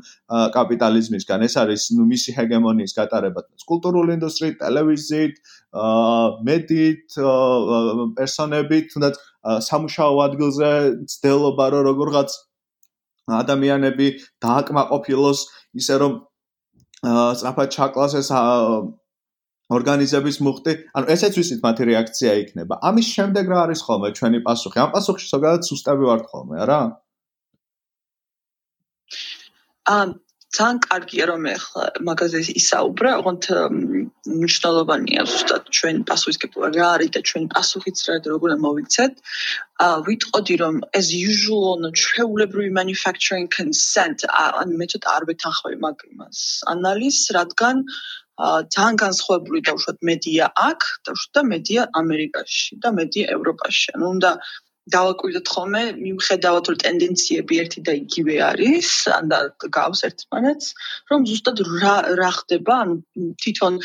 კაპიტალიზმისგან 0.57 1.39
ეს 1.47 1.53
არის 1.61 1.81
ნუ 1.97 2.03
მისი 2.11 2.31
ჰეგემონიის 2.37 2.93
გატარება 2.97 3.41
კულტურული 3.69 4.11
ინდუსტრიით, 4.17 4.55
ტელევიზიით, 4.63 5.35
აა 5.77 6.25
მედიით, 6.49 7.05
პერსონებით, 8.17 8.85
თუნდაც 8.93 9.15
სამუშაო 9.69 10.15
ადგილზე 10.27 10.71
ცდელობა 11.13 11.65
რომ 11.73 11.83
როგორღაც 11.89 12.29
ადამიანები 13.27 14.07
დააკმაყოფილოს 14.43 15.39
ისე 15.77 15.95
რომ 16.01 16.13
აა 17.05 17.27
სწრაფად 17.37 17.69
ჩაკლას 17.75 18.13
ეს 18.17 18.29
ორგანიზების 19.75 20.37
მუხტი, 20.47 20.73
ანუ 20.95 21.09
ესეც 21.15 21.33
ვისით 21.39 21.59
მათი 21.65 21.87
რეაქცია 21.89 22.33
იქნება. 22.43 22.79
ამის 22.89 23.07
შემდეგ 23.15 23.51
რა 23.51 23.57
არის 23.67 23.81
ხოლმე 23.87 24.09
ჩვენი 24.19 24.39
პასუხი? 24.47 24.77
ამ 24.83 24.93
პასუხში 24.95 25.27
ზოგადად 25.33 25.67
სუსტები 25.67 26.03
ვართ 26.07 26.23
ხოლმე, 26.31 26.55
არა? 26.63 26.79
ამ 29.87 30.09
ძალიან 30.57 30.77
კარგია 30.87 31.25
რომ 31.27 31.43
ახლა 31.51 31.85
მაგაზე 32.07 32.39
ისაუბრე, 32.59 33.09
ოღონდ 33.19 33.43
მნიშვნელოვანია 34.31 35.25
ზუსტად 35.31 35.63
ჩვენ 35.77 35.97
პასუხისგებლობა 36.09 36.69
რა 36.77 36.87
არის 36.95 37.09
და 37.15 37.21
ჩვენ 37.29 37.45
პასუხიც 37.51 37.97
რა 38.07 38.15
როგორ 38.33 38.55
მოვიქცეთ. 38.65 39.13
ა 39.83 39.87
ვიტყოდი 40.07 40.55
რომ 40.63 40.75
as 40.99 41.07
usual 41.11 41.63
on 41.73 41.83
ჩვეულებრივი 42.03 42.71
manufacturing 42.79 43.47
consent 43.57 44.23
ან 44.31 44.71
მე 44.79 44.85
ცოტა 44.91 45.07
არ 45.17 45.23
ვეთანხმები 45.29 45.77
მაგ 45.85 45.97
იმას. 46.11 46.39
ანალიზს, 46.73 47.25
რადგან 47.37 47.75
ძალიან 48.75 48.97
განსხვავებული 49.01 49.61
დაუშვათ 49.69 49.97
მედია 50.09 50.49
აქ, 50.63 50.85
და 51.37 51.43
მედია 51.51 51.85
ამერიკაში 52.01 52.77
და 52.83 52.91
მედია 52.99 53.25
ევროპაში. 53.37 53.87
ანუ 53.97 54.05
უნდა 54.15 54.31
დავაკვირდეთ 54.93 55.49
ხოლმე 55.51 55.81
მიუხედავად 55.99 56.69
რომ 56.71 56.77
ტენდენციები 56.83 57.59
ერთი 57.63 57.81
და 57.87 57.93
იგივე 57.99 58.35
არის 58.47 58.89
ან 59.17 59.31
და 59.31 59.39
გავს 59.77 60.03
ერთმანეთს 60.07 60.67
რომ 61.11 61.25
ზუსტად 61.29 61.61
რა 61.83 61.95
რა 62.19 62.29
ხდება 62.37 62.75
ანუ 62.83 62.95
თვითონ 63.43 63.79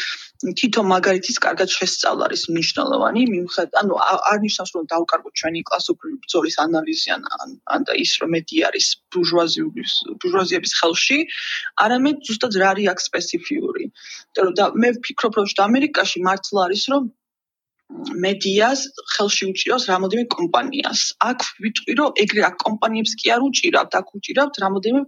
თვითონ 0.61 0.87
მაგალითის 0.95 1.39
კარგად 1.47 1.75
შესწავლა 1.77 2.29
არის 2.29 2.43
მნიშვნელოვანი 2.55 3.23
მიუხედავად 3.35 3.79
ანუ 3.83 3.99
არ 4.33 4.39
ნიშნავს 4.47 4.73
რომ 4.77 4.85
დავკარგოთ 4.95 5.35
ჩვენი 5.43 5.61
კლასიკური 5.71 6.13
ბრძოლის 6.23 6.57
ანალიზი 6.67 7.09
ან 7.17 7.23
ან 7.77 7.81
და 7.89 7.99
ის 8.05 8.13
რომ 8.23 8.31
მეტი 8.37 8.59
არის 8.71 8.87
ბურჟუაზიის 9.15 9.95
ბურჟუაზიების 10.23 10.73
ხელში 10.83 11.19
არამედ 11.87 12.17
ზუსტად 12.31 12.53
რა 12.63 12.69
არის 12.75 12.93
აქ 12.95 13.01
სპეციფიური 13.09 13.85
იმიტომ 13.91 14.55
რომ 14.61 14.79
მე 14.83 14.89
ვფიქრობ 14.99 15.33
რომ 15.43 15.51
ამერიკაში 15.69 16.19
მართლა 16.29 16.61
არის 16.69 16.85
რომ 16.95 17.11
მედიას 18.24 18.80
ხელში 19.14 19.45
უჭირავს 19.53 19.84
რამოდენიმე 19.93 20.28
კომპანიას. 20.34 21.01
აქ 21.28 21.40
ვიტყვი, 21.64 21.93
რომ 22.01 22.11
ეგრე 22.24 22.43
აქ 22.49 22.57
კომპანიებს 22.64 23.12
კი 23.20 23.26
არ 23.34 23.40
უჭირავთ, 23.49 23.93
აქ 24.01 24.09
უჭირავთ 24.18 24.55
რამოდენიმე 24.64 25.03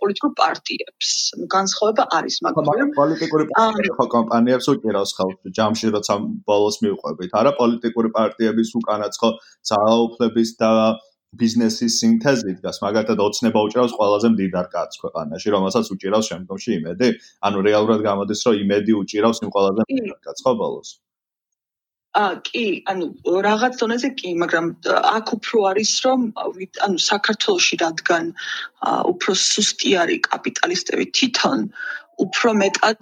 პოლიტიკურ 0.00 0.32
პარტიებს. 0.40 1.08
განსხვავება 1.56 2.04
არის, 2.18 2.34
მაგრამ 2.46 2.88
პოლიტიკური 3.00 3.44
პარტიები 3.52 4.08
კომპანიებს 4.16 4.66
უჭირავს 4.74 5.12
ხელში. 5.18 5.48
ჯამში 5.58 5.86
როცა 5.96 6.14
ბოლოს 6.48 6.76
მივყვებით, 6.84 7.30
არა 7.40 7.52
პოლიტიკური 7.60 8.08
პარტიების 8.18 8.68
უკანაც 8.80 9.14
ხო 9.20 9.30
ძალაუფლების 9.70 10.50
და 10.62 10.70
ბიზნესის 11.40 11.92
სინთეზი 12.00 12.52
დგას, 12.58 12.78
მაგალითად 12.84 13.18
ოცნება 13.20 13.60
უჭირავს 13.68 13.92
ყველაზე 13.98 14.28
მდიდარ 14.32 14.66
კაცს 14.72 15.00
ქვეყანაში, 15.02 15.48
რომელსაც 15.56 15.84
უჭირავს 15.94 16.28
შემდგომში 16.32 16.70
იმედი. 16.80 17.08
ანუ 17.44 17.58
რეალურად 17.68 18.00
გამოდის, 18.08 18.40
რომ 18.48 18.54
იმედი 18.64 18.92
უჭირავს 19.02 19.38
იმ 19.44 19.50
ყველაზე 19.56 19.80
მდიდარ 19.84 20.18
კაცს 20.24 20.42
ხო 20.48 20.52
ბოლოს? 20.62 20.88
ა 22.18 22.24
კი, 22.46 22.64
ანუ 22.90 23.06
რაღაც 23.46 23.78
დონეზე 23.80 24.10
კი, 24.18 24.30
მაგრამ 24.42 24.66
აქ 25.14 25.26
უფრო 25.38 25.58
არის 25.70 25.92
რომ 26.06 26.20
ანუ 26.86 26.98
საქართველოსში 27.04 27.76
რადგან 27.84 28.24
უფრო 29.12 29.32
სუსტი 29.42 29.90
არის 30.02 30.22
კაპიტალისტები 30.26 31.04
თვითონ 31.18 31.66
უფრო 32.24 32.48
მეტად 32.62 33.00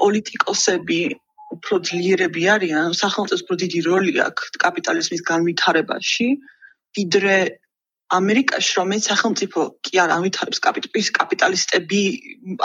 პოლიტიკოსები 0.00 1.00
უფრო 1.54 1.74
ძლიერები 1.88 2.42
არიან, 2.54 2.96
სახელმწიფოს 2.98 3.44
უფრო 3.44 3.56
დიდი 3.62 3.80
როლი 3.88 4.12
აქვს 4.26 4.58
კაპიტალიზმის 4.64 5.22
განვითარებაში, 5.30 6.28
ვიდრე 6.98 7.36
ამერიკაში 8.18 8.72
რომელიც 8.78 9.04
სახელმწიფო 9.10 9.60
კი 9.86 9.94
არ 10.04 10.10
ამითარებს 10.16 10.60
კაპიტალის 10.66 11.08
კაპიტალისტები 11.18 12.00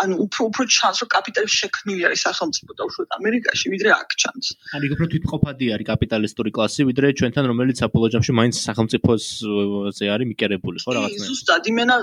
ანუ 0.04 0.16
უფრო 0.26 0.42
უფრო 0.50 0.64
ჩანს 0.76 0.98
რომ 1.04 1.10
კაპიტალის 1.16 1.54
შექმნილი 1.62 2.02
არის 2.10 2.22
სახელმწიფო 2.28 2.72
და 2.80 2.88
უშუალოდ 2.90 3.12
ამერიკაში 3.20 3.66
ვიდრე 3.74 3.90
აქ 4.00 4.10
ჩანს. 4.24 4.46
ანუ 4.76 4.86
უფრო 4.96 5.06
თვითყოფადი 5.14 5.66
არის 5.76 5.88
კაპიტალისტური 5.92 6.50
კლასი 6.58 6.82
ვიდრე 6.90 7.08
ჩვენთან 7.20 7.46
რომელიც 7.52 7.78
აპოლოჯამში 7.88 8.32
მაინც 8.40 8.56
სახელმწიფოზე 8.68 10.06
არის 10.16 10.28
მიკერებული 10.32 10.78
ხო 10.84 10.92
რაღაცნაირად. 10.98 11.30
ზუსტად 11.30 11.64
იმენა 11.72 11.96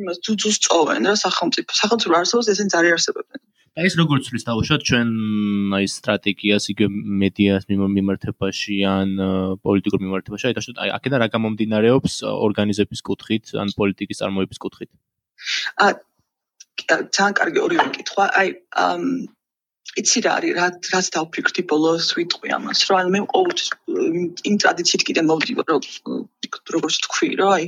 იმას 0.00 0.16
თუ 0.24 0.32
თუ 0.40 0.48
სწოვენ 0.58 1.02
რა 1.10 1.14
სახელმწიფო 1.26 1.70
სახელმწიფო 1.82 2.14
არსებობს 2.20 2.48
ესენ 2.52 2.68
ძალიან 2.74 2.94
არსებობენ. 2.98 3.40
და 3.72 3.86
ეს 3.88 3.94
როგორც 3.96 4.28
ვთვლის 4.28 4.44
დავუშვათ 4.44 4.82
ჩვენ 4.84 5.10
აი 5.78 5.86
სტრატეგიას 5.88 6.64
იგივე 6.72 6.88
მედიას 7.22 7.64
მიმართებაში 7.72 8.76
ან 8.84 9.14
პოლიტიკურ 9.64 10.00
მიმართებაში 10.04 10.48
აი 10.50 10.56
დაშვათ 10.58 10.80
აი 10.84 10.92
აქედან 10.98 11.22
რა 11.24 11.28
გამომდინარეობს 11.32 12.14
ორგანიზების 12.28 13.00
კუთხით 13.08 13.54
ან 13.56 13.72
პოლიტიკის 13.78 14.20
წარმოების 14.20 14.60
კუთხით? 14.60 14.90
ა 15.80 15.86
ძალიან 17.16 17.32
კარგი 17.40 17.64
ორივე 17.64 17.86
კითხვა 17.96 18.24
აი 18.42 18.48
იცი 20.00 20.20
რა 20.24 20.32
არის 20.40 20.52
რა 20.56 20.66
რაც 20.92 21.08
დავფიქრდი 21.14 21.62
ბოლოს 21.70 22.06
ვიტყვი 22.16 22.52
ამას 22.56 22.80
რომ 22.90 23.10
მე 23.14 23.20
ყოველთვის 23.32 23.68
იმ 24.48 24.54
ტრადიციით 24.62 25.02
კიდე 25.08 25.24
მოვდივარ 25.28 25.66
რომ 25.72 25.82
როგორც 26.76 26.96
თქვი 27.06 27.28
რომ 27.40 27.50
აი 27.56 27.66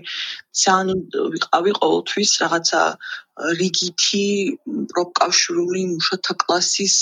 ძალიან 0.62 1.02
ვიყავი 1.34 1.74
ყოველთვის 1.80 2.30
რაღაცა 2.44 2.80
რიგითი 3.60 4.24
პროკავშირული 4.94 5.82
მუშათა 5.92 6.34
კლასის 6.44 6.96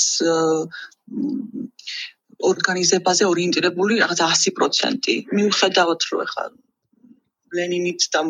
ორგანიზებაზე 2.50 3.24
ორიენტირებული 3.32 4.02
რაღაც 4.02 4.20
100% 4.26 5.38
მიუხედავად 5.38 6.10
რომ 6.10 6.26
ახლა 6.26 6.46
ლენინიც 7.56 8.02
და 8.14 8.20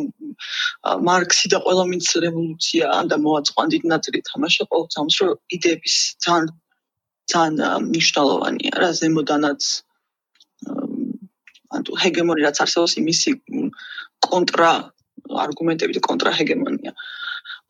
მარქსი 1.09 1.47
და 1.55 1.59
ყველა 1.65 1.85
მის 1.93 2.09
რევოლუცია 2.25 2.87
და 3.11 3.17
მოაწყო 3.27 3.65
დიდი 3.75 3.89
ნაწილი 3.95 4.19
თამაშა 4.29 4.67
ყოველთვის 4.73 5.01
ამას 5.03 5.17
რომ 5.23 5.39
იდეების 5.57 5.97
ძალიან 6.27 6.51
ძალიან 7.31 7.89
მნიშვნელოვანია 7.89 8.73
რა 8.83 8.91
ზემოდანაც 8.99 9.63
ანუ 11.73 11.99
ჰეგემონი 12.03 12.45
რაც 12.47 12.59
არსებობს 12.65 12.95
იმისი 13.03 13.31
კონტრა 14.29 14.71
არგუმენტები 15.45 15.97
და 15.97 16.03
კონტრა 16.09 16.33
ჰეგემონია. 16.39 16.93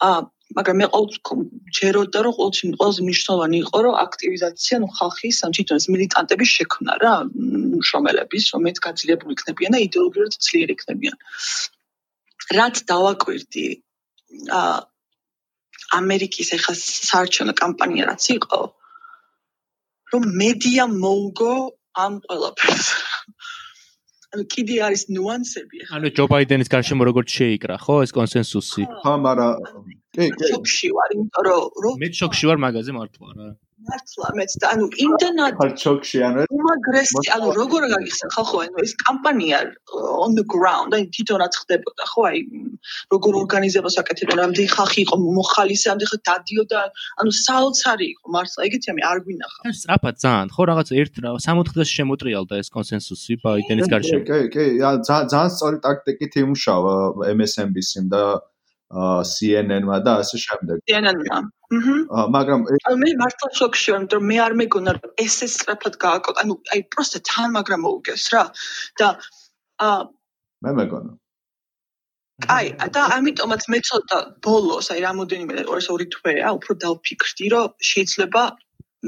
ა 0.03 0.09
მაგრამ 0.57 0.77
მე 0.81 0.87
ყოველთვის 0.93 1.45
ჯეროდა 1.79 2.19
რომ 2.25 2.35
ყოველთვის 2.39 2.75
ყველაზე 2.81 3.01
მნიშვნელოვანი 3.09 3.57
იყო 3.65 3.79
რომ 3.85 3.95
აქტივიზაცია 4.07 4.77
ნუ 4.83 4.89
ხალხის 4.99 5.37
ან 5.47 5.51
თვითონ 5.57 5.79
მილიტანტების 5.95 6.51
შექმნა 6.57 6.93
რა 7.05 7.15
შრომელების 7.89 8.45
რომელიც 8.55 8.79
გაძლიერებული 8.87 9.33
იქნებიან 9.39 9.73
და 9.77 9.81
იდეოლოგიურად 9.87 10.33
ძლიერი 10.47 10.73
იქნებიან. 10.77 11.17
რაც 12.59 12.75
დავაკვირდი 12.93 13.67
ა 14.59 14.63
ამერიკის 15.99 16.49
ეხა 16.57 16.73
საარჩევნო 16.83 17.55
კამპანია 17.63 18.05
რაც 18.13 18.25
იყო 18.39 18.61
რომ 20.13 20.23
მედია 20.43 20.85
მოუგო 20.93 21.55
ამ 22.05 22.13
ყველაფერს 22.27 22.89
ანუ 24.33 24.45
კიდე 24.49 24.77
არის 24.87 25.03
ნუანსები 25.13 25.77
ახლა. 25.85 25.93
ანუ 25.99 26.09
ჯო 26.17 26.25
ბაიდენის 26.33 26.69
გარშემო 26.73 27.05
როგორც 27.05 27.29
შეიკრა, 27.37 27.75
ხო, 27.85 27.97
ეს 28.05 28.13
კონსენსუსი? 28.17 28.85
ხო, 29.05 29.13
მაგრამ 29.29 29.53
კი, 30.17 30.25
კი. 30.33 30.45
შოქში 30.53 30.89
ვარ, 30.97 31.09
იმიტომ 31.17 31.45
რომ 31.85 31.95
მე 32.01 32.09
შოქში 32.17 32.45
ვარ 32.49 32.59
მაგაზე 32.65 32.93
მართლა 32.97 33.29
რა. 33.37 33.49
მართლა 33.89 34.29
მეც 34.39 34.53
და 34.63 34.67
ანუ 34.75 34.87
იმდანად 35.07 35.57
ფარჩოქში 35.61 36.19
ანუ 36.29 36.47
უმაგრესი 36.59 37.25
ანუ 37.37 37.47
როგორ 37.61 37.83
გაგიხსენ? 37.93 38.29
ხალხო 38.37 38.57
ანუ 38.65 38.77
ეს 38.87 38.93
კამპანია 39.05 39.59
on 40.25 40.37
the 40.39 40.45
ground 40.55 40.91
აი 40.97 41.09
თვითონაც 41.17 41.53
ხდებოდა 41.63 42.05
ხო? 42.13 42.21
აი 42.31 42.39
როგორ 43.15 43.33
ორგანიზებას 43.43 43.97
აკეთებდა 44.03 44.35
რამდენი 44.43 44.69
ხალხი 44.77 45.01
იყო 45.07 45.17
მოხალისე 45.39 45.87
ამდენ 45.93 46.09
ხალხი 46.13 46.23
დადიოდა 46.31 46.81
ანუ 47.23 47.31
საოცარი 47.47 48.07
იყო 48.15 48.27
მართლა 48.37 48.61
ეგეთი 48.69 48.89
ამი 48.93 49.03
არ 49.11 49.19
გვინახა 49.27 49.61
ეს 49.73 49.77
სწრაფად 49.83 50.15
ძალიან 50.25 50.49
ხო 50.55 50.63
რაღაც 50.73 50.89
ერთ 51.03 51.15
60 51.23 51.75
დღეს 51.77 51.89
შემოტრიალდა 51.99 52.55
ეს 52.63 52.69
კონსენსუსი 52.77 53.33
ბაიდენის 53.45 53.89
გარშემო. 53.93 54.25
კი 54.29 54.41
კი 54.55 54.65
ძალიან 55.09 55.49
სწორი 55.57 55.79
ტაქტიკით 55.87 56.33
იმუშავა 56.43 56.95
MSNBC-მ 57.37 58.07
და 58.13 58.23
CNN-მა 58.93 59.97
და 60.05 60.13
ასე 60.21 60.37
შემდეგ. 60.45 60.77
CNN-მა. 60.89 61.39
აჰა. 61.73 61.95
მაგრამ 62.37 62.61
მე 63.03 63.11
მართლა 63.23 63.49
შოქში 63.57 63.89
ვარ, 63.93 64.05
რომ 64.13 64.25
მე 64.31 64.37
არ 64.47 64.53
მეგონა 64.61 64.91
რომ 64.99 65.11
ესე 65.25 65.47
სწრაფად 65.49 65.95
გააკო, 66.05 66.31
ანუ 66.43 66.55
აი 66.73 66.81
პროსტა 66.93 67.19
თან 67.29 67.49
მაგრამ 67.57 67.81
მოუგეს 67.87 68.25
რა. 68.37 68.45
და 69.01 69.09
აა 69.81 70.01
მე 70.63 70.71
მეგონა. 70.81 71.13
აი, 72.57 72.67
და 72.95 73.03
ამიტომაც 73.17 73.63
მე 73.73 73.79
ცოტა 73.89 74.19
ბოლოს, 74.45 74.87
აი 74.93 75.01
რამოდენიმე 75.09 75.65
ორ 75.73 75.81
ორი 75.95 76.07
თვეა, 76.13 76.49
უფრო 76.59 76.73
დავფიქრდი, 76.85 77.47
რომ 77.55 77.67
შეიძლება 77.91 78.43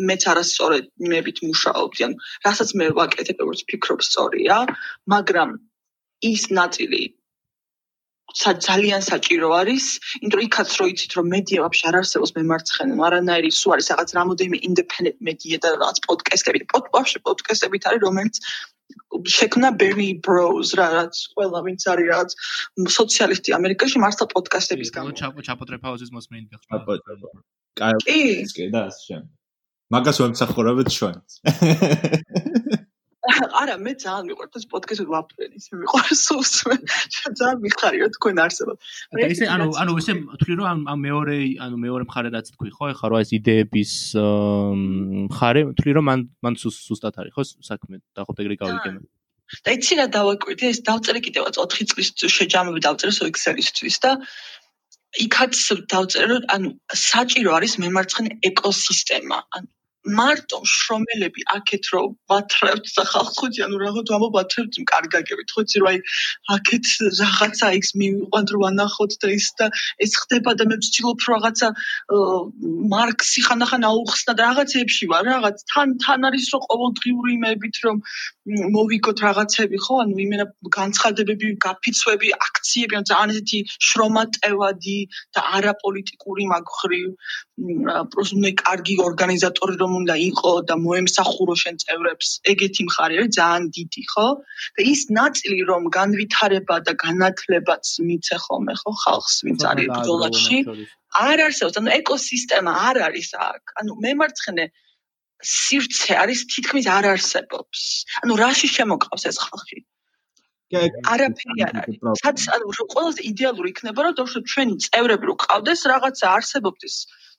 მეც 0.08 0.22
არასწორად 0.32 0.84
იმებით 1.06 1.38
მუშაობდი, 1.46 2.00
ანუ 2.06 2.16
რასაც 2.46 2.70
მე 2.78 2.86
ვაკეთებ, 2.98 3.36
როგორც 3.42 3.60
ფიქრობ 3.70 4.00
სწორია, 4.08 4.56
მაგრამ 5.12 5.50
ის 6.30 6.42
ნაწილი 6.50 7.02
ძალიან 8.32 9.00
საჭირო 9.04 9.48
არის, 9.54 9.84
იმიტომ 10.22 10.38
რომ 10.40 10.46
იქაც 10.48 10.68
რო 10.80 10.86
იცით 10.90 11.12
რომ 11.18 11.26
მედია 11.34 11.58
ვაფშე 11.64 11.84
არ 11.90 11.96
არსებობს 12.00 12.32
მემარცხენე, 12.38 12.92
არანაირი 13.08 13.50
სულ 13.52 13.70
არის 13.76 13.90
რაღაც 13.92 14.10
რამოდენიმე 14.18 14.58
independent 14.68 15.18
media 15.20 15.56
და 15.62 15.68
რაღაც 15.76 15.98
პოდკასტები, 16.08 16.58
პოდ 16.72 16.84
ვაფშე 16.94 17.18
პოდკასტებით 17.26 17.82
არის 17.90 18.00
რომელიც 18.06 18.34
შექმნა 19.36 19.68
Bernie 19.80 20.18
Bros 20.24 20.74
რა 20.78 20.86
რაც 20.94 21.14
ყველა 21.34 21.60
ვინც 21.66 21.80
არის 21.92 22.06
რაღაც 22.12 22.30
სოციალისტი 22.98 23.50
ამერიკაში 23.58 23.98
მართლა 24.02 24.26
პოდკასტების 24.34 24.90
გამო. 24.96 25.14
ჩაპო 25.20 25.40
ჩაპოტრეფაუზის 25.48 26.10
მოსმენით 26.16 26.48
გახდა. 26.52 26.98
კაი, 27.78 28.44
კი 28.56 28.66
და 28.74 28.80
ასე 28.90 29.00
შემდეგ. 29.08 29.30
მაგას 29.94 30.16
ვემსახურებთ 30.20 30.88
ჩვენს. 30.96 31.32
არა 33.24 33.76
მე 33.80 33.92
ძალიან 34.04 34.26
მიყვარს 34.28 34.58
ეს 34.60 34.66
პოდკასტი 34.68 35.04
ვაფრენ 35.08 35.52
ისე 35.56 35.78
მიყვარს 35.80 36.20
სულსმე 36.28 36.76
ძალიან 37.40 37.58
მიხარია 37.64 38.08
თქვენ 38.16 38.40
არსებობ 38.44 38.76
და 39.16 39.28
ისე 39.32 39.48
ანუ 39.54 39.68
ანუ 39.80 39.92
ისე 40.02 40.12
თქვი 40.42 40.54
რომ 40.60 40.84
ამ 40.92 40.98
მეორე 41.08 41.36
ანუ 41.64 41.76
მეორე 41.84 42.04
მხარე 42.08 42.28
რაც 42.36 42.52
თქვი 42.52 42.70
ხო 42.76 42.84
ეხლა 42.92 43.08
რა 43.14 43.18
ეს 43.24 43.30
იდეების 43.38 43.92
მხარე 45.32 45.60
თქვი 45.80 45.92
რომ 45.96 46.04
მან 46.10 46.20
მან 46.44 46.54
სუსტად 46.60 47.14
არის 47.24 47.32
ხო 47.32 47.42
საქმე 47.70 47.96
და 48.12 48.20
ხო 48.28 48.32
ეგრე 48.44 48.56
გავიგებ 48.60 49.04
და 49.64 49.70
იცი 49.76 49.94
რა 50.00 50.06
დავაკვირდი 50.12 50.64
ეს 50.72 50.78
დავწერე 50.88 51.20
კიდევაც 51.24 51.54
4 51.64 51.88
წლის 51.90 52.08
შეჯამები 52.36 52.80
დავწერე 52.84 53.12
სო 53.16 53.24
ექსელისთვის 53.32 53.96
და 54.04 54.12
იქაც 55.24 55.54
დავწერე 55.92 56.26
რომ 56.32 56.44
ანუ 56.54 56.68
საჭირო 57.08 57.56
არის 57.56 57.78
მემარცხენე 57.84 58.30
ეკოსისტემა 58.50 59.38
ანუ 59.56 59.68
მარტო 60.04 60.58
შრომელები 60.68 61.44
აქეთ 61.56 61.84
რომ 61.94 62.08
ვათრევთ 62.28 62.88
ხალხს 63.10 63.38
ხუჭი 63.40 63.60
ანუ 63.66 63.76
რაღაც 63.84 64.10
ამო 64.16 64.28
ვათრევთ 64.36 64.74
კარგაგებით 64.90 65.48
ხუჭი 65.56 65.78
რომ 65.80 65.88
აი 65.90 65.98
აქეთ 66.56 66.84
რაღაცა 67.20 67.70
იქს 67.78 67.90
მივიყვანთ 68.02 68.48
რომ 68.54 68.64
ანახოთ 68.68 69.12
და 69.24 69.28
ის 69.38 69.48
და 69.60 69.66
ეს 70.04 70.12
ხდება 70.20 70.52
და 70.60 70.68
მე 70.68 70.76
ვცდილობ 70.82 71.18
რომ 71.24 71.34
რაღაცა 71.34 71.68
მარქსი 72.94 73.40
ხანდახან 73.48 73.88
აუხსნა 73.88 74.32
და 74.36 74.42
რაღაცეებში 74.44 75.04
ვარ 75.14 75.24
რაღაც 75.32 75.56
თან 75.72 75.88
თან 76.04 76.20
არის 76.28 76.46
რომ 76.52 76.62
ყოველდღიური 76.68 77.30
იმებით 77.40 77.76
რომ 77.88 77.96
მოვიგოთ 78.44 79.20
რაღაცები 79.24 79.78
ხო? 79.80 79.94
ანუ 80.04 80.16
იმენა 80.24 80.44
განცხადებები 80.76 81.48
გაფიცვები 81.64 82.32
აქციები 82.46 82.98
ან 82.98 83.04
ძალიან 83.10 83.30
ისეთი 83.34 83.58
შრომატევადი 83.88 84.96
და 85.36 85.40
არაპოლიტიკური 85.58 86.44
მაგხრივ 86.52 87.06
პროს 88.12 88.30
მე 88.44 88.50
კარგი 88.60 88.94
ორგანიზატორი 89.08 89.74
რომ 89.80 89.92
უნდა 90.00 90.16
იყო 90.28 90.52
და 90.68 90.74
მოემსახურო 90.84 91.54
შენ 91.62 91.74
წევრებს. 91.84 92.28
ეგეთი 92.52 92.82
მხარე 92.88 93.14
არის 93.22 93.32
ძალიან 93.38 93.64
დიდი 93.78 94.02
ხო? 94.12 94.28
და 94.76 94.80
ის 94.92 95.00
ნაწილი 95.20 95.60
რომ 95.70 95.82
განვითარება 95.98 96.76
და 96.84 96.92
განათლებაც 97.04 97.84
მიცე 98.08 98.36
ხოლმე 98.44 98.74
ხო 98.80 98.92
ხალხს 99.04 99.36
ვინც 99.48 99.60
არის 99.72 99.88
ბრძოლაში 99.96 100.58
არ 101.14 101.38
არსებობს. 101.48 101.76
ანუ 101.80 101.90
ეკოსისტემა 102.00 102.72
არ 102.88 102.96
არის 103.08 103.30
აქ. 103.48 103.62
ანუ 103.80 103.92
მემარცხენე 104.04 104.64
სივრცე 105.44 106.12
არის 106.22 106.40
თითქმის 106.52 106.86
არ 106.96 107.04
არსებობს. 107.14 107.80
ანუ 108.24 108.34
რაში 108.44 108.68
შემოყავს 108.76 109.24
ეს 109.30 109.36
ხალხი? 109.44 109.78
არაფერი 110.74 111.60
არ 111.68 111.74
არის. 111.84 111.98
სადაც 112.22 112.44
ანუ 112.54 112.86
ყველაზე 112.94 113.20
იდეალური 113.30 113.68
იქნება 113.74 114.00
რომ 114.06 114.14
თორე 114.18 114.40
ჩვენი 114.52 114.74
წევრები 114.86 115.24
რო 115.30 115.34
ყავდეს 115.44 115.80
რაღაცა 115.92 116.26
არსებობდეს 116.36 116.94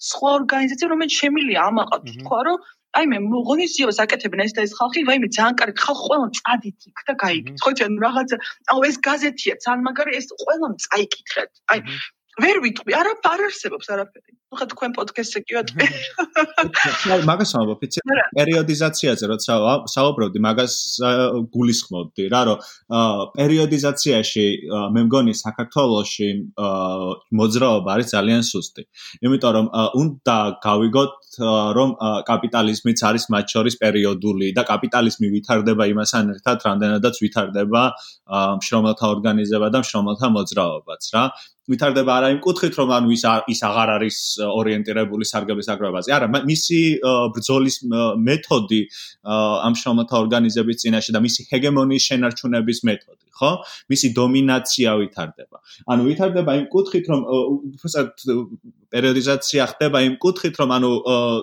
სხვა 0.10 0.30
ორგანიზაცია 0.40 0.88
რომელიც 0.94 1.14
შემილია 1.22 1.60
ამაყად 1.72 2.02
თქვა 2.22 2.40
რომ 2.48 2.60
აი 2.96 3.08
მე 3.12 3.18
მოღონისიებას 3.28 3.98
აკეთებენ 4.04 4.42
ეს 4.46 4.54
და 4.56 4.64
ეს 4.66 4.74
ხალხი, 4.80 5.02
ვაიმე 5.10 5.28
ძალიან 5.36 5.56
კარგი 5.60 5.80
ხალხი 5.84 6.04
ყველა 6.08 6.28
წადით 6.40 6.86
იქ 6.90 7.00
და 7.08 7.14
გაიგეთ. 7.24 7.56
ხო 7.64 7.72
ჩვენ 7.80 7.94
რაღაცა 8.06 8.36
აუ 8.72 8.80
ეს 8.90 8.98
გაზეთია, 9.08 9.56
ძალიან 9.66 9.82
მაგარი 9.88 10.12
ეს 10.20 10.28
ყველა 10.44 10.70
წაიკითხეთ. 10.86 11.52
აი 11.76 11.80
ვერ 12.44 12.58
ვიტყვი, 12.66 12.92
არა 13.00 13.14
არ 13.32 13.42
არსებობს 13.48 13.88
არაფერი. 13.96 14.32
ну 14.46 14.58
ხა 14.60 14.66
თქვენ 14.72 14.92
პოდკასტზე 14.96 15.40
კი 15.48 15.54
ვატყვი. 15.58 15.86
აი 17.16 17.22
მაგას 17.28 17.52
ვამბობ, 17.56 17.82
იცი? 17.88 18.00
პერიოდიზაციაზე 18.38 19.26
როცა 19.32 19.54
საუბრობდი, 19.94 20.40
მაგას 20.48 20.76
გულისხმობდი 21.56 22.24
რა, 22.34 22.42
რომ 22.50 22.58
პერიოდიზაციაში 23.40 24.46
მე 24.96 25.02
მგონი 25.08 25.34
საქართველოსში 25.40 26.30
მოძრაობა 27.40 27.90
არის 27.96 28.08
ძალიან 28.16 28.42
სუსტი. 28.52 28.84
იმიტომ 29.26 29.52
რომ 29.56 29.68
უნდა 30.04 30.38
გავიგოთ 30.68 31.16
რომ 31.76 31.90
კაპიტალიზმიც 32.30 33.00
არის 33.10 33.24
მათ 33.34 33.46
შორის 33.56 33.76
პერიოდული 33.84 34.48
და 34.56 34.64
კაპიტალიზმი 34.72 35.28
ვითარდება 35.36 35.84
იმასთან 35.92 36.24
ერთად, 36.36 36.58
რამდენადაც 36.68 37.16
ვითარდება 37.24 37.82
მშრომელთა 38.60 39.06
ორგანიზება 39.16 39.68
და 39.74 39.80
მშრომელთა 39.84 40.28
მოძრაობაც 40.38 41.04
რა. 41.16 41.24
ვითარდება 41.72 42.12
არა 42.20 42.28
იმ 42.36 42.40
კუთხით 42.46 42.76
რომ 42.80 42.90
ანუ 42.98 43.14
ის 43.16 43.24
ის 43.54 43.60
აღარ 43.66 43.90
არის 43.96 44.18
ორიენტირებული 44.46 45.26
სარგების 45.26 45.70
აგროვებაზე. 45.74 46.10
არა, 46.18 46.28
მისი 46.46 46.80
ბრძოლის 47.36 47.76
მეთოდი 48.28 48.82
ამ 49.66 49.74
შრომათა 49.82 50.16
ორგანიზების 50.24 50.82
წინაშე 50.86 51.12
და 51.16 51.20
მისი 51.26 51.42
ჰეგემონიის 51.50 52.04
შენარჩუნების 52.10 52.80
მეთოდი, 52.90 53.25
ხო? 53.36 53.52
მისი 53.92 54.08
დომინაცია 54.16 54.90
ვითარდება. 55.02 55.58
ანუ 55.92 56.02
ვითარდება 56.10 56.52
იმ 56.60 56.66
კუთხით 56.72 57.06
რომ 57.12 57.22
უბრალოდ 57.30 58.10
პერიოდიზაცია 58.96 59.64
ხდება 59.76 59.98
იმ 60.08 60.16
კუთხით 60.24 60.56
რომ 60.62 60.70
ანუ 60.78 60.90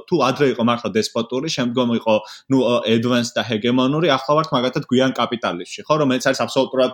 თუ 0.08 0.16
ადრე 0.24 0.46
იყო 0.56 0.62
მართლა 0.64 0.88
დესპოტური, 0.96 1.48
შემდგომ 1.52 1.88
იყო 2.00 2.14
ნუ 2.52 2.58
advanced 2.88 3.34
და 3.36 3.42
hegemonic, 3.44 4.08
ახლა 4.16 4.32
ვართ 4.40 4.48
მაგათად 4.56 4.84
გვიან 4.88 5.12
კაპიტალიზმში, 5.20 5.80
ხო? 5.84 5.94
რომელიც 6.00 6.24
არის 6.32 6.40
აბსოლუტურად 6.46 6.92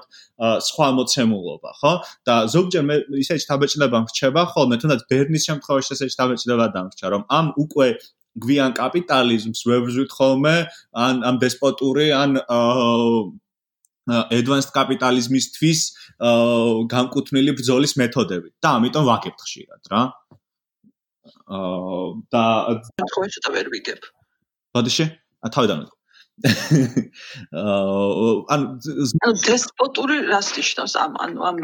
სხვა 0.69 0.89
მოცემულობა, 0.99 1.71
ხო? 1.79 1.93
და 2.27 2.35
ზოგჯერ 2.55 2.83
მე 2.89 2.97
ისეთი 3.23 3.45
შთაბეჭდება 3.45 3.99
მრჩება 4.05 4.43
ხოლმე 4.53 4.77
თუნდაც 4.83 5.03
ბერნის 5.11 5.47
შემთხვევაში 5.49 5.91
ესეთი 5.95 6.13
შთაბეჭდება 6.15 6.67
დამრჩა 6.75 7.07
რომ 7.15 7.23
ამ 7.39 7.47
უკვე 7.65 7.89
გვიან 8.45 8.73
კაპიტალიზმს 8.79 9.61
ვებრძვით 9.69 10.11
ხოლმე 10.15 10.57
ან 11.07 11.15
ამ 11.29 11.37
დესპოტური 11.45 12.09
ან 12.23 12.41
advanced 14.09 14.73
capitalismისთვის 14.77 15.81
განკუთვნილი 16.95 17.55
ბრძოლის 17.59 17.95
მეთოდები 18.01 18.49
და 18.65 18.75
ამიტომ 18.81 19.05
ვაკებთ 19.11 19.45
ხშირად 19.45 19.93
რა 19.93 20.03
აა 21.49 22.09
და 22.33 22.43
თქვენ 23.09 23.29
ცოტა 23.35 23.51
ვერ 23.57 23.67
ვიგებ. 23.73 24.01
ბოდიში? 24.77 25.05
ა 25.45 25.49
თავიდან 25.49 25.79
ვიტყვი. 25.81 25.97
აა 27.53 28.33
ან 28.55 28.61
დესპოტური 29.49 30.17
რას 30.29 30.49
ნიშნავს 30.57 30.95
ამ 31.05 31.13
ანუ 31.25 31.41
ამ 31.51 31.57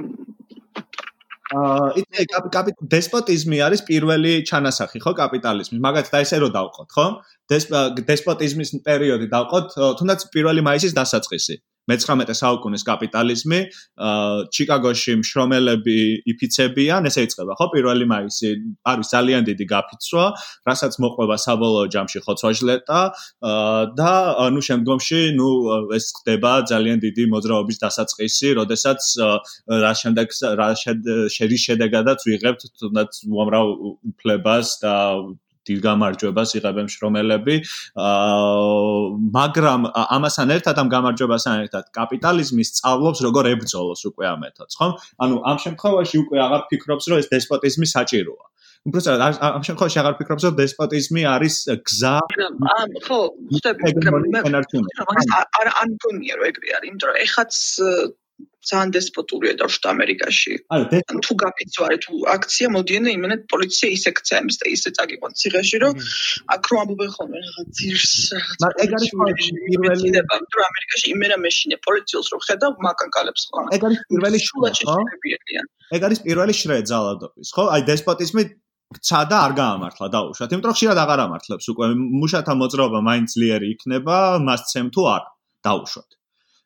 აა 1.55 1.86
იცი 2.01 2.24
კაპიტ 2.57 2.76
დესპოტიზმი 2.97 3.59
არის 3.66 3.84
პირველი 3.88 4.32
ჩანასახი 4.49 4.99
ხო 5.05 5.12
კაპიტალიზმის 5.20 5.80
მაგათ 5.86 6.09
და 6.12 6.18
ესე 6.24 6.36
რო 6.42 6.49
დავყოთ 6.57 6.88
ხო 6.97 7.07
დესპოტიზმის 8.11 8.70
პერიოდი 8.88 9.26
დავყოთ 9.36 9.66
თუნდაც 10.01 10.20
პირველი 10.34 10.64
მაისის 10.68 10.97
დასაწყისი 10.97 11.55
მე-19 11.91 12.37
საუკუნის 12.41 12.85
კაპიტალიზმი 12.89 13.61
ჩიკაგოში 14.57 15.14
მშრომელები 15.20 15.99
იფიცებიან 16.32 17.09
ესე 17.11 17.26
იწყება 17.28 17.57
ხო? 17.59 17.66
პირველი 17.74 18.09
მაისი 18.09 18.51
არის 18.89 19.12
ძალიან 19.14 19.43
დიდი 19.49 19.64
გაფიცვა 19.74 20.24
რასაც 20.68 20.99
მოყვება 21.05 21.37
საბოლოო 21.45 21.87
ჯამში 21.95 22.24
ხოცვაჟლეტა 22.24 23.01
და 24.01 24.12
ნუ 24.57 24.61
შემდგომში 24.68 25.20
ნუ 25.37 25.51
ეს 25.99 26.07
ხდება 26.20 26.53
ძალიან 26.72 26.99
დიდი 27.05 27.28
მოძრაობის 27.35 27.78
დასაწყისი 27.85 28.49
როდესაც 28.61 29.01
რა 29.85 29.93
შემდეგ 30.01 30.28
რა 30.61 30.68
შედეგადაც 31.64 32.20
ვიღებთ 32.28 32.62
თუნდაც 32.80 33.11
უამრავ 33.28 33.66
უფლებას 34.11 34.68
და 34.82 34.95
დიდ 35.68 35.78
გამარჯვებას 35.88 36.50
იღებენ 36.58 36.86
შრომელები. 36.94 37.56
აა 37.94 38.84
მაგრამ 39.38 39.80
ამასთან 40.16 40.48
ერთად 40.56 40.74
ამ 40.82 40.88
გამარჯვებასთან 40.94 41.54
ერთად 41.64 41.84
კაპიტალიზმი 41.98 42.64
სწავლობს 42.70 43.18
როგორ 43.26 43.44
ებრძოლოს 43.54 44.00
უკვე 44.10 44.24
ამ 44.32 44.38
მეთოდს, 44.44 44.74
ხო? 44.80 44.88
ანუ 45.24 45.34
ამ 45.50 45.56
შემთხვევაში 45.64 46.16
უკვე 46.24 46.38
აღარ 46.46 46.62
ფიქრობს, 46.70 47.04
რომ 47.10 47.16
ეს 47.22 47.28
დესპოტიზმი 47.34 47.86
საჭიროა. 47.96 48.44
უბრალოდ 48.84 49.22
ამ 49.48 49.62
შემთხვევაში 49.64 49.98
აღარ 50.00 50.14
ფიქრობს, 50.20 50.42
რომ 50.44 50.56
დესპოტიზმი 50.60 51.22
არის 51.34 51.54
გზა. 51.88 52.16
ამ 52.20 52.90
ხო, 53.06 53.20
ვთქვი, 53.56 53.92
არ 55.60 55.68
არ 55.80 55.88
მგონია 55.94 56.34
რომ 56.36 56.44
ეგრე 56.52 56.68
არის, 56.76 56.88
იმიტომ 56.92 57.08
რომ 57.08 57.16
ეხაც 57.24 57.52
ძალიან 58.64 58.91
დესპოტურია 58.97 59.53
დაუშვათ 59.61 59.87
ამერიკაში. 59.93 60.53
ანუ 60.72 61.20
თუ 61.26 61.32
გაფიცვარი 61.43 61.97
თუ 62.05 62.12
აქცია 62.35 62.68
მოდიან 62.76 63.05
იმენა 63.12 63.37
პოლიცია 63.53 63.89
ისე 63.97 64.11
ქცემს 64.18 64.57
და 64.61 64.66
ისე 64.74 64.91
წაგიყვან 64.97 65.32
ციხეში 65.41 65.76
რომ 65.85 65.93
აქ 66.55 66.62
რომ 66.72 66.78
ამბობენ 66.85 67.11
ხოლმე 67.16 67.39
რაღაც 67.45 67.68
ძირს 67.78 68.14
რაღაც 68.64 68.82
ეგ 68.85 68.91
არის 68.97 69.11
პირველი 69.68 70.09
თუ 70.55 70.59
ამერიკაში 70.70 71.07
იმენა 71.14 71.37
მეშინე 71.45 71.76
პოლიციელს 71.87 72.28
რო 72.32 72.39
ხედავ 72.49 72.72
მაკანკალებს 72.89 73.43
ხოლმე. 73.53 73.68
ეგ 73.76 73.82
არის 73.89 74.01
პირველი 74.11 74.39
შრეა. 74.47 75.62
ეგ 75.97 76.01
არის 76.09 76.18
პირველი 76.26 76.55
შრე 76.61 76.76
ძალადობის, 76.91 77.49
ხო? 77.55 77.64
აი 77.74 77.80
დესპოტიზმი 77.93 78.43
ცა 79.09 79.20
და 79.30 79.37
არ 79.45 79.53
გაამართლა 79.61 80.07
დაუშვათ. 80.16 80.49
იმიტომ 80.55 80.70
რომ 80.70 80.76
ხშირად 80.78 80.99
აღარ 81.05 81.20
ამართლებს 81.26 81.66
უკვე 81.72 81.87
მუშათა 82.22 82.53
მოძრაობა 82.62 83.01
მაინც 83.09 83.28
ძლიერი 83.35 83.66
იქნება, 83.74 84.16
მას 84.47 84.61
ცემ 84.70 84.89
თუ 84.95 85.03
არ 85.14 85.22
დაუშვათ. 85.66 86.09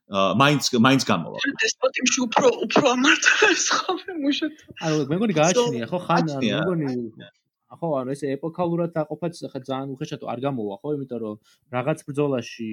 მაინც 0.08 0.64
მაინც 0.80 1.02
გამოვა. 1.04 1.38
დესპოტიმში 1.60 2.18
უფრო 2.26 2.48
უფრო 2.64 2.84
ამართლებს 2.96 3.64
ხოლმე 3.76 4.12
მუშოთ. 4.24 4.54
ანუ 4.80 4.96
მე 5.04 5.16
მგონი 5.20 5.34
გააჩნია 5.36 5.86
ხო 5.90 5.98
ხან 6.00 6.24
მე 6.40 6.52
მგონი 6.64 6.88
ხო 7.68 7.88
ანუ 8.00 8.08
ეს 8.16 8.22
ეპოქალურად 8.24 8.90
დაყოფაც 8.96 9.34
ხა 9.52 9.60
ძალიან 9.68 9.88
უხეშად 9.92 10.24
არ 10.24 10.38
გამოვა 10.40 10.74
ხო? 10.80 10.88
იმიტომ 10.96 11.18
რომ 11.20 11.36
რაღაც 11.76 11.98
ბრძოლაში 12.08 12.72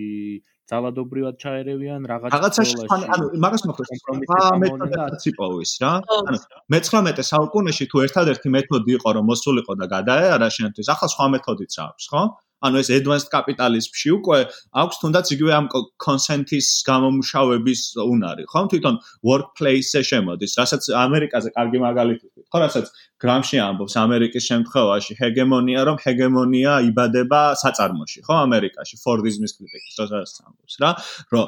ძალადობრივად 0.71 1.35
ჩაერევიან 1.43 2.01
რაღაც 2.07 2.31
რაღაცაში 2.31 2.75
ანუ 2.87 3.25
მაგას 3.43 3.63
მოხდეს 3.67 3.89
პრინციპოვის 4.07 5.71
რა. 5.83 5.91
ანუ 5.99 6.39
მე-19 6.71 7.19
საუკუნეში 7.19 7.85
თუ 7.91 7.97
ერთადერთი 8.07 8.47
მეთოდი 8.55 8.91
იყო 8.95 9.09
რომ 9.19 9.25
მოსულიყო 9.27 9.73
და 9.75 9.85
გადაეარა 9.91 10.47
შენთვის 10.55 10.87
ახლა 10.87 11.07
სხვა 11.11 11.25
მეთოდიც 11.35 11.73
აქვს 11.83 12.05
ხო 12.15 12.23
ანუ 12.65 12.81
ეს 12.83 12.89
advanced 12.97 13.29
capitalism-ში 13.35 14.09
უკვე 14.17 14.39
აქვს 14.83 15.01
თუნდაც 15.01 15.25
იგივე 15.35 15.51
ამ 15.59 15.65
consent-ის 16.05 16.67
გამომშავების 16.89 17.81
უნარი, 18.05 18.43
ხო? 18.51 18.59
თვითონ 18.71 18.95
workplace-ზე 19.29 20.01
შემოდის, 20.11 20.57
რასაც 20.59 20.83
ამერიკაზე 21.05 21.49
კარგი 21.57 21.79
მაგალითი 21.85 22.25
ხო? 22.51 22.57
რასაც 22.63 22.87
გრამში 23.21 23.57
ამბობს 23.63 23.95
ამერიკის 23.99 24.43
შემთხვევაში 24.51 25.15
ჰეგემონია 25.19 25.81
რომ 25.87 25.97
ჰეგემონია 26.03 26.73
იბადება 26.89 27.41
საწარმოში 27.61 28.23
ხო? 28.27 28.35
ამერიკაში 28.47 28.99
ფორდიზმის 29.01 29.55
კრიტიკის 29.55 29.95
როდესაც 30.01 30.35
ამბობს 30.45 30.75
რა? 30.83 30.91
რომ 31.33 31.45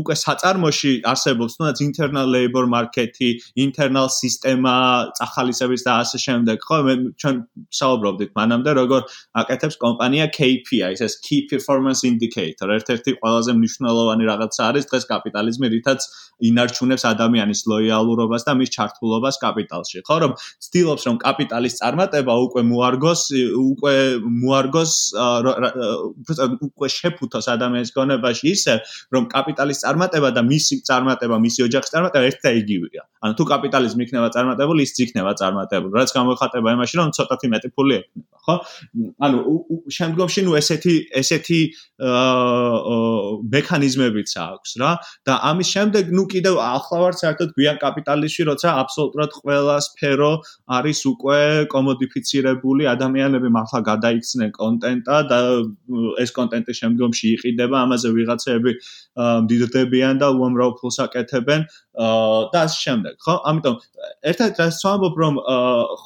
უკვე 0.00 0.14
საწარმოში 0.24 0.92
არსებობს 1.12 1.58
თუნდაც 1.58 1.82
internal 1.86 2.26
labor 2.34 2.64
market-ი 2.72 3.30
internal 3.64 4.08
სისტემა 4.08 4.74
წახალისების 5.20 5.84
და 5.86 5.92
ასე 6.02 6.18
შემდეგ 6.24 6.56
ხო? 6.66 6.78
მე 6.88 6.94
ჩვენ 7.20 7.36
საუბრობდით 7.80 8.30
მანამდე 8.40 8.70
როგორ 8.80 9.02
აკეთებს 9.48 9.76
კომპანია 9.80 10.28
KPI 10.36 11.00
ეს 11.00 11.14
key 11.24 11.40
performance 11.48 12.04
indicator. 12.04 12.68
ერთ-ერთი 12.76 13.10
ყველაზე 13.20 13.52
მნიშვნელოვანი 13.58 14.24
რაღაცა 14.28 14.62
არის 14.68 14.84
დღეს 14.90 15.04
კაპიტალიზმი 15.12 15.66
რითაც 15.74 16.00
ინარჩუნებს 16.48 17.04
ადამიანის 17.12 17.60
ლოიალურობას 17.72 18.42
და 18.48 18.52
მის 18.60 18.70
ჩართულობას 18.76 19.36
კაპიტალში. 19.44 19.98
ხო 20.04 20.16
რომ 20.22 20.32
ცდილობს 20.64 21.02
რომ 21.08 21.16
კაპიტალის 21.24 21.74
წარმატება 21.80 22.34
უკვე 22.46 22.62
მოარგოს 22.72 23.22
უკვე 23.72 23.94
მოარგოს 24.42 24.92
უკვე 26.68 26.88
შეფუთოს 26.98 27.46
ადამიანის 27.56 27.90
გონებაში 27.96 28.46
ისე 28.52 28.74
რომ 29.14 29.22
კაპიტალის 29.32 29.78
წარმატება 29.84 30.28
და 30.36 30.42
მისი 30.52 30.74
წარმატება 30.88 31.36
მისი 31.46 31.60
ოჯახის 31.68 31.90
წარმატება 31.94 32.24
ერთ 32.30 32.38
და 32.44 32.50
იგივეა. 32.60 33.02
ანუ 33.24 33.32
თუ 33.38 33.44
კაპიტალიზმი 33.52 34.02
იქნება 34.06 34.28
წარმატებული 34.36 34.80
ის 34.86 34.92
იქნება 35.04 35.32
წარმატებული 35.40 35.92
რაც 35.98 36.10
გამოიხატება 36.18 36.68
იმაში 36.76 36.94
რომ 37.00 37.08
ცოტათი 37.16 37.46
მეტი 37.54 37.68
ფული 37.74 37.94
ექნება 37.98 38.38
ხო 38.48 38.54
ანუ 39.28 39.40
შემდგომში 39.98 40.46
ნუ 40.48 40.56
ესეთი 40.62 40.94
ესეთი 41.22 41.60
მექანიზმებიც 43.54 44.34
აქვს 44.42 44.76
რა 44.82 44.90
და 45.26 45.38
ამის 45.50 45.68
შემდეგ 45.74 46.12
ნუ 46.14 46.24
კიდევ 46.34 46.60
ახლა 46.62 46.98
ვარ 47.04 47.14
საერთოდ 47.22 47.54
გვიან 47.58 47.76
კაპიტალიზმში 47.84 48.48
როცა 48.50 48.74
აბსოლუტურად 48.82 49.30
ყველა 49.38 49.76
სფერო 49.88 50.32
არის 50.78 51.00
უკვე 51.12 51.40
კომოდიფიცირებული, 51.72 52.86
ადამიანები 52.92 53.48
მართლა 53.56 53.80
გადაიქცნენ 53.88 54.50
კონტენტა 54.58 55.16
და 55.30 55.38
ეს 56.22 56.30
კონტენტი 56.38 56.72
შემდგომში 56.80 57.26
იყიდება, 57.36 57.76
ამაზე 57.86 58.12
ვიღაცები 58.16 58.72
მდიდრდებიან 59.18 60.22
და 60.22 60.30
უამრავ 60.38 60.76
ფულს 60.80 60.98
აკეთებენ 61.06 61.66
და 61.98 62.60
ამ 62.62 62.70
შემდეგ, 62.78 63.14
ხო? 63.24 63.34
ამიტომ 63.50 63.74
ერთად 64.30 64.60
რაც 64.62 64.78
ვამბობ, 64.84 65.14
რომ 65.22 65.34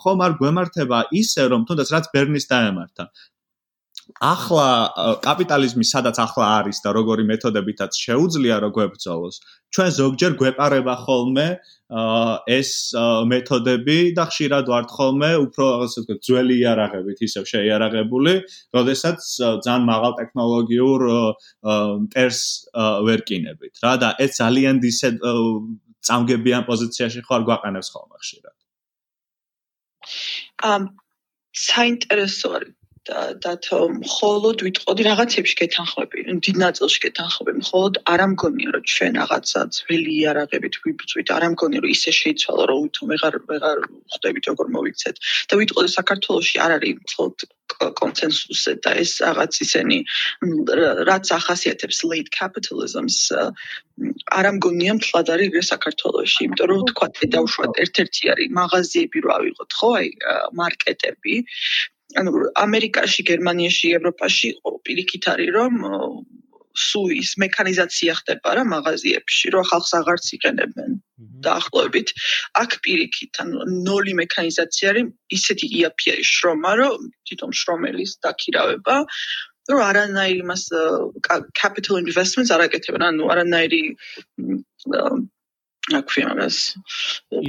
ხომ 0.00 0.24
არ 0.26 0.32
გვემართება 0.40 0.98
ისე, 1.22 1.42
რომ 1.52 1.66
თუნდაც 1.68 1.88
რაც 1.92 2.06
ბერნის 2.14 2.48
დაემართა, 2.48 3.04
ახლა 4.20 4.68
კაპიტალიზმი 5.24 5.84
სადაც 5.88 6.16
ახლა 6.20 6.46
არის 6.60 6.78
და 6.84 6.90
როგორი 6.98 7.24
მეთოდებითაც 7.30 7.92
შეუძლია 7.96 8.56
რო 8.62 8.70
გვებრძოლოს 8.76 9.36
ჩვენ 9.72 9.90
ზოგჯერ 9.98 10.32
გვეპარება 10.40 10.94
ხოლმე 11.04 11.48
ეს 12.48 12.70
მეთოდები 13.28 13.96
და 14.16 14.24
ხშირად 14.28 14.68
ვართ 14.72 14.88
ხოლმე 14.96 15.30
უფრო 15.44 15.66
ასე 15.84 16.04
ვთქვათ 16.04 16.20
ძველი 16.24 16.56
იარაღებით 16.56 17.18
ისევ 17.28 17.44
შეიარაღებული, 17.52 18.32
როდესაც 18.72 19.20
ძალიან 19.64 19.84
მაღალ 19.92 20.12
ტექნოლოგიურ 20.20 21.00
მტერს 22.08 22.40
ვერ 23.08 23.20
კინებით 23.28 23.74
რა 23.84 23.94
და 24.00 24.08
ეს 24.24 24.40
ძალიან 24.40 24.80
ისე 24.80 25.08
წამგებიან 26.08 26.64
პოზიციაში 26.64 27.20
ხარ 27.28 27.42
გვაყენებს 27.48 27.88
ხოლმე 27.92 28.16
ხშირად. 28.24 28.56
ამ 30.72 30.82
საინტერესო 31.52 32.48
არის 32.56 32.82
დათო 33.03 33.78
მხოლოდ 33.98 34.62
ვიტყოდი 34.62 35.03
რაღაცებში 35.07 35.57
გეთანხმები, 35.61 36.22
დიდ 36.46 36.57
ნაწილში 36.62 37.00
გეთანხმები, 37.05 37.55
მხოლოდ 37.59 37.98
არ 38.12 38.20
ამგონია 38.26 38.74
რომ 38.76 38.84
ჩვენ 38.92 39.18
რაღაცა 39.18 39.61
ძველი 39.78 40.12
იარაღებით 40.22 40.74
ვიბწვით, 40.86 41.32
არ 41.36 41.42
ამგონია 41.50 41.82
რომ 41.82 41.94
ისე 41.96 42.14
შეიცვალა 42.20 42.64
რომ 42.70 42.78
უთო 42.86 43.03
მეღარ 43.11 43.34
მეღარ 43.50 43.78
ხვდებით 44.12 44.44
როგორ 44.53 44.66
მოვიქცეთ. 44.76 45.16
და 45.50 45.55
ვიტყოდი 45.59 45.90
საქართველოში 45.98 46.57
არ 46.62 46.70
არის 46.78 46.94
მხოლოდ 47.03 47.34
კონსენსუსი 47.98 48.74
და 48.84 48.90
ეს 49.03 49.12
რაღაც 49.24 49.53
ისენი 49.64 49.98
რაც 51.09 51.26
ახასიათებს 51.38 51.98
late 52.11 52.30
capitalism-ს 52.38 53.32
არ 54.38 54.44
ამგონია 54.53 54.92
მთლად 54.98 55.26
არის 55.34 55.48
ეგრე 55.50 55.62
საქართველოში, 55.72 56.38
იმიტომ 56.46 56.68
რომ 56.70 56.84
თქვა 56.90 57.09
დაუშვათ 57.34 57.72
ერთ-ერთი 57.84 58.22
არის 58.34 58.55
მაღაზიები 58.59 59.18
რა 59.26 59.36
ვიღოთ, 59.42 59.70
ხო, 59.78 59.90
აი 59.98 60.09
მარკეტები 60.61 61.34
ანუ 62.20 62.30
ამერიკაში, 62.66 63.22
გერმანიაში, 63.30 63.86
ევროპაში 63.98 64.48
პირიქით 64.86 65.28
არის 65.32 65.50
რომ 65.56 65.74
სუის 66.72 67.36
მექანიზაცია 67.42 68.12
ხდება 68.20 68.52
რა 68.56 68.64
მაღაზიებში, 68.72 69.46
რომ 69.54 69.64
ხალხს 69.70 69.92
აღარც 69.98 70.26
იყენებენ 70.36 70.90
დაახლოებით. 71.44 72.08
აქ 72.62 72.70
პირიქით, 72.84 73.32
ანუ 73.44 73.66
ნოლი 73.88 74.14
მექანიზაცია 74.22 74.86
არის, 74.92 75.10
ისეთი 75.36 75.66
იაფი 75.78 76.06
არის 76.14 76.28
შრომა, 76.36 76.72
რომ 76.80 77.10
თვითონ 77.28 77.50
შრომელის 77.60 78.12
დაქირავება 78.24 78.96
რომ 79.70 79.80
არანაირი 79.86 80.42
მას 80.50 80.64
capital 81.54 82.00
investments 82.02 82.50
არ 82.50 82.66
აკეთებენ, 82.66 83.02
ანუ 83.12 83.28
არანაირი 83.30 83.82
აქვია 85.91 86.26
მაგას. 86.30 86.57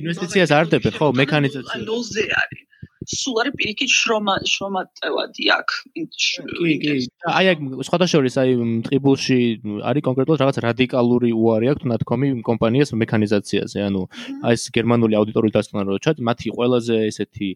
ინვესტიციას 0.01 0.51
არ 0.57 0.65
დებენ 0.73 0.93
ხო 0.97 1.07
მექანიზაცია. 1.21 1.85
ნოლზე 1.85 2.23
არის. 2.41 2.63
სულ 3.03 3.35
არის 3.43 3.53
პირიქით 3.59 3.91
შრომა 3.91 4.35
შრომატევადი 4.47 5.43
აქ 5.57 5.69
კი 5.93 6.75
კი. 6.83 6.93
აი 7.29 7.45
აქ 7.51 7.59
სხვადასხვა 7.87 8.19
აი 8.43 8.51
ტყიბულში 8.87 9.39
არის 9.89 10.03
კონკრეტულად 10.07 10.39
რაღაც 10.43 10.57
რადიკალური 10.67 11.31
უარი 11.35 11.67
აქვს 11.73 11.87
ნათქომი 11.91 12.27
კომპანიას 12.47 12.95
მექანიზაციაზე. 13.03 13.77
ანუ 13.87 14.01
აი 14.47 14.53
ეს 14.55 14.63
გერმანული 14.77 15.13
აუდიტორული 15.19 15.51
დასკვნა 15.51 15.83
რო 15.83 15.99
ჩათ 15.99 16.17
მათი 16.23 16.47
ყველაზე 16.57 16.95
ესეთი 17.11 17.49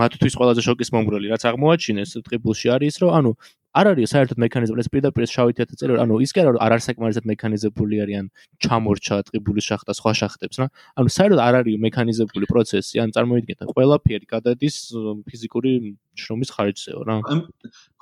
მათთვის 0.00 0.34
ყველაზე 0.40 0.60
შოკის 0.66 0.88
მომგვრელი 0.96 1.26
რაც 1.32 1.42
აღმოაჩინეს 1.52 2.10
ტყიბულში 2.26 2.66
არის 2.76 2.94
რომ 3.04 3.10
ანუ 3.18 3.32
არ 3.72 3.88
არის 3.92 4.12
საერთოდ 4.12 4.40
მექანიზმი 4.44 4.82
ეს 4.84 4.88
პირდაპირ 4.92 5.28
შავით 5.32 5.60
ეთწელი 5.64 5.94
ანუ 6.04 6.18
ის 6.24 6.32
კი 6.36 6.42
არა 6.42 6.60
არ 6.64 6.74
არის 6.76 6.88
საკმარისად 6.90 7.28
მექანიზებული 7.30 8.00
არიან 8.04 8.26
ჩამორჩა 8.64 9.16
ტყიბულის 9.28 9.68
შახტა 9.70 9.92
სხვა 9.96 10.12
შახტებს 10.20 10.56
რა. 10.60 10.66
ანუ 11.00 11.08
საერთოდ 11.16 11.40
არ 11.40 11.54
არის 11.62 11.76
მექანიზებული 11.86 12.46
პროცესი 12.52 13.00
ან 13.00 13.08
წარმოიდგინეთ 13.16 13.72
ყველაფერი 13.72 14.26
გადადის 14.34 14.76
ფიზიკური 15.24 15.72
შრომის 16.20 16.50
ხარჯზეო 16.52 17.00
რა. 17.08 17.16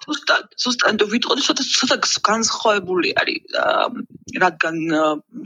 ზუსტად 0.01 0.45
ზუსტად 0.59 1.03
ვიტყოდი 1.13 1.43
ცოტა 1.47 1.63
ცოტა 1.71 1.97
განსხვავებული 2.27 3.09
არის 3.21 3.41
რადგან 4.43 4.77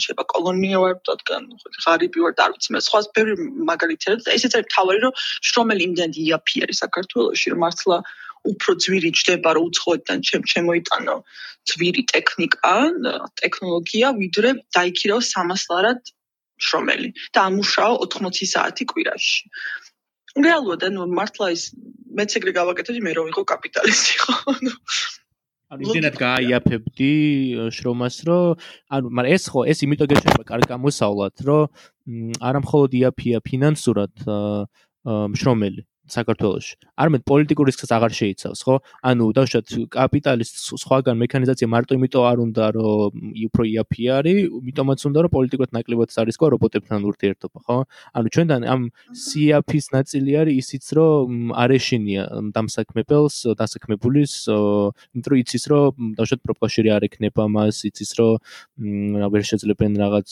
შეიძლება 0.01 0.25
კოლონია 0.33 0.79
ვარ 0.85 0.95
რადგან 1.11 1.43
ღარიბი 1.85 2.21
ვარ 2.25 2.35
და 2.39 2.47
არ 2.49 2.53
ვიცი 2.55 2.71
მე 2.73 2.81
სხვა 2.87 3.01
ბევრი 3.19 3.35
მაგალითია 3.71 4.17
ესეც 4.39 4.53
არის 4.57 4.71
თავი 4.73 5.01
რომ 5.05 5.13
შრომელი 5.51 5.83
იმდენ 5.91 6.11
იაფი 6.25 6.57
არის 6.65 6.83
საქართველოში 6.87 7.47
რომ 7.53 7.61
მართლა 7.67 7.99
უფრო 8.51 8.71
ძვირი 8.85 9.11
ჯდება 9.19 9.51
რომ 9.57 9.69
უცხოეთთან 9.71 10.19
ჩემ 10.29 10.45
შემოიტანო 10.53 11.17
ძვირი 11.71 12.03
ტექნიკა, 12.13 12.75
ტექნოლოგია, 13.41 14.13
ვიდრე 14.21 14.51
დაიქირო 14.77 15.17
300 15.31 15.65
ლარად 15.73 16.01
შრომელი 16.61 17.09
და 17.35 17.49
ამუშაო 17.49 17.93
80 18.07 18.51
საათი 18.55 18.85
კვირაში. 18.93 19.41
რეალურად 20.45 20.83
ანუ 20.91 21.07
მართლა 21.15 21.47
ის 21.55 21.65
მეც 22.19 22.31
ეგრე 22.39 22.53
გავაკეთებდი 22.59 23.01
მე 23.07 23.13
რომ 23.19 23.27
ვიყო 23.31 23.43
კაპიტალისტი 23.55 24.15
ხო? 24.23 24.35
ანუ 24.55 24.73
იმდენად 25.75 26.17
გააიაფებდი 26.19 27.11
შრომას, 27.75 28.17
რომ 28.29 28.59
ანუ 28.95 29.07
მაგრამ 29.15 29.33
ეს 29.35 29.45
ხო 29.51 29.61
ეს 29.71 29.79
იმიტომ 29.87 30.11
გეჩვენება 30.11 30.45
კარგ 30.51 30.65
გამოსავლად, 30.75 31.35
რომ 31.49 31.63
არა 32.49 32.59
მხოლოდ 32.67 32.91
იაფია 33.01 33.39
ფინანსურად 33.49 34.15
მშრომელი, 35.07 35.83
საქართველოში. 36.05 36.75
არამედ 37.01 37.23
პოლიტიკურ 37.25 37.65
რისკს 37.69 37.91
აღარ 37.97 38.13
შეიცავს, 38.13 38.61
ხო? 38.61 38.75
ანუ 39.09 39.25
დავშოთ 39.37 39.67
კაპიტალის 39.89 40.51
სხვაგან 40.77 41.17
მექანიზაცია 41.17 41.67
მარტო 41.75 41.97
იმიტომ 41.97 42.25
არ 42.29 42.39
უნდა, 42.45 42.65
რომ 42.77 43.13
უფრო 43.49 43.63
იაფი 43.65 44.05
არის, 44.19 44.39
მიტომაც 44.69 45.01
უნდა, 45.09 45.19
რომ 45.25 45.31
პოლიტიკურად 45.37 45.71
ნაკლებად 45.73 46.09
არისკო 46.13 46.45
რობოტებთან 46.55 47.01
ურთიერთობა, 47.09 47.59
ხო? 47.65 47.79
ანუ 48.15 48.29
ჩვენთან 48.35 48.61
ამ 48.69 48.81
სიაფის 49.17 49.85
ნაწილი 49.97 50.33
არის 50.45 50.55
ისიც, 50.61 50.85
რომ 50.93 51.29
არეშინია 51.57 52.23
დამსაქმებელს, 52.53 53.37
დასაქმებულის, 53.57 54.33
იმიტომ 55.17 55.31
რომ 55.33 55.39
იცის, 55.41 55.65
რომ 55.73 55.91
დავშოთ 56.21 56.41
პროფკავშირი 56.45 56.89
არ 56.95 57.03
ექნება 57.09 57.43
მას, 57.49 57.77
იცის, 57.89 58.11
რომ 58.21 58.33
ვერ 59.33 59.43
შეძლებენ 59.51 59.93
რაღაც 60.05 60.31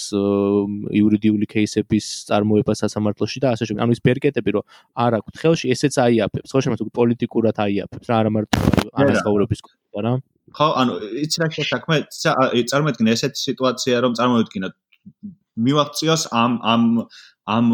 იურიდიული 0.93 1.47
кейსების 1.49 2.07
წარმოებას 2.29 2.79
სასამართლოში 2.85 3.39
და 3.41 3.49
ასე 3.57 3.65
შემდეგ. 3.73 3.83
ანუ 3.83 3.93
ის 3.97 4.03
ბერკეტები, 4.05 4.51
რომ 4.53 4.65
არ 4.95 5.13
აქვს 5.23 5.37
ხელში 5.43 5.62
შემთხვევაში 5.63 5.71
ესეც 5.71 5.95
აიაფებს, 6.03 6.51
ხო 6.51 6.61
შემოწ 6.65 6.81
პოლიტიკურად 6.93 7.57
აიაფებს 7.63 8.07
რა, 8.11 8.17
არა 8.23 8.31
მარტო 8.35 8.59
ანაზღაურების 8.99 9.61
კუთხე 9.63 10.01
რა. 10.03 10.13
ხო, 10.53 10.69
ანუ 10.83 10.93
იცი 11.23 11.39
რა 11.43 11.49
შეთქმე, 11.55 11.97
წარმოედგინე 12.71 13.11
ესეთი 13.17 13.41
სიტუაცია, 13.47 13.95
რომ 14.03 14.13
წარმოედგინოთ 14.19 14.75
მივაღწიოს 15.63 16.23
ამ 16.33 16.53
ამ 16.63 16.83
ამ 17.47 17.67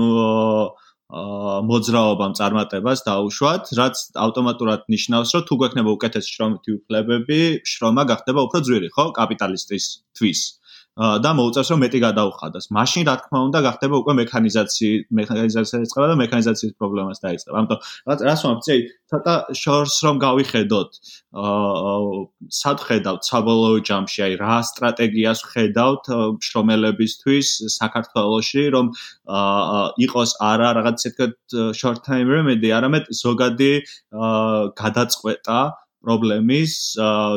აა 1.09 1.65
მოძრაობამ 1.65 2.33
წარმატებას 2.37 3.01
დაუშვათ, 3.09 3.65
რაც 3.81 3.97
ავტომატურად 4.13 4.81
ნიშნავს, 4.93 5.31
რომ 5.33 5.43
თუ 5.49 5.55
გვექნება 5.57 5.91
უკეთესი 5.97 6.29
შრომითი 6.37 6.71
უფლებები, 6.77 7.41
შრომა 7.65 8.03
გახდება 8.13 8.41
უფრო 8.45 8.59
ძვირი, 8.69 8.89
ხო, 8.93 9.05
კაპიტალისტის 9.17 9.85
თვის. 10.13 10.41
და 10.99 11.31
მოუწევს 11.39 11.69
რომ 11.71 11.79
მეტი 11.85 11.99
გადაუხადოს. 12.03 12.67
მაშინ 12.75 13.03
რა 13.07 13.15
თქმა 13.23 13.39
უნდა 13.49 13.59
გახდება 13.67 13.95
უკვე 14.03 14.13
მექანიზაცია, 14.19 14.91
მექანიზაცია 15.15 15.79
იწყება 15.87 16.07
და 16.11 16.17
მექანიზაციის 16.19 16.73
პრობლემას 16.75 17.19
დაიწყება. 17.23 17.55
ამიტომ 17.61 17.81
რას 18.27 18.41
ვამბობ, 18.43 18.63
წეი, 18.67 18.81
ცოტა 19.09 19.35
შორს 19.63 19.95
რომ 20.05 20.17
გავიხედოთ, 20.27 20.91
აა 21.39 21.95
სად 22.51 22.79
ხედავთ 22.89 23.23
საბოლოო 23.31 23.79
ჯამში, 23.89 24.21
აი 24.27 24.33
რა 24.43 24.57
სტრატეგიას 24.71 25.41
ხედავთ 25.55 26.05
შრომელებისთვის 26.43 27.49
საქართველოში, 27.79 28.63
რომ 28.75 28.87
აა 29.39 29.83
იყოს 30.03 30.31
არა 30.51 30.69
რაღაც 30.83 30.99
ისეთ 31.09 31.59
short 31.79 32.03
time 32.03 32.27
remedy, 32.27 32.75
არამედ 32.75 33.07
ზოგადი 33.23 33.73
აა 34.19 34.75
გადაწყვეტა 34.83 35.61
პრობლემის 36.05 36.75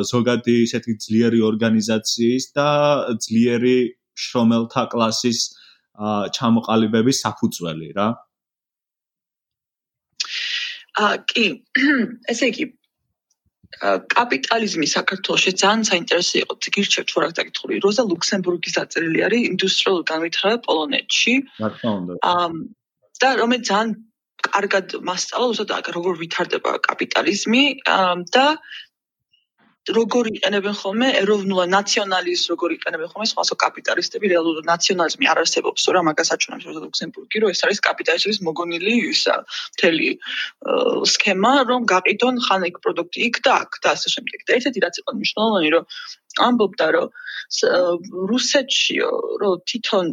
ზოგადი 0.09 0.55
ისეთი 0.67 0.97
ძლიერი 1.05 1.39
ორგანიზაციის 1.49 2.45
და 2.57 2.67
ძლიერი 3.25 3.77
შრომელთა 4.25 4.83
კლასის 4.93 5.39
ჩამოყალიბების 6.37 7.21
საფუძველი 7.25 7.89
რა. 7.97 8.09
აა 11.01 11.17
კი, 11.31 11.45
ესე 12.31 12.51
იგი 12.51 12.65
კაპიტალიზმი 14.11 14.87
საქართველოში 14.93 15.51
ძალიან 15.61 15.83
საინტერესო 15.89 16.35
იყო. 16.43 16.53
გირჩევთ 16.75 17.11
რა 17.23 17.29
დაგითხრი, 17.39 17.79
როზა 17.85 18.03
ლუქსემბურგის 18.11 18.75
დაწერილი 18.77 19.19
არის 19.27 19.47
ინდუსტრიულ 19.51 20.01
განვითარება 20.11 20.59
პოლონეთში. 20.67 21.33
რა 21.63 21.69
თქმა 21.75 21.91
უნდა. 21.99 22.13
აა 22.31 22.47
და 23.21 23.29
რომელიც 23.41 23.63
ძალიან 23.71 23.89
კარგად 24.55 24.95
მასწავლა 25.09 25.51
უბრალოდ 25.55 25.91
როგორ 25.97 26.21
ვითარდება 26.21 26.77
კაპიტალიზმი 26.87 27.63
და 28.35 28.45
როგორ 29.89 30.27
იყენებენ 30.37 30.75
ხოლმე 30.77 31.07
ეროვნულ 31.17 31.59
ნაციონალიზმს 31.73 32.49
როგორ 32.53 32.73
იყენებენ 32.75 33.07
ხოლმე 33.11 33.25
სხვადასხვა 33.31 33.57
კაპიტალისტები 33.63 34.29
რეალურად 34.33 34.67
ნაციონალიზმი 34.69 35.29
არ 35.31 35.41
არსებობს 35.41 35.87
რა 35.95 36.01
მაგას 36.05 36.29
აჩვენებს 36.35 36.65
როგორც 36.69 36.83
ლუქსემბურგი 36.85 37.41
რომ 37.41 37.53
ეს 37.55 37.61
არის 37.65 37.81
კაპიტალიზმის 37.87 38.39
მოგონილი 38.45 38.93
ისა 39.09 39.35
მთელი 39.73 40.09
სქემა 41.13 41.53
რომ 41.71 41.81
გაყიდონ 41.93 42.35
ხან 42.45 42.61
ეგ 42.69 42.75
პროდუქტი 42.85 43.19
იქ 43.25 43.41
და 43.41 43.51
აქ 43.65 43.71
და 43.81 43.89
ასე 43.97 44.07
შემდეგ. 44.13 44.39
და 44.45 44.51
ერთ-ერთი 44.61 44.79
რაც 44.85 44.95
იყო 45.01 45.11
მნიშვნელოვანი 45.17 45.69
რომ 45.75 45.83
ამბობდა 46.45 46.87
რომ 46.95 47.07
რუსეთშიო 48.29 49.11
რომ 49.41 49.53
თვითონ 49.65 50.05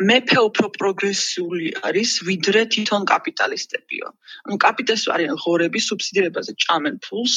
მეფე 0.00 0.40
უფრო 0.48 0.66
პროგრესიული 0.72 1.68
არის 1.84 2.10
ვიდრე 2.24 2.60
თვითონ 2.72 3.02
კაპიტალისტებიო. 3.12 4.06
ანუ 4.48 4.56
კაპიტალისტები 4.64 5.12
არიან 5.16 5.36
ღორები, 5.44 5.80
სუბსიდირებაზე 5.84 6.52
ჭამენ 6.64 6.96
ფულს, 7.04 7.34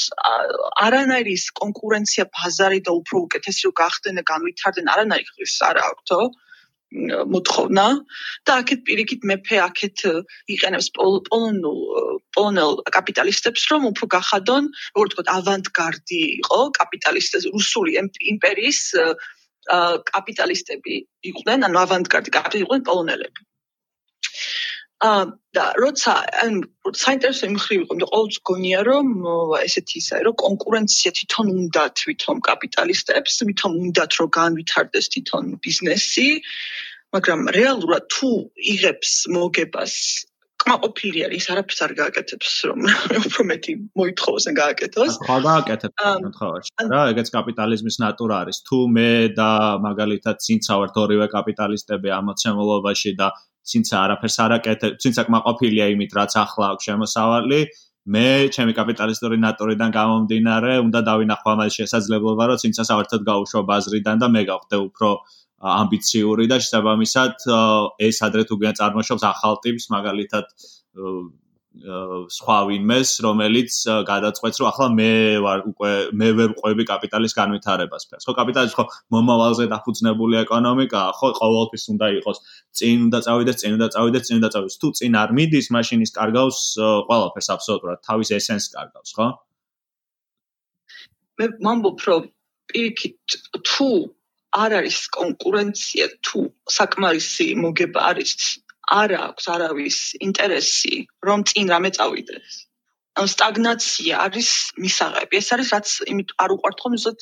არანაირი 0.86 1.36
კონკურენცია 1.60 2.24
ბაზარი 2.32 2.80
და 2.88 2.92
უფრო 2.96 3.16
უკეთესი 3.28 3.68
რო 3.68 3.72
გახდნენ 3.82 4.16
და 4.20 4.24
განვითარდნენ, 4.32 4.88
არანაირი 4.96 5.28
ხრის 5.36 5.56
არ 5.68 5.78
აქვთო 5.84 6.22
მოთხოვნა 6.96 7.86
და 8.48 8.52
აქეთ 8.62 8.80
პირიქით 8.88 9.22
მეფე 9.28 9.58
აქეთ 9.68 9.98
იყენებს 10.56 10.88
პოლონურ 10.96 11.80
პოლონელ 12.36 12.72
კაპიტალისტებს 12.98 13.62
რომ 13.72 13.88
უფრო 13.92 14.06
გახადონ, 14.16 14.64
როგორ 14.96 15.08
თქვა, 15.12 15.24
ავანგარდი 15.40 16.22
იყო 16.40 16.60
კაპიტალისტების 16.80 17.52
რუსული 17.56 17.98
იმპერიის 18.32 18.82
კაპიტალისტები 20.12 20.96
იყვნენ, 21.32 21.68
ანუ 21.68 21.82
ავანგარდი 21.86 22.34
კაპიტალისტები 22.38 22.66
იყვნენ 22.66 22.88
პოლონელები. 22.90 23.46
აა 25.06 25.24
და 25.56 25.66
როცა 25.80 26.14
ან 26.44 26.54
საინტერესო 27.00 27.48
იმხრივ 27.52 27.82
იყო, 27.86 27.96
მე 28.00 28.06
ყოველთვის 28.12 28.40
გონია 28.50 28.80
რომ 28.88 29.08
ესეთი 29.60 29.96
ისაა, 30.02 30.22
რომ 30.28 30.36
კონკურენცია 30.44 31.12
თვითონ 31.20 31.48
უნდა 31.56 31.84
თვითონ 32.02 32.38
კაპიტალისტებს, 32.48 33.32
თვითონ 33.42 33.72
უნდა 33.86 34.04
რომ 34.16 34.30
განვითარდეს 34.40 35.06
თვითონ 35.14 35.44
ბიზნესი, 35.66 36.28
მაგრამ 37.16 37.42
რეალურად 37.60 38.04
თუ 38.16 38.32
იღებს 38.74 39.12
მოგებას 39.36 39.94
კმაყოფილი 40.66 41.20
არის, 41.30 41.46
არაფერს 41.54 41.82
არ 41.86 41.92
გააკეთებს, 42.00 42.52
რომ 42.70 42.80
უფრო 43.30 43.42
მეტი 43.52 43.74
მოითხოვოს 44.02 44.46
ან 44.50 44.56
გააკეთოს. 44.60 45.18
ხო, 45.26 45.38
გააკეთებს 45.46 46.06
შემთხვევაში. 46.06 46.72
რა, 46.92 47.02
ეგეც 47.14 47.28
კაპიტალიზმის 47.38 47.98
ნატურა 48.04 48.36
არის. 48.46 48.58
თუ 48.66 48.78
მე 48.98 49.12
და 49.38 49.50
მაგალითად 49.86 50.36
ცინცა 50.46 50.74
ვართ 50.82 50.96
ორივე 51.06 51.28
კაპიტალისტები 51.38 52.10
ამოცემულობაში 52.20 53.12
და 53.22 53.28
ცინცა 53.66 53.96
არაფერს 54.06 54.38
არ 54.46 54.52
აკეთებ, 54.60 54.94
ცინცა 55.02 55.22
კმაყოფილია 55.30 55.86
იმით, 55.94 56.12
რაც 56.18 56.34
ახლა 56.44 56.66
აქვს 56.74 56.86
შემოსავალი, 56.90 57.60
მე 58.06 58.26
ჩემი 58.54 58.74
კაპიტალისტური 58.78 59.38
ნატურიდან 59.42 59.90
გამომდინარე, 59.96 60.74
უნდა 60.86 61.00
დავინახო 61.10 61.48
ამას 61.54 61.78
შესაძლებლობა, 61.80 62.44
რომ 62.52 62.62
ცინცა 62.62 62.84
საერთოდ 62.90 63.22
გაუშვა 63.30 63.62
ბაზრიდან 63.70 64.22
და 64.22 64.28
მე 64.36 64.42
გავხდე 64.50 64.78
უფრო 64.86 65.10
ამბიციური 65.66 66.46
და 66.52 66.60
შესაბამისად 66.62 67.48
ეს 68.10 68.22
ადრე 68.28 68.46
თუ 68.50 68.60
გიან 68.62 68.78
წარმოშობს 68.80 69.24
ახალ 69.32 69.58
ტიპს 69.66 69.90
მაგალითად 69.96 70.54
სხვა 72.32 72.58
ვინმეს 72.70 73.10
რომელიც 73.26 73.72
გადაწყვეტს 74.08 74.60
რომ 74.62 74.68
ახლა 74.70 74.88
მე 74.96 75.10
ვარ 75.44 75.60
უკვე 75.72 75.92
მე 76.22 76.30
ვერ 76.40 76.50
ყვები 76.60 76.84
კაპიტალის 76.88 77.36
განვითარებას 77.36 78.08
ფერს. 78.08 78.24
ხო 78.24 78.34
კაპიტალის 78.40 78.76
ხო 78.78 78.86
მომავალზე 79.12 79.68
დაფუძნებული 79.74 80.40
ეკონომიკაა 80.46 81.10
ხო 81.20 81.28
ყოველთვის 81.40 81.84
უნდა 81.94 82.08
იყოს. 82.20 82.38
წინ 82.80 82.98
უნდა 83.08 83.20
წავიდეს 83.28 83.58
წინ 83.62 83.72
უნდა 83.78 83.88
წავიდეს 83.96 84.24
წინ 84.28 84.36
უნდა 84.40 84.50
წავიდეს. 84.56 84.80
თუ 84.82 84.88
წინ 85.00 85.12
არ 85.20 85.30
მიდის 85.36 85.68
მაშინ 85.76 86.00
ის 86.06 86.12
კარგავს 86.16 86.60
ყველაფერს 87.12 87.50
აბსოლუტურად 87.56 88.00
თავის 88.08 88.30
ესენს 88.40 88.66
კარგავს 88.76 89.12
ხო? 89.20 89.28
მე 91.36 91.46
მომბობ 91.60 92.00
რომ 92.08 92.22
პირიქით 92.72 93.30
თუ 93.68 93.90
არ 94.64 94.78
არის 94.80 95.00
კონკურენცია 95.18 96.06
თუ 96.26 96.42
საკმარისი 96.78 97.48
მოგება 97.64 98.00
არის. 98.12 98.62
არ 98.86 99.10
აქვს 99.18 99.46
არავის 99.56 99.98
ინტერესი 100.22 100.96
რომ 101.28 101.40
წინ 101.50 101.66
რამე 101.74 101.90
წავიდეს. 101.98 102.66
ან 103.16 103.30
სტაგნაცია 103.32 104.16
არის 104.28 104.50
მისაღები. 104.84 105.34
ეს 105.40 105.48
არის 105.56 105.68
რაც 105.74 105.88
იმით 106.12 106.30
არ 106.44 106.50
უყვართ 106.56 106.78
ხოლმე 106.84 106.98
ზუსტ 107.04 107.20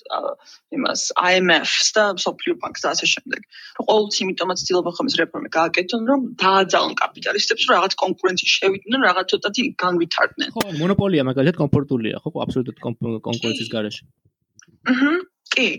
იმას 0.77 1.01
IMF-ს 1.29 1.88
და 1.95 2.03
Social 2.25 2.55
Bank-ს 2.61 2.81
და 2.84 2.89
ასე 2.97 3.05
შემდეგ. 3.13 3.41
ყოველთვის 3.77 4.17
იმიტომაც 4.25 4.57
ცდილობენ 4.63 4.93
ხოლმე 4.97 5.17
რეფორმი 5.21 5.49
გააკეთონ 5.57 6.01
რომ 6.11 6.21
დააძალონ 6.43 6.95
კაპიტალისტებს 7.03 7.63
რომ 7.69 7.73
რაღაც 7.77 7.93
კონკურენციაში 8.03 8.55
შევიდნენ 8.57 8.99
რაღაც 9.09 9.25
ცოტათი 9.34 9.61
განვითარდნენ. 9.86 10.49
ხო 10.57 10.61
მონოპოლია 10.81 11.23
მაგალითად 11.29 11.57
კომფორტულია 11.63 12.15
ხო 12.25 12.29
აბსოლუტურად 12.45 12.79
კონკურენციის 13.29 13.69
გარეშე. 13.75 14.03
აჰა 14.91 15.13
კი. 15.56 15.70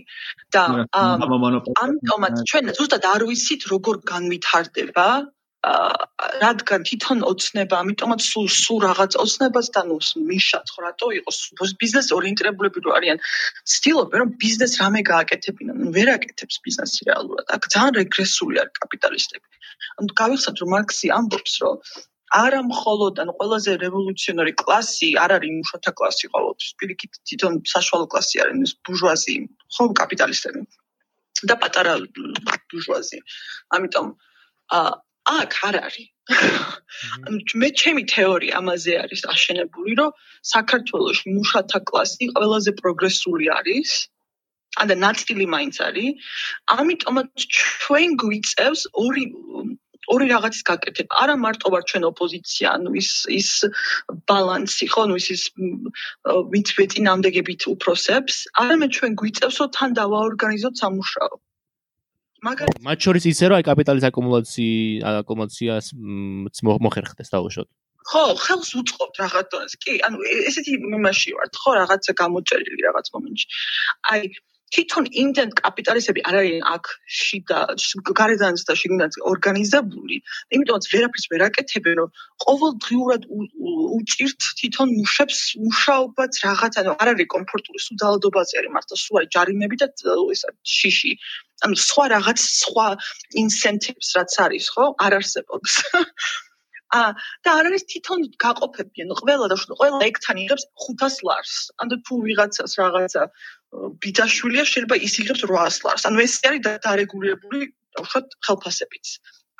და 0.55 0.63
ამიტომაც 0.95 2.35
ჩვენ 2.49 2.73
ზუსტად 2.79 3.07
არ 3.13 3.21
ვიცით 3.29 3.61
როგორ 3.73 4.03
განვითარდება 4.13 5.07
რადგან 6.41 6.83
თვითონ 6.87 7.23
ოცნება, 7.25 7.77
ამიტომაც 7.83 8.21
სულ 8.21 8.47
სულ 8.55 8.79
რაღაც 8.85 9.15
ოცნებას 9.23 9.67
და 9.75 9.81
ნუ 9.89 9.97
მიშაც 10.29 10.73
ხო 10.73 10.79
რატო 10.85 11.07
იყოს 11.19 11.71
ბიზნეს 11.81 12.11
ორიენტირებულები 12.17 12.83
რო 12.85 12.91
არიან. 12.97 13.21
ცდილობენ 13.73 14.21
რომ 14.23 14.33
ბიზნეს 14.43 14.73
რამე 14.81 15.01
გააკეთებინონ, 15.11 15.77
ნუ 15.85 15.89
ვერ 15.97 16.11
აკეთებს 16.15 16.61
ბიზნესი 16.67 17.09
რეალურად. 17.09 17.45
აქ 17.55 17.63
ძალიან 17.73 17.93
რეგრესული 18.01 18.61
არის 18.61 18.77
კაპიტალისტები. 18.83 19.47
ანუ 19.97 20.09
გავიხსენოთ 20.21 20.57
რომ 20.61 20.69
მარქსი 20.75 21.07
ამბობს 21.19 21.53
რომ 21.63 21.75
არა 22.33 22.61
მხოლოდ 22.69 23.19
ან 23.23 23.29
ყველაზე 23.37 23.71
რევოლუციონარი 23.85 24.53
კლასი 24.61 25.09
არ 25.23 25.31
არის 25.37 25.51
მუშათა 25.59 25.91
კლასი 25.99 26.25
ყოველთვის 26.33 26.71
პირიქით 26.79 27.13
თვითონ 27.27 27.53
საშუალო 27.73 28.07
კლასი 28.13 28.41
არის 28.45 28.71
ბურჟუაზი 28.87 29.35
ხო 29.75 29.83
კაპიტალისტები 30.01 30.61
და 31.43 31.55
პატარა 31.61 31.93
ბურჟუაზი. 32.71 33.19
ამიტომ 33.75 34.07
აქ 35.35 35.53
არ 35.69 35.75
არის. 35.85 36.09
მე 37.61 37.69
ჩემი 37.79 38.03
თეორია 38.09 38.57
ამაზე 38.57 38.93
არის 39.03 39.21
აშენებული 39.33 39.93
რომ 39.99 40.15
საქართველოს 40.41 41.19
მუშათა 41.29 41.79
კლასი 41.89 42.25
ყველაზე 42.33 42.71
პროგრესული 42.81 43.45
არის 43.59 43.91
ანდა 44.81 44.95
ნაწილი 45.05 45.45
მაინც 45.55 45.75
არის 45.87 46.11
ამიტომაც 46.79 47.45
ჩვენ 47.57 48.09
გვიწევს 48.23 48.81
ორი 49.05 49.25
ორი 50.13 50.25
რაღაცის 50.33 50.63
გაკეთება. 50.69 51.13
არა 51.23 51.35
მარტო 51.45 51.67
ვარ 51.73 51.83
ჩვენ 51.89 52.03
ოპოზიცია, 52.11 52.67
ანუ 52.75 52.89
ის 53.01 53.09
ის 53.39 53.49
ბალანსი 54.29 54.85
ხო, 54.91 54.99
ანუ 55.05 55.15
ის 55.21 55.27
ის 55.35 55.43
ვით 56.53 56.69
ვეტინამდეგებით 56.77 57.61
უფროსებს, 57.73 58.35
არამედ 58.61 58.91
ჩვენ 58.97 59.11
გვიწევს, 59.21 59.55
რომ 59.61 59.69
თან 59.77 59.89
დავაორგანიზოთ 59.99 60.75
სამუშაო. 60.81 61.33
მაგალითად, 62.45 62.83
მათ 62.85 62.99
შორის 63.05 63.23
ისე 63.33 63.45
რომ 63.49 63.57
აი 63.57 63.65
კაპიტალის 63.65 64.05
აკუმულაცი 64.09 64.67
აკუმულაციას 65.25 65.85
მოხერხდეს 66.85 67.29
დაუშვოთ. 67.33 67.69
ხო, 68.05 68.23
ხელს 68.37 68.69
უწყობთ 68.77 69.15
რაღაცას. 69.17 69.71
კი, 69.81 69.93
ანუ 70.05 70.17
ესეთი 70.49 70.73
მიმაში 70.93 71.29
ვართ, 71.37 71.53
ხო, 71.57 71.71
რაღაცა 71.81 72.11
გამოწერილი 72.21 72.81
რაღაც 72.85 73.07
მომენტში. 73.15 73.47
აი 74.13 74.21
თვითონ 74.73 75.05
იმდენ 75.21 75.49
კაპიტალისტები 75.59 76.21
არ 76.29 76.35
არიან 76.41 76.63
აქ 76.75 76.85
შიდა 77.17 77.59
გარედანაც 78.19 78.61
და 78.69 78.73
შიგნით 78.81 79.17
ორგანიზებული. 79.31 80.17
იმიტომაც 80.57 80.87
ვერაფერს 80.93 81.25
ვერ 81.31 81.41
აკეთებენ 81.47 81.95
რომ 82.01 82.09
ყოველდღიურად 82.45 83.27
უჭირთ 83.97 84.41
თვითონ 84.59 84.89
მუშებს 84.99 85.39
მუშაობაც 85.65 86.33
რაღაც 86.45 86.73
ანუ 86.81 86.91
არ 87.01 87.07
არის 87.13 87.31
კომფორტული 87.35 87.79
სულ 87.85 87.95
ძალადობაზე 88.03 88.53
არის 88.61 88.75
მართლა 88.77 88.95
სულ 89.03 89.15
არის 89.21 89.33
ჯარიმები 89.35 89.75
და 89.81 89.87
ისა 90.35 90.49
შიში. 90.75 91.13
ანუ 91.65 91.75
სხვა 91.87 92.05
რაღაც 92.15 92.39
სხვა 92.61 92.87
ინსენტივს 93.43 94.07
რაც 94.17 94.33
არის 94.45 94.65
ხო? 94.75 94.85
არ 95.05 95.13
არსებობს 95.19 95.71
და 97.45 97.49
არ 97.59 97.65
არის 97.69 97.83
თვითონ 97.91 98.19
გაყოფებიან 98.43 99.09
ყველა 99.21 99.45
და 99.51 99.57
ყველა 99.79 100.01
ეგთან 100.09 100.37
იღებს 100.45 100.65
500 100.85 101.21
ლარს 101.27 101.53
ანუ 101.81 101.95
თუ 102.05 102.13
ვიღაცას 102.27 102.71
რაღაცა 102.81 103.21
ბიძაშვილია 104.03 104.63
შეიძლება 104.71 104.95
ის 105.07 105.13
იღებს 105.21 105.41
800 105.47 105.85
ლარს. 105.85 106.03
ანუ 106.09 106.21
ეს 106.25 106.33
არის 106.49 106.61
დარეგულირებული 106.85 107.59
უშუალოდ 108.03 108.37
ხელფასებით. 108.47 109.05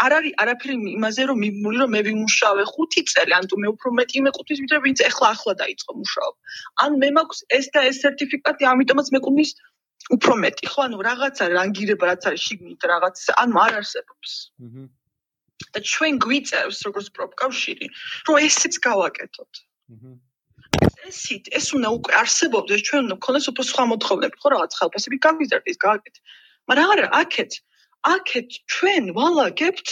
არ 0.03 0.11
არის 0.17 0.33
არაფერი 0.43 0.75
იმაზე 0.97 1.23
რომ 1.29 1.38
მიმული 1.45 1.77
რომ 1.81 1.89
მე 1.95 2.01
ვიმუშავე 2.07 2.63
5 2.71 3.11
წელი, 3.13 3.31
ან 3.38 3.45
თუ 3.51 3.55
მე 3.63 3.67
უფრო 3.75 3.89
მეტი 3.99 4.23
მეკუთვნის 4.25 4.59
ვიდრე 4.63 4.79
ვინც 4.86 4.99
ეხლა 5.09 5.27
ახლა 5.36 5.53
დაიწყო 5.61 5.91
მუშაობა. 5.99 6.38
ან 6.83 6.91
მე 7.01 7.09
მაქვს 7.17 7.39
ეს 7.57 7.65
და 7.75 7.79
ეს 7.89 7.97
სერტიფიკატი, 8.03 8.63
ამიტომაც 8.73 9.07
მეკუთვნის 9.15 9.51
უფრო 10.15 10.33
მეტი. 10.43 10.65
ხო, 10.71 10.79
ანუ 10.88 10.97
რაღაცა 11.09 11.43
რანგირება 11.57 12.05
რაც 12.11 12.21
არის 12.29 12.41
შიგნით 12.47 12.81
რაღაც, 12.91 13.17
ანუ 13.43 13.55
არ 13.65 13.71
არსებობს. 13.79 14.31
აჰა. 14.65 14.83
და 15.74 15.80
ჩვენ 15.91 16.14
გვიწევს 16.26 16.78
როგორც 16.88 17.08
პროფკავშირი, 17.18 17.88
რომ 18.28 18.36
ესეც 18.47 18.74
გავაკეთოთ. 18.88 19.51
აჰა. 19.95 20.14
ესით 21.10 21.49
ეს 21.58 21.68
უნდა 21.78 21.89
უკვე 21.97 22.14
არსებობდეს 22.22 22.82
ჩვენ 22.88 23.06
უნდა 23.06 23.16
გქონდეს 23.22 23.47
უფრო 23.51 23.64
სხვა 23.70 23.84
მოთხოვნები 23.91 24.41
ხო 24.41 24.49
რაღაც 24.53 24.72
ხელფასები 24.80 25.18
გამიზარდეს 25.26 25.78
გააკეთე 25.86 26.20
მაგრამ 26.72 26.91
არა 26.95 27.08
აქეთ 27.22 27.51
აქეთ 28.16 28.49
ჩვენ 28.76 29.03
ვალაგებთ 29.20 29.89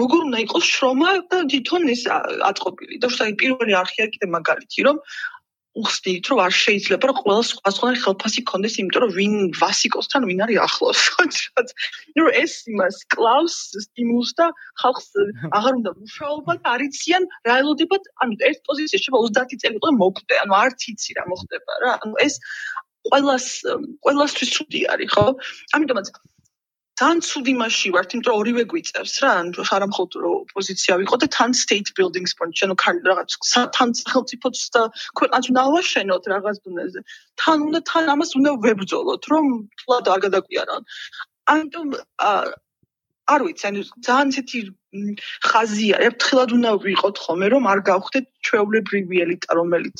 როგორ 0.00 0.20
უნდა 0.28 0.38
იყოს 0.44 0.64
შრომა 0.74 1.10
და 1.30 1.38
თვითონ 1.52 1.82
ეს 1.94 2.02
აწყობილი 2.50 3.00
და 3.04 3.08
შეიძლება 3.14 3.40
პირველი 3.42 3.72
არხი 3.82 3.98
არ 4.04 4.10
კიდე 4.14 4.26
მაგალითი 4.36 4.86
რომ 4.88 4.96
უხსნით 5.82 6.30
რომ 6.30 6.38
არ 6.46 6.54
შეიძლება 6.62 7.10
რომ 7.10 7.18
ყველა 7.22 7.42
სხვა 7.50 7.72
სხვა 7.76 7.92
ხელფასი 8.04 8.40
კონდეს 8.50 8.78
იმიტომ 8.82 9.02
რომ 9.04 9.12
ვინ 9.18 9.34
ვასიკოსთან 9.62 10.22
ვინ 10.30 10.44
არის 10.46 10.58
ახლოს 10.68 11.00
ხოჭრად 11.16 11.68
ნუ 12.18 12.24
ეს 12.42 12.54
იმას 12.72 12.96
კლავს 13.14 13.56
სტიმულს 13.88 14.30
და 14.38 14.46
ხალხს 14.82 15.08
აღარ 15.58 15.72
უნდა 15.80 15.90
მუშაობა 15.98 16.52
და 16.62 16.66
არიციან 16.78 17.22
რა 17.48 17.54
ელოდებათ 17.62 18.04
ანუ 18.22 18.34
ერთ 18.50 18.60
პოზიციაში 18.68 19.08
შეიძლება 19.08 19.18
30 19.32 19.62
წელი 19.62 19.78
იყო 19.80 19.90
მოკვდე 20.02 20.34
ანუ 20.44 20.54
არც 20.62 20.80
იცი 20.92 21.16
რა 21.18 21.24
მოხდება 21.32 21.72
რა. 21.82 21.92
ანუ 22.04 22.14
ეს 22.26 22.34
ყველას 23.08 23.46
ყველასთვის 24.04 24.50
ცუდი 24.56 24.80
არის 24.92 25.10
ხო? 25.14 25.26
ამიტომაც 25.78 26.06
თან 26.98 27.20
ცუდი 27.22 27.52
მასში 27.58 27.90
ვართ, 27.94 28.14
იმიტომ 28.14 28.32
რომ 28.32 28.40
ორივე 28.42 28.62
გვიწევს 28.70 29.14
რა, 29.22 29.30
ანუ 29.40 29.64
არა 29.76 29.86
მხოლოდ 29.90 30.14
ოპოზიცია 30.28 30.94
ვიყო 31.02 31.16
და 31.22 31.26
თან 31.36 31.52
state 31.54 31.90
buildings 31.98 32.32
point, 32.38 32.58
ანუ 32.66 32.74
რაღაც 33.06 33.36
თან 33.76 33.92
სახელმწიფოც 33.98 34.62
და 34.74 34.82
ქვეყანას 35.20 35.46
უნდა 35.52 35.62
ავაშენოთ 35.68 36.24
რაღაც 36.34 36.56
დონეზე. 36.66 37.00
თან 37.38 37.58
უნდა 37.68 37.80
თან 37.90 38.04
ამას 38.14 38.30
უნდა 38.38 38.50
ვებრძოლოთ, 38.66 39.22
რომ 39.32 39.44
თლად 39.82 40.10
არ 40.14 40.20
გადაგვიარან. 40.26 40.82
ამიტომ 41.54 41.88
არ 43.34 43.40
ვიცი, 43.46 43.64
ანუ 43.68 43.80
ძალიან 44.06 44.28
ცეთი 44.34 44.58
ხაზია, 45.48 45.96
ერთხელად 46.08 46.50
უნდა 46.56 46.70
ვიყოთ 46.86 47.16
ხოლმე, 47.24 47.46
რომ 47.54 47.64
არ 47.72 47.80
გავხდეთ 47.90 48.26
ჩვეულებრივი 48.48 49.16
ელიტა, 49.24 49.50
რომელიც 49.60 49.98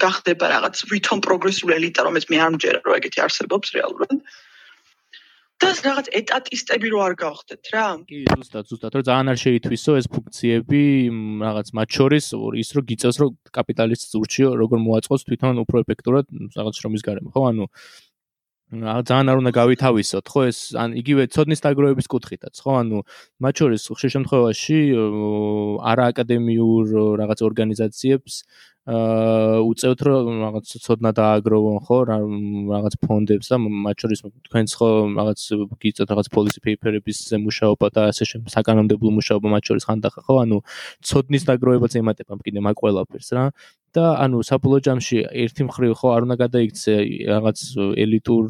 გახდება 0.00 0.46
რაღაც 0.54 0.76
ვითომ 0.90 1.18
პროგრესული 1.26 1.72
ელიტა, 1.78 2.00
რომელიც 2.08 2.26
მე 2.32 2.38
არ 2.46 2.50
მჯერა, 2.56 2.80
რომ 2.88 2.96
ეგეთი 2.98 3.18
არსებობს 3.26 3.74
რეალურად. 3.76 4.18
და 5.64 5.72
რაღაც 5.88 6.06
ეტატისტები 6.20 6.88
რო 6.92 6.98
არ 7.04 7.14
გავხდეთ 7.24 7.70
რა. 7.74 7.86
კი, 8.08 8.18
ზუსტად, 8.28 8.64
ზუსტად, 8.70 8.92
რომ 8.98 9.04
ძალიან 9.08 9.32
არ 9.32 9.38
შეითვისო 9.44 9.92
ეს 10.00 10.06
ფუნქციები 10.14 10.82
რაღაც 11.44 11.68
მათ 11.78 11.88
შორის 11.98 12.24
ის 12.62 12.68
რო 12.76 12.80
გიწევს 12.90 13.16
რომ 13.24 13.30
კაპიტალისტს 13.58 14.18
ურჩიო 14.20 14.48
როგორ 14.62 14.78
მოაწყოს 14.84 15.22
თვითონ 15.28 15.62
უფრო 15.64 15.76
ეფექტურად 15.84 16.26
რაღაც 16.58 16.74
შრომის 16.80 17.02
გარემო, 17.08 17.28
ხო? 17.32 17.42
ანუ 17.50 17.64
ძალიან 18.74 19.28
არ 19.30 19.38
უნდა 19.38 19.52
გავითავისოთ, 19.54 20.26
ხო 20.34 20.40
ეს 20.50 20.58
ან 20.74 20.96
იგივე 20.98 21.22
ცოდნის 21.30 21.60
დაგროვების 21.62 22.08
კუთხითაც, 22.10 22.54
ხო? 22.58 22.72
ანუ 22.82 22.98
მათ 23.38 23.54
შორის 23.60 23.82
ხშირ 23.94 24.10
შემთხვევაში 24.14 24.78
არააკადემიურ 25.92 26.84
რაღაც 27.22 27.38
ორგანიზაციებს 27.48 28.34
აა 28.84 29.60
უწევთ 29.64 30.00
რომ 30.04 30.26
რაღაც 30.44 30.72
ცოდნა 30.84 31.10
დააგროვონ 31.16 31.78
ხო? 31.88 31.96
რაღაც 32.04 32.94
ფონდებს 33.00 33.48
და 33.48 33.56
მათ 33.64 33.96
შორის 34.04 34.20
თქვენც 34.44 34.70
ხო 34.76 34.88
რაღაც 35.16 35.40
გიწევთ 35.80 36.10
რაღაც 36.12 36.28
policy 36.28 36.60
paper-ების 36.60 37.18
მუშაობა 37.40 37.88
და 37.96 38.02
ასე 38.12 38.28
შემდეგ 38.28 38.52
საკანონმდებლო 38.52 39.10
მუშაობა 39.16 39.48
მათ 39.56 39.64
შორის 39.72 39.88
ხანდახა 39.88 40.20
ხო? 40.28 40.34
ანუ 40.44 40.60
ცოდნის 41.00 41.48
დაგროვებაც 41.48 41.96
ემატება 41.96 42.36
კიდე 42.44 42.60
მაგ 42.60 42.76
ყველაფერს 42.84 43.32
რა. 43.32 43.44
და 43.94 44.04
ანუ 44.20 44.42
საბოლოო 44.42 44.80
ჯამში 44.84 45.16
ერთი 45.32 45.62
მხრივ 45.70 45.92
ხო 45.96 46.08
არ 46.12 46.22
უნდა 46.26 46.36
გადაიქცე 46.44 46.94
რაღაც 47.30 47.58
ელიტურ 48.04 48.44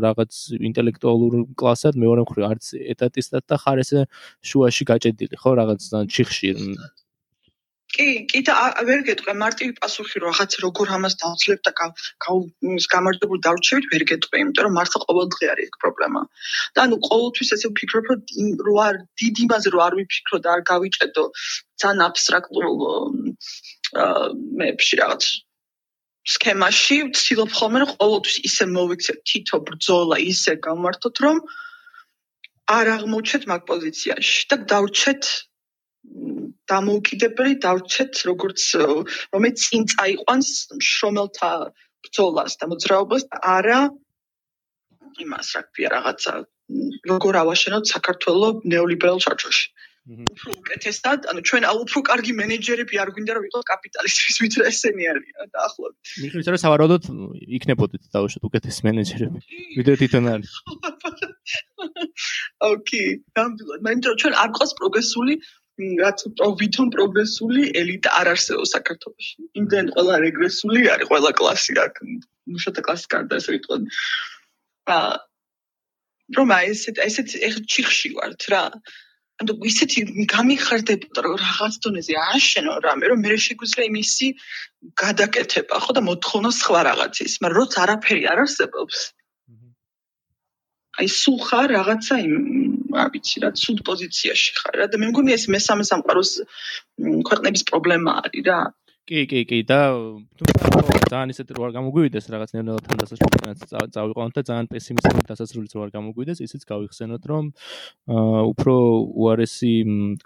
რაღაც 0.00 0.32
ინტელექტუალურ 0.68 1.32
კლასად 1.60 1.94
მეორე 2.02 2.24
მხრივ 2.24 2.44
არც 2.50 2.64
ეტატისტად 2.96 3.44
და 3.46 3.56
ხარ 3.62 3.78
ესე 3.84 4.08
შუაში 4.42 4.88
გაჭედილი 4.90 5.36
ხო? 5.38 5.50
რაღაც 5.60 5.82
ჩიხში 6.08 6.50
კი, 7.94 8.06
კი 8.30 8.40
და 8.46 8.54
ვერ 8.88 9.02
გეტყვი 9.08 9.34
მარტივი 9.42 9.74
პასუხი 9.80 10.20
რომ 10.22 10.34
ახაც 10.34 10.56
როგორ 10.64 10.92
ამას 10.96 11.14
დავძლებ 11.22 11.60
და 11.68 11.72
გამარჯვებული 12.94 13.40
დავრჩევით 13.46 13.86
ვერ 13.92 14.04
გეტყვი, 14.10 14.42
იმიტომ 14.44 14.66
რომ 14.68 14.76
მართლა 14.78 15.00
ყოველდღე 15.08 15.50
არის 15.52 15.68
ეს 15.68 15.80
პრობლემა. 15.82 16.20
და 16.76 16.84
ანუ 16.84 16.96
ყოველთვის 17.08 17.52
ესე 17.56 17.68
ვფიქრობ 17.72 18.04
რომ 18.12 18.20
რო 18.68 18.74
არ 18.88 18.94
დიდ 19.22 19.42
იმაზე 19.44 19.68
რო 19.74 19.80
არ 19.88 19.94
ვიფიქრო 19.98 20.36
და 20.44 20.48
არ 20.54 20.62
გავიჭედო 20.72 21.24
ძალიან 21.80 22.00
აბსტრაქტულ 22.08 22.66
მეებში 24.60 24.94
რაღაც 25.02 25.22
სქემაში 26.28 26.96
ვცდილობ 27.08 27.50
ხოლმე 27.56 27.78
რომ 27.82 27.90
ყოველთვის 27.96 28.36
ისე 28.48 28.64
მოვიქცე 28.76 29.12
თითო 29.28 29.56
ბრძოლა 29.68 30.16
ისე 30.28 30.52
გამართოთ 30.66 31.16
რომ 31.24 31.36
არ 32.68 32.86
აღმოჩეთ 32.94 33.42
მაგ 33.48 33.62
პოზიციაში 33.70 34.40
და 34.52 34.56
დავრჩეთ 34.72 35.22
დამოუკიდებელი 36.72 37.54
დავრჩეთ 37.64 38.20
როგორც 38.30 38.66
რომელიც 39.34 39.64
წინ 39.64 39.86
წაიყვანს 39.94 40.50
შრომელთა 40.90 41.50
ბრძოლას 42.06 42.58
და 42.60 42.70
მოძრაობას 42.72 43.26
და 43.32 43.40
არა 43.56 43.80
იმას 45.24 45.48
რა 45.56 45.62
ქვია 45.72 45.88
რაღაცა 45.96 46.34
როგორ 47.12 47.40
ავაშენოთ 47.42 47.84
საქართველოს 47.94 48.64
ნეოლიბერალ 48.74 49.18
ჩარჩოში 49.24 49.66
უფრო 50.08 50.52
უკეთესად, 50.56 51.26
ანუ 51.28 51.40
ჩვენ 51.48 51.64
უფრო 51.68 52.00
კარგი 52.08 52.32
მენეჯერები 52.40 52.96
არ 53.02 53.10
გვინდა 53.12 53.32
რომ 53.36 53.42
ვიყოთ 53.44 53.64
კაპიტალისტების 53.70 54.36
ვიდრე 54.44 54.62
ესენი 54.70 55.04
არიან 55.12 55.50
დაახლოებით. 55.52 56.12
მიხედვით 56.24 56.48
რომ 56.48 56.60
სავარაუდოდ 56.64 57.02
იქნებოდეთ 57.58 58.02
დაუშვათ 58.16 58.44
უკეთეს 58.48 58.78
მენეჯერები. 58.88 59.38
ვიდრე 59.76 59.94
თვითონ 60.00 60.24
არის. 60.32 60.52
ოკეი, 62.72 63.08
მე 63.84 63.92
მგონი 64.00 64.16
ჩვენ 64.22 64.34
არ 64.44 64.50
ყავს 64.56 64.72
პროგრესული 64.80 65.34
რაც 65.78 66.18
ვითომ 66.60 66.88
პროგრესული 66.94 67.62
ელიტა 67.80 68.10
არ 68.20 68.26
არსებობს 68.34 68.72
საქართველოში. 68.74 69.34
იმდენ 69.60 69.90
ყველა 69.94 70.14
რეგრესული 70.26 70.80
არის, 70.94 71.08
ყველა 71.10 71.30
კლასი 71.38 71.72
აქ 71.86 71.94
მუშათა 72.54 72.82
კლასი 72.86 73.06
კარდა 73.12 73.34
ესე 73.38 73.50
ვიტყოდ. 73.54 73.82
აა 74.96 75.12
რომ 76.36 76.48
აი 76.56 76.64
ესეთ 76.72 76.96
ესეთ 77.08 77.28
ჩიხში 77.72 78.08
ვართ 78.16 78.42
რა. 78.52 78.62
ანუ 79.38 79.54
ისეთი 79.70 80.00
გამიხარდებოდა 80.34 81.20
რომ 81.24 81.34
რაღაც 81.40 81.74
დონეზე 81.84 82.14
აშენო 82.34 82.72
რამე 82.86 83.04
რომ 83.10 83.18
მე 83.22 83.36
შეგვიძლია 83.46 83.84
იმისი 83.86 84.26
გადაკეთება 85.02 85.78
ხო 85.84 85.92
და 85.94 86.02
მოთხოვნა 86.08 86.50
სხვა 86.58 86.80
რაღაცის, 86.90 87.32
მაგრამ 87.42 87.58
როცა 87.62 87.78
არაფერი 87.86 88.22
არ 88.32 88.38
არსებობს. 88.44 88.98
აი 90.98 91.08
სულ 91.14 91.38
ხარ 91.48 91.68
რაღაცა 91.76 92.16
იმ 92.26 92.34
არ 93.02 93.10
ვიცი 93.14 93.42
რა 93.44 93.50
ცუდ 93.62 93.82
პოზიციაში 93.88 94.54
ხარ 94.58 94.78
რა 94.82 94.86
და 94.92 95.00
მე 95.02 95.10
მგონი 95.12 95.34
ეს 95.36 95.44
მესამე 95.54 95.84
სამყაროს 95.90 96.32
ქვეყნების 97.28 97.62
პრობლემა 97.70 98.14
არის 98.22 98.46
რა 98.48 98.58
კი 99.08 99.24
კი 99.24 99.40
კი 99.48 99.58
და 99.64 99.80
თუმცა 100.36 100.98
ძალიან 101.08 101.30
ისეთ 101.32 101.52
რო 101.56 101.62
არ 101.64 101.72
გამოგვივიდეს 101.76 102.26
რაღაც 102.28 102.50
ნელ-ნელა 102.52 102.80
თანდასაჭიროებაც 102.84 103.60
წავიყვანოთ 103.94 104.34
და 104.36 104.42
ძალიან 104.48 104.66
პესიმისტური 104.68 105.22
დასასრულიც 105.30 105.72
რო 105.72 105.80
არ 105.86 105.90
გამოგვივიდეს 105.96 106.42
ისიც 106.44 106.62
გავიხსენოთ 106.68 107.22
რომ 107.32 107.44
უფრო 108.52 108.74
უარესი 109.08 109.72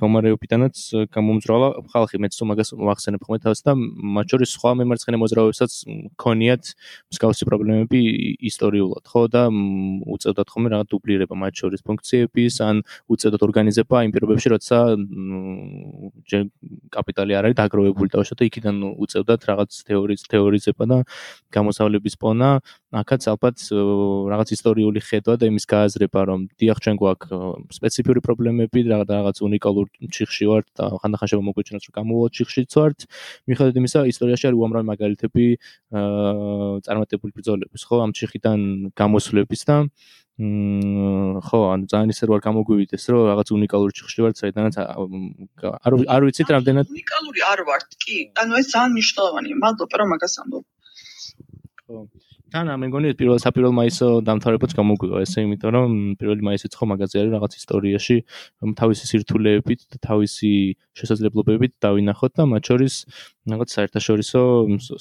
გამარეობიდანაც 0.02 0.74
გამომძრავლა 1.14 1.68
ხალხი. 1.94 2.16
მეც 2.22 2.34
მაგას 2.42 2.68
ვახსენებ 2.74 3.20
ხოლმე 3.22 3.38
თავს 3.46 3.60
და 3.62 3.72
მათ 3.78 4.26
შორის 4.34 4.48
სხვა 4.58 4.70
მემარცხენე 4.82 5.18
მოძრაობებსაც 5.22 5.72
ქონიათ 6.18 6.64
მსგავსი 7.14 7.44
პრობლემები 7.46 8.00
ისტორიულად 8.50 9.04
ხო 9.06 9.22
და 9.30 9.42
უწევდათ 10.10 10.48
ხოლმე 10.50 10.68
რაღაც 10.74 10.88
დუბლირება 10.90 11.34
მათ 11.38 11.54
შორის 11.62 11.80
ფუნქციების 11.86 12.54
ან 12.66 12.82
უწევდათ 13.06 13.42
ორგანიზება 13.46 13.96
იმ 14.06 14.10
პირობებში 14.10 14.48
როცა 14.58 14.78
კაპიტალი 16.90 17.32
არ 17.38 17.44
არის 17.46 17.58
დაგროვებული 17.62 18.10
და 18.10 18.22
უშუალოდ 18.22 18.48
იქიდან 18.50 18.71
უწევდათ 19.04 19.46
რაღაც 19.50 19.80
თეორიის 19.88 20.22
თეორიზება 20.32 20.84
და 20.92 20.98
გამოსავლების 21.56 22.18
პონა 22.22 22.50
აქაც 22.92 23.24
ალბათ 23.32 23.56
რაღაც 24.28 24.48
ისტორიული 24.52 25.00
ხედვა 25.00 25.34
და 25.40 25.48
იმის 25.48 25.64
გააზრება, 25.64 26.20
რომ 26.28 26.40
დიახ 26.60 26.78
ჩვენ 26.84 26.96
გვაქვს 27.00 27.76
სპეციფიური 27.80 28.20
პრობლემები 28.20 28.84
და 28.84 29.00
რაღაც 29.08 29.40
უნიკალურ 29.48 29.86
ჩიხში 30.12 30.44
ვართ 30.52 30.66
და 30.76 30.84
ხანდახან 31.00 31.40
მოგვიჩნდეს 31.48 31.88
რომ 31.88 31.94
გამოვოთ 31.96 32.30
ჩიხშიც 32.36 32.70
ვართ. 32.76 32.98
მიხედვით 33.48 33.76
იმისა, 33.80 34.00
ისტორიაში 34.12 34.44
არის 34.52 34.58
უამრავი 34.60 34.86
მაგალითები 34.92 35.44
აა 35.96 36.84
წარმატებული 36.84 37.32
ბრძოლების, 37.32 37.82
ხო, 37.88 37.96
ამ 38.04 38.10
ჩიხიდან 38.12 38.60
გამოსვლების 38.92 39.62
და 39.64 39.76
მ 40.42 41.40
ხო, 41.44 41.60
ანუ 41.72 41.84
ძალიან 41.92 42.08
ისე 42.12 42.24
რომ 42.28 42.40
გამოგვივიდეს, 42.44 43.04
რომ 43.08 43.20
რაღაც 43.32 43.48
უნიკალური 43.56 43.92
ჩიხში 43.96 44.20
ვართ, 44.24 44.36
საიდანაც 44.40 44.74
არ 44.80 45.92
არ 46.08 46.22
ვიცით 46.28 46.48
რამდენად 46.56 46.86
უნიკალური 46.92 47.40
არ 47.52 47.60
ვართ, 47.68 47.88
კი. 48.00 48.16
ანუ 48.40 48.52
ეს 48.60 48.66
ძალიან 48.72 48.92
მნიშვნელოვანია. 48.96 49.54
მადლობა 49.64 49.94
რომ 50.00 50.08
მაგას 50.12 50.34
ამბობ. 50.42 50.64
ხო. 51.84 51.96
თან 52.52 52.68
მე 52.68 52.88
მგონი 52.90 53.10
პირველ 53.16 53.38
საპირველ 53.40 53.72
მაისო 53.72 54.06
დამთავრებაც 54.28 54.74
გამოგვივა. 54.76 55.20
ესე 55.24 55.44
იმიტომ 55.46 55.70
რომ 55.72 55.92
პირველი 56.20 56.42
მაისიც 56.48 56.74
ხო 56.76 56.84
მაგაზე 56.90 57.16
არის 57.22 57.32
რაღაც 57.32 57.52
ისტორიაში 57.56 58.16
თავისი 58.76 59.04
სირთულეებით 59.08 59.80
და 59.88 59.96
თავისი 60.04 60.52
შესაძლებლობებით 61.00 61.72
დავინახოთ 61.80 62.32
და 62.36 62.44
მათ 62.52 62.62
შორის 62.68 62.94
რაღაც 63.42 63.74
საერთაშორისო 63.74 64.40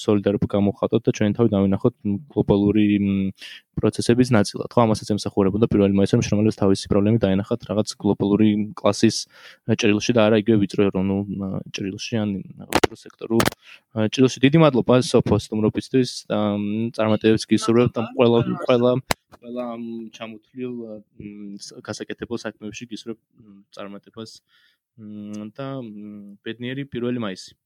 სოლიდარობა 0.02 0.48
გამოხატოთ 0.50 1.02
და 1.06 1.12
ჩვენ 1.14 1.34
თავი 1.38 1.50
დავინახოთ 1.54 1.94
გლობალური 2.34 2.86
პროცესების 3.78 4.30
ნაწილად. 4.34 4.70
ხო, 4.74 4.80
ამასაც 4.82 5.14
ემსახურებოდა 5.14 5.70
პირველი 5.70 5.94
მაისი, 5.94 6.18
რომ 6.18 6.26
შრომელებს 6.26 6.58
თავისი 6.58 6.86
პრობლემები 6.90 7.22
დაენახათ 7.22 7.62
რაღაც 7.70 7.88
გლობალური 8.02 8.74
კლასის 8.74 9.30
ჭრილში 9.70 10.12
და 10.18 10.22
არა 10.26 10.42
იგივე 10.42 10.58
ვიწრო 10.58 10.82
ეროვნულ 10.90 11.22
ჭრილში 11.70 12.14
ან 12.18 12.30
ვიწრო 12.66 12.96
სექტორულ 12.98 13.46
ჭრილში. 14.10 14.38
დიდი 14.42 14.58
მადლობა 14.66 14.94
სოფო 15.06 15.36
სტუმრობისთვის 15.46 16.10
და 16.26 16.40
წარმატებებს 16.98 17.46
გისურვებთ 17.46 17.94
და 17.94 18.02
ყველა 18.18 18.38
ყველა 18.66 18.92
ყველა 19.42 19.66
ჩამოთვლილ 20.18 20.74
გასაკეთებელ 21.86 22.38
საქმეებში 22.42 22.86
გისურვებთ 22.90 23.22
წარმატებას 23.74 24.42
და 25.58 25.68
ბედნიერი 26.46 26.84
პირველი 26.90 27.22
მაისი. 27.26 27.61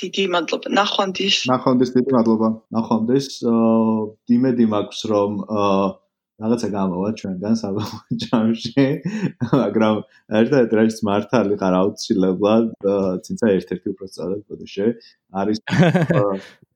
დიდი 0.00 0.24
მადლობა. 0.34 0.68
ნახვამდის. 0.80 1.36
ნახვამდის 1.52 1.90
დიდი 1.96 2.10
მადლობა. 2.16 2.48
ნახვამდის. 2.76 3.26
აა 3.50 4.04
იმედი 4.36 4.64
მაქვს 4.74 5.00
რომ 5.12 5.32
რაღაცა 6.40 6.68
გამოვა 6.72 7.08
ჩვენგან 7.20 7.54
საბჭოში, 7.60 8.84
მაგრამ 9.60 9.96
ერთად 10.40 10.72
რაც 10.78 10.96
მართალი 11.08 11.54
ხარ 11.60 11.74
აუცილებლად, 11.80 12.64
თუმცა 13.26 13.46
ერთ-ერთი 13.56 13.86
უფრო 13.92 14.04
სწორად 14.08 14.40
ბოდიში 14.48 14.86
არის 15.36 15.58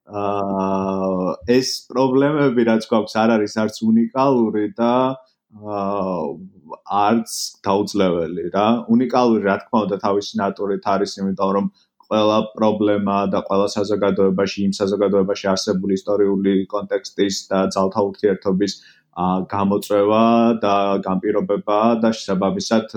აა 0.04 1.32
ეს 1.56 1.68
პრობლემები 1.88 2.60
რაც 2.68 2.84
გვაქვს 2.92 3.14
არ 3.24 3.30
არის 3.38 3.54
არც 3.64 3.76
უნიკალური 3.88 4.66
და 4.76 5.16
არც 5.54 7.30
დაუძლეველი 7.64 8.44
რა. 8.52 8.66
უნიკალური 8.90 9.42
რა 9.48 9.56
თქმა 9.64 9.78
უნდა 9.86 9.96
თავისი 10.04 10.32
ნატურით 10.40 10.84
არის, 10.94 11.16
იმიტომ 11.22 11.50
რომ 11.56 11.66
ყველა 12.08 12.38
პრობლემა 12.56 13.16
და 13.32 13.40
ყველა 13.48 13.68
საზოგადოებაში, 13.76 14.58
იმ 14.68 14.72
საზოგადოებაში 14.80 15.46
არსებული 15.54 15.98
ისტორიული 16.00 16.54
კონტექსტის 16.74 17.40
და 17.50 17.58
ძალთა 17.76 18.00
ურთიერთობის 18.10 18.72
გამოწვევა 19.14 20.22
და 20.58 20.74
გამპირობება 21.06 21.78
და 22.02 22.10
შესაბამისად 22.18 22.94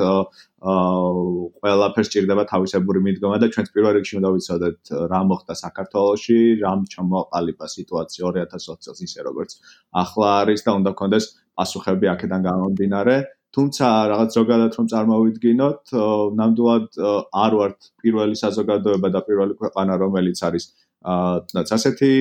ყველაფერს 0.57 2.09
ჭირდება 2.13 2.43
თავისებური 2.49 3.03
მიდგომა 3.05 3.37
და 3.43 3.49
ჩვენც 3.53 3.69
პირველ 3.75 3.93
რიგში 4.01 4.17
უნდა 4.17 4.29
ვიცოდეთ 4.33 4.81
რა 5.13 5.21
მოხდა 5.29 5.53
საქართველოში, 5.61 6.39
რამ 6.65 6.81
ჩამოაყალიბა 6.89 7.65
სიტუაცია 7.77 8.33
2020 8.33 8.81
წელს 8.81 8.99
ისე 9.05 9.19
როგორც 9.29 9.51
ახლა 9.93 10.29
არის 10.41 10.65
და 10.65 10.71
უნდა 10.81 10.91
გქონდეს 10.97 11.25
პასუხები 11.53 12.05
აქედან 12.17 12.41
გამომდინარე. 12.49 13.15
თუმცა 13.57 13.87
რაღაც 14.13 14.35
ზოგადად 14.37 14.75
რომ 14.77 14.87
წარმოვიდგინოთ, 14.93 15.93
ნამდვილად 16.39 16.99
არ 17.43 17.55
ვართ 17.59 17.87
პირველი 18.03 18.35
საზოგადოება 18.37 19.09
და 19.15 19.21
პირველი 19.25 19.57
ქვეყანა, 19.61 19.97
რომელიც 20.03 20.41
არის 20.45 20.65
აა 21.07 21.63
ასეთი 21.77 22.11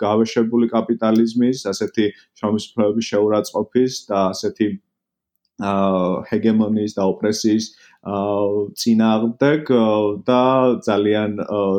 გავეშებული 0.00 0.66
კაპიტალიზმის, 0.74 1.62
ასეთი 1.72 2.06
შრომისმფლობების 2.40 3.10
შეურაცხყოფის 3.12 3.92
და 4.10 4.18
ასეთი 4.34 4.68
აა 5.70 6.12
ჰეგემონიის 6.30 6.92
და 6.98 7.02
ოპრესიის 7.12 7.64
აა 8.10 8.66
წინააღმდეგ 8.82 9.72
და 10.26 10.42
ძალიან 10.90 11.32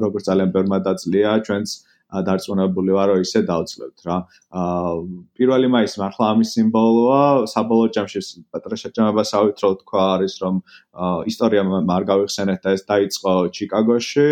როგორც 0.05 0.23
ძალიან 0.31 0.51
ბერმადაწლია 0.55 1.31
ჩვენს 1.47 1.71
დარწმუნებული 2.11 2.91
ვარ, 2.91 3.07
რომ 3.15 3.23
ისე 3.23 3.41
დავწლებთ 3.47 4.03
რა. 4.07 4.17
აა 4.51 4.91
პირველი 5.39 5.67
მაისი 5.71 5.97
მართლა 6.01 6.25
ამის 6.35 6.49
სიმბოლოა, 6.55 7.21
საბოლოო 7.53 7.91
ჯამში 7.95 8.19
პატრაშაჭამებასავით 8.51 9.63
რო 9.63 9.71
თქვა 9.81 10.03
არის, 10.15 10.33
რომ 10.43 10.55
ისტორია 11.31 11.63
არ 11.95 12.03
გავიხსენეთ 12.11 12.59
და 12.67 12.69
ეს 12.75 12.83
დაიწყო 12.91 13.33
ჩიკაგოში, 13.55 14.29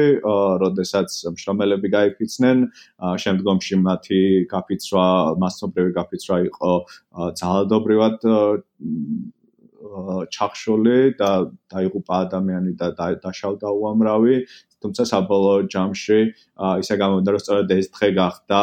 როდესაც 0.64 1.10
მშრომელები 1.32 1.88
გაიფიცნენ, 1.96 2.58
შემდგომში 3.24 3.76
მათი 3.88 4.22
გაფიცვა, 4.52 5.06
მასობრივი 5.40 5.92
გაფიცვა 6.00 6.38
იყო 6.52 6.74
ძალადობრივად 7.40 8.18
ჩახშული 10.34 11.18
და 11.20 11.50
დაიღუპა 11.74 12.16
ადამიანი 12.26 12.74
და 12.80 12.94
დაშავდა 13.24 13.70
უამრავი. 13.70 14.46
თუმცა 14.80 15.04
საბოლოო 15.12 15.68
ჯამში 15.68 16.20
ისე 16.82 16.96
გამოვიდა 17.02 17.30
რომ 17.36 17.42
სწორედ 17.44 17.72
ეს 17.76 17.88
დღე 17.92 18.10
გახდა 18.16 18.60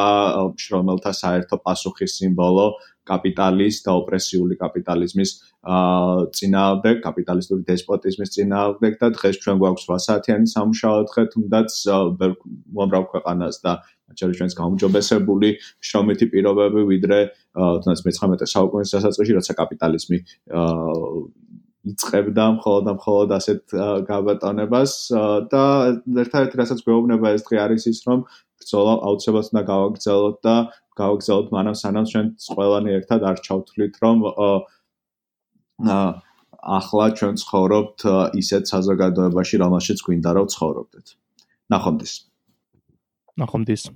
შრომელთა 0.65 1.13
საერთო 1.13 1.57
პასუხის 1.61 2.13
სიმბოლო 2.19 2.67
კაპიტალის 3.07 3.77
და 3.87 3.93
ოპრესიული 4.01 4.57
კაპიტალიზმის 4.59 5.31
წინააღმდეგ, 6.39 6.97
კაპიტალისტური 7.07 7.63
დესპოტიზმის 7.71 8.33
წინააღმდეგ 8.37 8.99
და 9.03 9.11
დღეს 9.19 9.37
ჩვენ 9.45 9.57
გვაქვს 9.63 9.87
8 9.93 10.07
საათიანი 10.07 10.47
სამუშაო 10.57 11.05
დღე, 11.11 11.23
თუნდაც 11.37 11.71
უამრავ 12.75 13.05
ქვეყანას 13.13 13.57
და 13.63 13.73
შორის 14.15 14.39
ჩვენს 14.39 14.55
გამოჯობესებული 14.61 15.49
შრომითი 15.83 16.27
პირობები, 16.33 16.81
ვიდრე 16.93 17.19
თუნდაც 17.57 18.01
მე-19 18.07 18.53
საუკუნის 18.55 18.95
დასაწყისში, 18.95 19.37
როცა 19.39 19.59
კაპიტალიზმი 19.61 20.19
იწებდა 21.87 22.45
მხოლოდ 22.59 22.87
და 22.87 22.93
მხოლოდ 22.99 23.33
ასეთ 23.39 23.75
გაბატონებას 24.11 24.93
და 25.53 25.63
ერთადერთი 26.23 26.59
რასაც 26.61 26.83
გვეუბნება 26.87 27.35
ეს 27.37 27.47
დღე 27.47 27.61
არის 27.63 27.87
ის 27.93 28.01
რომ 28.07 28.25
ბრძოლა 28.59 28.95
აუცილებლად 29.07 29.51
უნდა 29.53 29.63
გავაგრძელოთ 29.71 30.37
და 30.47 30.57
გავაგრძელოთ 31.01 31.53
მანამ 31.57 31.77
სანამ 31.83 32.09
ჩვენ 32.13 32.27
ყველანი 32.57 32.97
ერთად 32.99 33.29
არ 33.31 33.43
ჩავთვლით 33.47 34.01
რომ 34.03 34.27
ახლა 36.79 37.07
ჩვენ 37.19 37.35
ცხოვრობთ 37.43 38.07
ისეთ 38.43 38.65
საზოგადოებაში 38.75 39.57
რომელშიც 39.63 39.99
გვინდა 40.07 40.31
რომ 40.39 40.47
ცხოვრობდეთ. 40.55 41.07
ნახვამდის 41.71 42.13
ნახვამდის 43.37 43.91